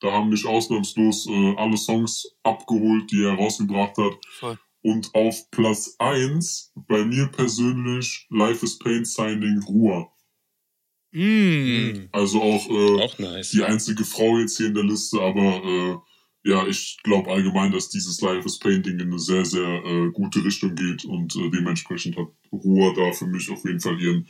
[0.00, 4.12] Da haben mich ausnahmslos äh, alle Songs abgeholt, die er rausgebracht hat.
[4.38, 4.58] Voll.
[4.86, 10.12] Und auf Platz 1 bei mir persönlich Life is Pain Signing Ruhr.
[11.12, 12.08] Mm.
[12.12, 13.50] Also auch, äh, Auch nice.
[13.50, 15.62] die einzige Frau jetzt hier in der Liste, aber
[16.44, 19.82] äh, ja, ich glaube allgemein, dass dieses Life is Pain Ding in eine sehr, sehr
[19.86, 23.98] äh, gute Richtung geht und äh, dementsprechend hat Ruhr da für mich auf jeden Fall
[23.98, 24.28] ihren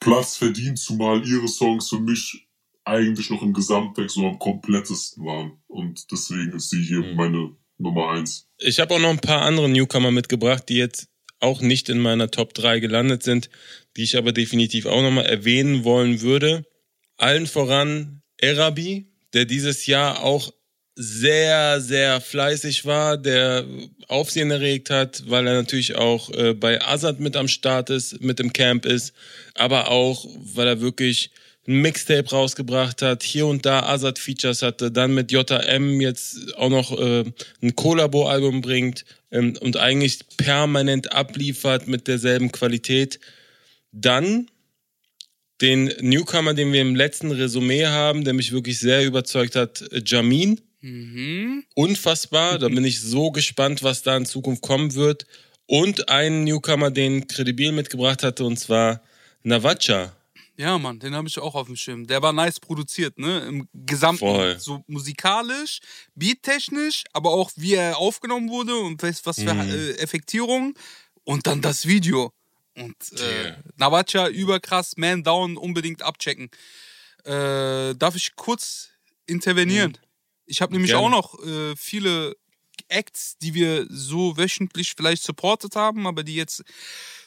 [0.00, 2.48] Platz verdient, zumal ihre Songs für mich
[2.84, 7.16] eigentlich noch im Gesamtwerk so am komplettesten waren und deswegen ist sie hier Mhm.
[7.16, 8.48] meine Nummer eins.
[8.58, 11.08] Ich habe auch noch ein paar andere Newcomer mitgebracht, die jetzt
[11.40, 13.50] auch nicht in meiner Top 3 gelandet sind,
[13.96, 16.64] die ich aber definitiv auch nochmal erwähnen wollen würde.
[17.18, 20.52] Allen voran Erabi, der dieses Jahr auch
[20.94, 23.66] sehr, sehr fleißig war, der
[24.08, 28.40] Aufsehen erregt hat, weil er natürlich auch äh, bei Azad mit am Start ist, mit
[28.40, 29.12] im Camp ist,
[29.54, 31.30] aber auch, weil er wirklich
[31.66, 36.98] ein Mixtape rausgebracht hat, hier und da Azad-Features hatte, dann mit JM jetzt auch noch
[36.98, 37.24] äh,
[37.62, 43.18] ein Collabo-Album bringt ähm, und eigentlich permanent abliefert mit derselben Qualität.
[43.92, 44.48] Dann
[45.60, 50.60] den Newcomer, den wir im letzten Resümee haben, der mich wirklich sehr überzeugt hat, Jamin.
[50.82, 51.64] Mhm.
[51.74, 55.26] Unfassbar, da bin ich so gespannt, was da in Zukunft kommen wird.
[55.66, 59.02] Und einen Newcomer, den Credibil mitgebracht hatte, und zwar
[59.42, 60.15] Navacha.
[60.58, 62.06] Ja, Mann, den habe ich auch auf dem Schirm.
[62.06, 63.40] Der war nice produziert, ne?
[63.40, 64.20] Im Gesamten.
[64.20, 64.58] Voll.
[64.58, 65.80] So musikalisch,
[66.14, 69.60] beattechnisch, aber auch wie er aufgenommen wurde und was, für Mhm.
[69.68, 70.74] äh, Effektierung.
[71.24, 72.32] Und dann das Video.
[72.76, 73.62] Und äh, Yeah.
[73.76, 76.50] Navacha, überkrass, Man Down, unbedingt abchecken.
[77.24, 78.90] Äh, darf ich kurz
[79.26, 79.98] intervenieren?
[80.46, 81.04] Ich habe nämlich Gerne.
[81.06, 82.36] auch noch äh, viele
[82.88, 86.62] Acts, die wir so wöchentlich vielleicht supportet haben, aber die jetzt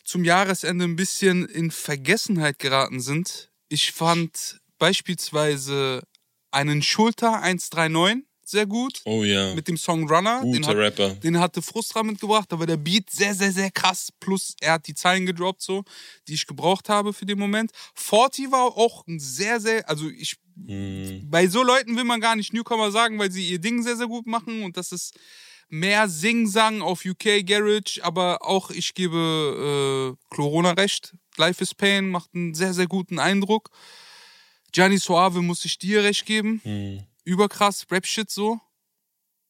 [0.09, 3.51] zum Jahresende ein bisschen in Vergessenheit geraten sind.
[3.67, 6.01] Ich fand beispielsweise
[6.49, 10.41] einen Schulter 139 sehr gut Oh ja, mit dem Song Runner.
[10.41, 11.09] Den guter hat, Rapper.
[11.11, 14.09] den hatte Frustra mitgebracht, da war der Beat sehr, sehr, sehr krass.
[14.19, 15.83] Plus er hat die Zeilen gedroppt, so,
[16.27, 17.69] die ich gebraucht habe für den Moment.
[17.93, 21.29] Forty war auch ein sehr, sehr, also ich, Hm.
[21.29, 24.07] bei so Leuten will man gar nicht Newcomer sagen, weil sie ihr Ding sehr, sehr
[24.07, 25.13] gut machen und das ist
[25.69, 31.13] mehr Sing-Sang auf UK Garage, aber auch ich gebe äh, Corona recht.
[31.37, 33.69] Life is Pain macht einen sehr, sehr guten Eindruck.
[34.71, 37.03] Gianni Suave muss ich dir recht geben Hm.
[37.23, 38.59] überkrass Rap-Shit so.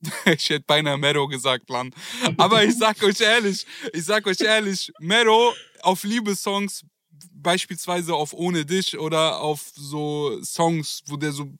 [0.25, 1.93] Ich hätte beinahe Mero gesagt, Mann.
[2.37, 6.85] Aber ich sag euch ehrlich, ich sag euch ehrlich, Mero auf Liebessongs,
[7.31, 11.51] beispielsweise auf Ohne dich oder auf so Songs, wo der so,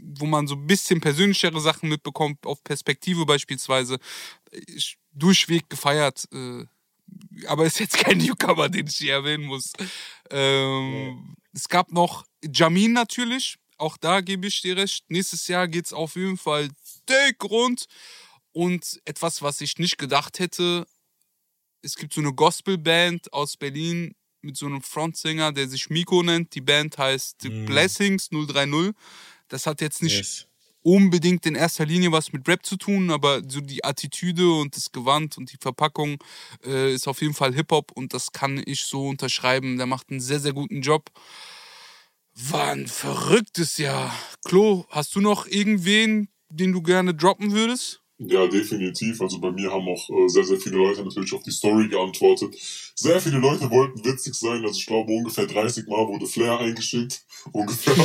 [0.00, 3.98] wo man so ein bisschen persönlichere Sachen mitbekommt, auf Perspektive beispielsweise,
[4.50, 6.24] ich, durchweg gefeiert.
[6.32, 6.64] Äh,
[7.46, 9.72] aber ist jetzt kein Newcomer, den ich hier erwähnen muss.
[10.30, 15.04] Ähm, Es gab noch Jamin natürlich, auch da gebe ich dir recht.
[15.08, 16.68] Nächstes Jahr geht's auf jeden Fall
[17.08, 17.86] dick rund.
[18.52, 20.86] Und etwas, was ich nicht gedacht hätte,
[21.82, 26.54] es gibt so eine Gospelband aus Berlin mit so einem Frontsänger, der sich Miko nennt.
[26.54, 27.66] Die Band heißt The Mhm.
[27.66, 28.92] Blessings 030.
[29.48, 30.46] Das hat jetzt nicht Yes.
[30.82, 34.90] unbedingt in erster Linie was mit Rap zu tun, aber so die Attitüde und das
[34.92, 36.18] Gewand und die Verpackung
[36.64, 39.76] äh, ist auf jeden Fall Hip-Hop und das kann ich so unterschreiben.
[39.76, 41.10] Der macht einen sehr, sehr guten Job.
[42.34, 44.12] War ein verrücktes Jahr.
[44.44, 48.01] Klo, hast du noch irgendwen, den du gerne droppen würdest?
[48.28, 49.20] Ja, definitiv.
[49.20, 52.54] Also bei mir haben auch äh, sehr, sehr viele Leute natürlich auf die Story geantwortet.
[52.94, 54.64] Sehr viele Leute wollten witzig sein.
[54.64, 57.24] Also ich glaube ungefähr 30 Mal wurde Flair eingeschickt.
[57.52, 57.96] Ungefähr,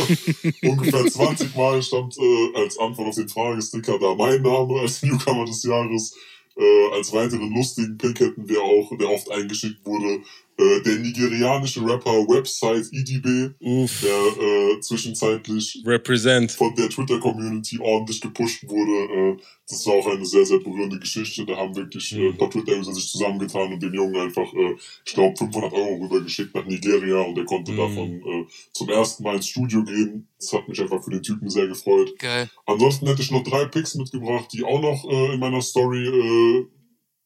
[0.63, 5.45] ungefähr 20 Mal stand äh, als Antwort auf den Fragesticker da mein Name als Newcomer
[5.45, 6.15] des Jahres.
[6.57, 10.23] Äh, als weiteren lustigen Pick hätten wir auch, der oft eingeschickt wurde,
[10.57, 14.01] äh, der nigerianische Rapper Website EDB, Uff.
[14.01, 16.51] der äh, zwischenzeitlich Represent.
[16.51, 19.35] von der Twitter-Community ordentlich gepusht wurde.
[19.35, 19.37] Äh,
[19.69, 21.45] das war auch eine sehr, sehr berührende Geschichte.
[21.45, 24.75] Da haben wirklich äh, ein paar Twitter-User sich zusammengetan und den Jungen einfach, äh,
[25.05, 27.77] ich glaube, 500 Euro rübergeschickt nach Nigeria und er konnte Mhm.
[27.77, 30.27] davon zum ersten Mal ins Studio gehen.
[30.39, 32.17] Das hat mich einfach für den Typen sehr gefreut.
[32.17, 32.49] Geil.
[32.65, 35.03] Ansonsten hätte ich noch drei Picks mitgebracht, die auch noch
[35.33, 36.65] in meiner Story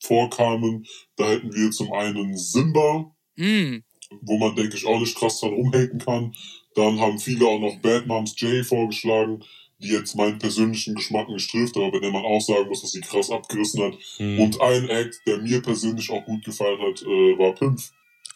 [0.03, 0.85] vorkamen.
[1.15, 3.77] Da hätten wir zum einen Simba, Mm,
[4.21, 6.35] wo man, denke ich, auch nicht krass dran rumhaten kann.
[6.75, 9.43] Dann haben viele auch noch Bad Moms J vorgeschlagen,
[9.79, 12.91] die jetzt meinen persönlichen Geschmack nicht trifft, aber bei der man auch sagen muss, dass
[12.91, 13.97] sie krass abgerissen hat.
[14.17, 14.39] Hm.
[14.39, 17.79] Und ein Act, der mir persönlich auch gut gefallen hat, äh, war Pimp.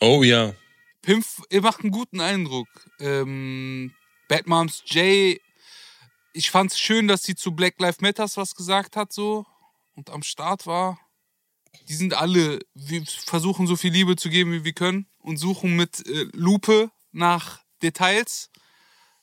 [0.02, 0.54] Oh ja.
[1.02, 2.68] Pimp, ihr macht einen guten Eindruck.
[3.00, 3.94] Ähm,
[4.28, 5.40] Bad Moms J,
[6.34, 9.46] ich fand's schön, dass sie zu Black Lives Matters was gesagt hat, so
[9.96, 11.00] und am Start war.
[11.88, 15.76] Die sind alle, wir versuchen so viel Liebe zu geben, wie wir können und suchen
[15.76, 18.50] mit äh, Lupe nach Details.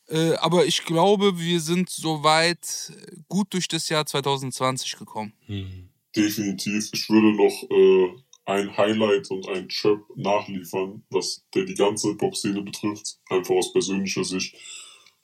[0.09, 2.93] Äh, aber ich glaube, wir sind soweit
[3.29, 5.33] gut durch das Jahr 2020 gekommen.
[5.47, 5.89] Hm.
[6.15, 6.91] Definitiv.
[6.93, 12.63] Ich würde noch äh, ein Highlight und ein Chirp nachliefern, was der die ganze Hip-Hop-Szene
[12.63, 14.55] betrifft, einfach aus persönlicher Sicht.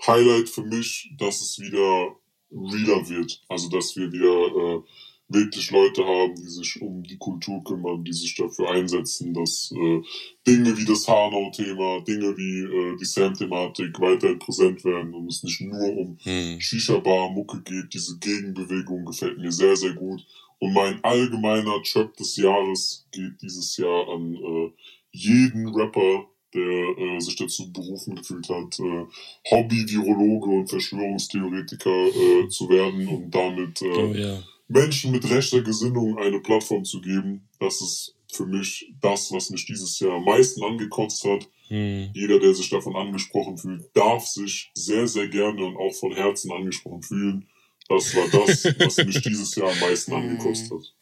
[0.06, 2.16] Highlight für mich, dass es wieder
[2.50, 3.42] realer wird.
[3.48, 4.82] Also, dass wir wieder äh,
[5.28, 10.00] wirklich Leute haben, die sich um die Kultur kümmern, die sich dafür einsetzen, dass äh,
[10.46, 15.60] Dinge wie das Hanau-Thema, Dinge wie äh, die Sam-Thematik weiterhin präsent werden und es nicht
[15.60, 16.60] nur um Hm.
[16.60, 17.92] Shisha-Bar-Mucke geht.
[17.92, 20.24] Diese Gegenbewegung gefällt mir sehr, sehr gut.
[20.60, 24.70] Und mein allgemeiner Trap des Jahres geht dieses Jahr an äh,
[25.12, 29.05] jeden Rapper, der äh, sich dazu berufen gefühlt hat, äh,
[29.50, 34.42] Hobby-Virologe und Verschwörungstheoretiker äh, zu werden und damit äh, Oh ja.
[34.68, 37.48] Menschen mit rechter Gesinnung eine Plattform zu geben.
[37.58, 41.48] Das ist für mich das, was mich dieses Jahr am meisten angekotzt hat.
[41.68, 42.10] Hm.
[42.14, 46.52] Jeder, der sich davon angesprochen fühlt, darf sich sehr, sehr gerne und auch von Herzen
[46.52, 47.48] angesprochen fühlen.
[47.88, 50.94] Das war das, was mich dieses Jahr am meisten angekostet hat.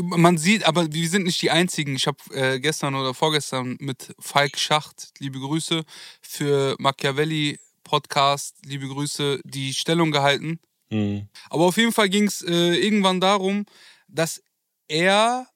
[0.00, 1.96] Man sieht, aber wir sind nicht die Einzigen.
[1.96, 5.84] Ich habe äh, gestern oder vorgestern mit Falk Schacht, liebe Grüße,
[6.20, 10.60] für Machiavelli Podcast, liebe Grüße, die Stellung gehalten.
[10.90, 11.28] Hm.
[11.50, 13.66] Aber auf jeden Fall ging es äh, irgendwann darum,
[14.08, 14.42] dass
[14.88, 15.46] er,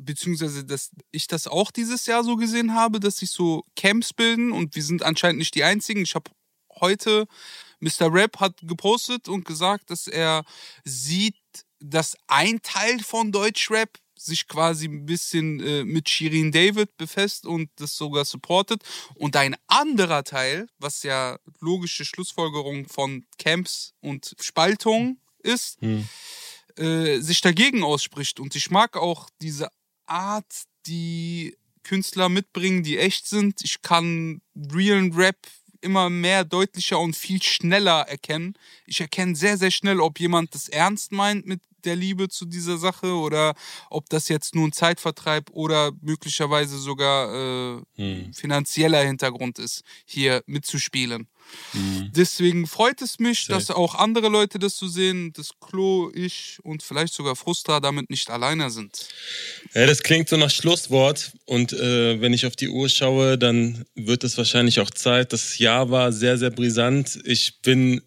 [0.00, 4.52] beziehungsweise dass ich das auch dieses Jahr so gesehen habe, dass sich so Camps bilden
[4.52, 6.02] und wir sind anscheinend nicht die Einzigen.
[6.02, 6.30] Ich habe
[6.80, 7.26] heute,
[7.80, 8.12] Mr.
[8.12, 10.44] Rap hat gepostet und gesagt, dass er
[10.84, 11.36] sieht,
[11.80, 17.70] dass ein Teil von Deutschrap sich quasi ein bisschen äh, mit Shirin David befasst und
[17.76, 18.82] das sogar supportet.
[19.14, 26.08] Und ein anderer Teil, was ja logische Schlussfolgerung von Camps und Spaltung ist, Hm.
[26.76, 28.40] äh, sich dagegen ausspricht.
[28.40, 29.68] Und ich mag auch diese
[30.06, 33.62] Art, die Künstler mitbringen, die echt sind.
[33.62, 35.36] Ich kann realen Rap
[35.80, 38.54] immer mehr deutlicher und viel schneller erkennen.
[38.84, 42.78] Ich erkenne sehr, sehr schnell, ob jemand das ernst meint mit der Liebe zu dieser
[42.78, 43.54] Sache oder
[43.90, 48.32] ob das jetzt nur ein Zeitvertreib oder möglicherweise sogar äh, Hm.
[48.32, 51.26] finanzieller Hintergrund ist, hier mitzuspielen.
[51.72, 52.10] Hm.
[52.14, 53.52] Deswegen freut es mich, Safe.
[53.52, 58.10] dass auch andere Leute das so sehen, dass Klo, ich und vielleicht sogar Frustra damit
[58.10, 59.08] nicht alleine sind.
[59.74, 61.32] Ja, das klingt so nach Schlusswort.
[61.46, 65.32] Und äh, wenn ich auf die Uhr schaue, dann wird es wahrscheinlich auch Zeit.
[65.32, 67.18] Das Jahr war sehr, sehr brisant.
[67.24, 68.02] Ich bin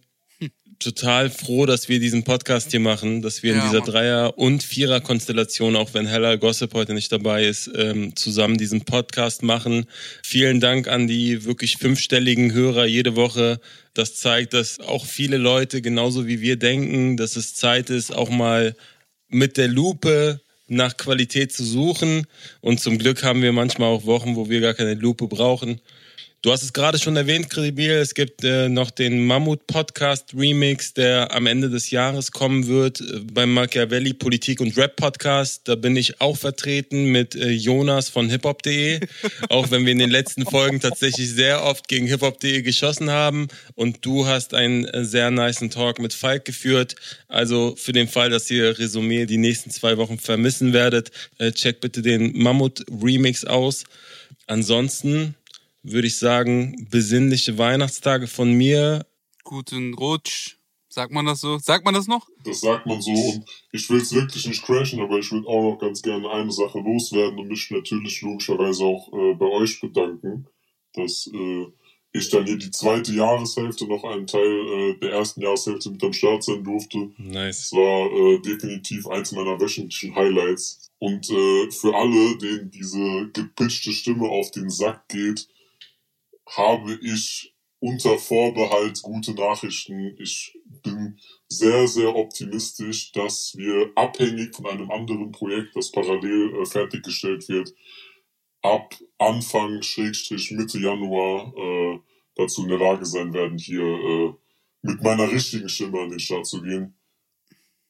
[0.82, 3.82] total froh, dass wir diesen Podcast hier machen, dass wir Ja, in dieser.
[3.82, 9.44] Dreier- und Vierer-Konstellation, auch wenn Hella Gossip heute nicht dabei ist, ähm, zusammen diesen Podcast
[9.44, 9.86] machen.
[10.24, 13.60] Vielen Dank an die wirklich fünfstelligen Hörer jede Woche.
[13.94, 18.30] Das zeigt, dass auch viele Leute genauso wie wir denken, dass es Zeit ist, auch
[18.30, 18.76] mal
[19.30, 22.26] mit der Lupe nach Qualität zu suchen.
[22.62, 25.82] Und zum Glück haben wir manchmal auch Wochen, wo wir gar keine Lupe brauchen.
[26.43, 27.91] Du hast es gerade schon erwähnt, Credibil.
[27.91, 33.53] Es gibt äh, noch den Mammut-Podcast-Remix, der am Ende des Jahres kommen wird äh, beim
[33.53, 35.68] Machiavelli Politik und Rap-Podcast.
[35.68, 39.01] Da bin ich auch vertreten mit äh, Jonas von hiphop.de.
[39.49, 43.47] auch wenn wir in den letzten Folgen tatsächlich sehr oft gegen hiphop.de geschossen haben.
[43.76, 46.95] Und du hast einen äh, sehr niceen Talk mit Falk geführt.
[47.27, 51.81] Also für den Fall, dass ihr Resümee die nächsten zwei Wochen vermissen werdet, äh, check
[51.81, 53.84] bitte den Mammut-Remix aus.
[54.47, 55.35] Ansonsten
[55.84, 59.06] würde ich sagen, besinnliche Weihnachtstage von mir.
[59.44, 60.58] Guten Rutsch.
[60.90, 61.58] Sagt man das so?
[61.58, 62.28] Sagt man das noch?
[62.44, 65.72] Das sagt man so und ich will es wirklich nicht crashen, aber ich würde auch
[65.72, 70.48] noch ganz gerne eine Sache loswerden und mich natürlich logischerweise auch äh, bei euch bedanken,
[70.94, 71.68] dass äh,
[72.12, 76.12] ich dann hier die zweite Jahreshälfte noch einen Teil äh, der ersten Jahreshälfte mit am
[76.12, 77.10] Start sein durfte.
[77.18, 77.70] Nice.
[77.70, 80.90] Das war äh, definitiv eins meiner wöchentlichen Highlights.
[80.99, 85.48] Und äh, für alle, denen diese gepitchte Stimme auf den Sack geht,
[86.57, 90.15] habe ich unter Vorbehalt gute Nachrichten.
[90.19, 96.65] Ich bin sehr, sehr optimistisch, dass wir abhängig von einem anderen Projekt, das parallel äh,
[96.65, 97.73] fertiggestellt wird,
[98.61, 101.99] ab Anfang, Schrägstrich, Mitte Januar äh,
[102.36, 104.34] dazu in der Lage sein werden, hier äh,
[104.84, 106.95] mit meiner richtigen Stimme an den Start zu gehen.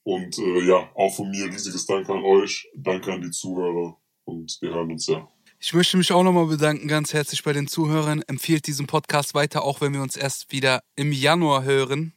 [0.04, 4.58] Und äh, ja, auch von mir riesiges Danke an euch, danke an die Zuhörer und
[4.62, 5.30] wir hören uns ja.
[5.64, 8.24] Ich möchte mich auch nochmal bedanken, ganz herzlich bei den Zuhörern.
[8.24, 12.16] Empfiehlt diesen Podcast weiter, auch wenn wir uns erst wieder im Januar hören.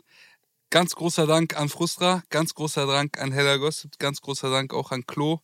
[0.71, 5.05] Ganz großer Dank an Frustra, ganz großer Dank an Helagos, ganz großer Dank auch an
[5.05, 5.41] Klo.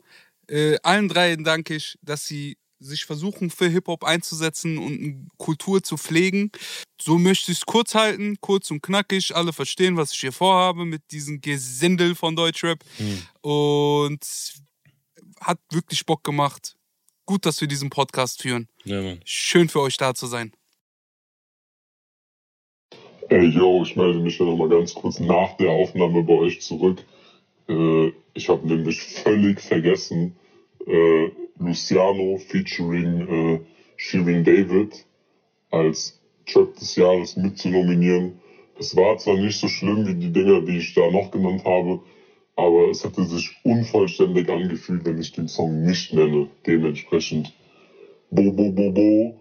[0.49, 5.99] Äh, allen dreien danke ich, dass sie sich versuchen, für Hip-Hop einzusetzen und Kultur zu
[5.99, 6.51] pflegen.
[6.99, 9.37] So möchte ich es kurz halten, kurz und knackig.
[9.37, 12.83] Alle verstehen, was ich hier vorhabe mit diesem Gesindel von Deutschrap.
[12.97, 13.23] Hm.
[13.43, 14.25] Und
[15.43, 16.77] hat wirklich Bock gemacht.
[17.31, 18.67] Gut, dass wir diesen Podcast führen.
[18.83, 19.21] Ja, Mann.
[19.25, 20.51] Schön für euch da zu sein.
[23.29, 27.05] Ey, yo, ich melde mich ja nochmal ganz kurz nach der Aufnahme bei euch zurück.
[27.69, 30.35] Äh, ich habe nämlich völlig vergessen,
[30.89, 31.31] äh,
[31.61, 33.61] Luciano featuring äh,
[33.95, 35.07] Shirin David
[35.71, 38.41] als Track des Jahres mitzunominieren.
[38.77, 42.01] Es war zwar nicht so schlimm wie die Dinger, die ich da noch genannt habe,
[42.61, 46.49] aber es hätte sich unvollständig angefühlt, wenn ich den Song nicht nenne.
[46.67, 47.53] Dementsprechend
[48.31, 49.40] Bo Bo Bo Bo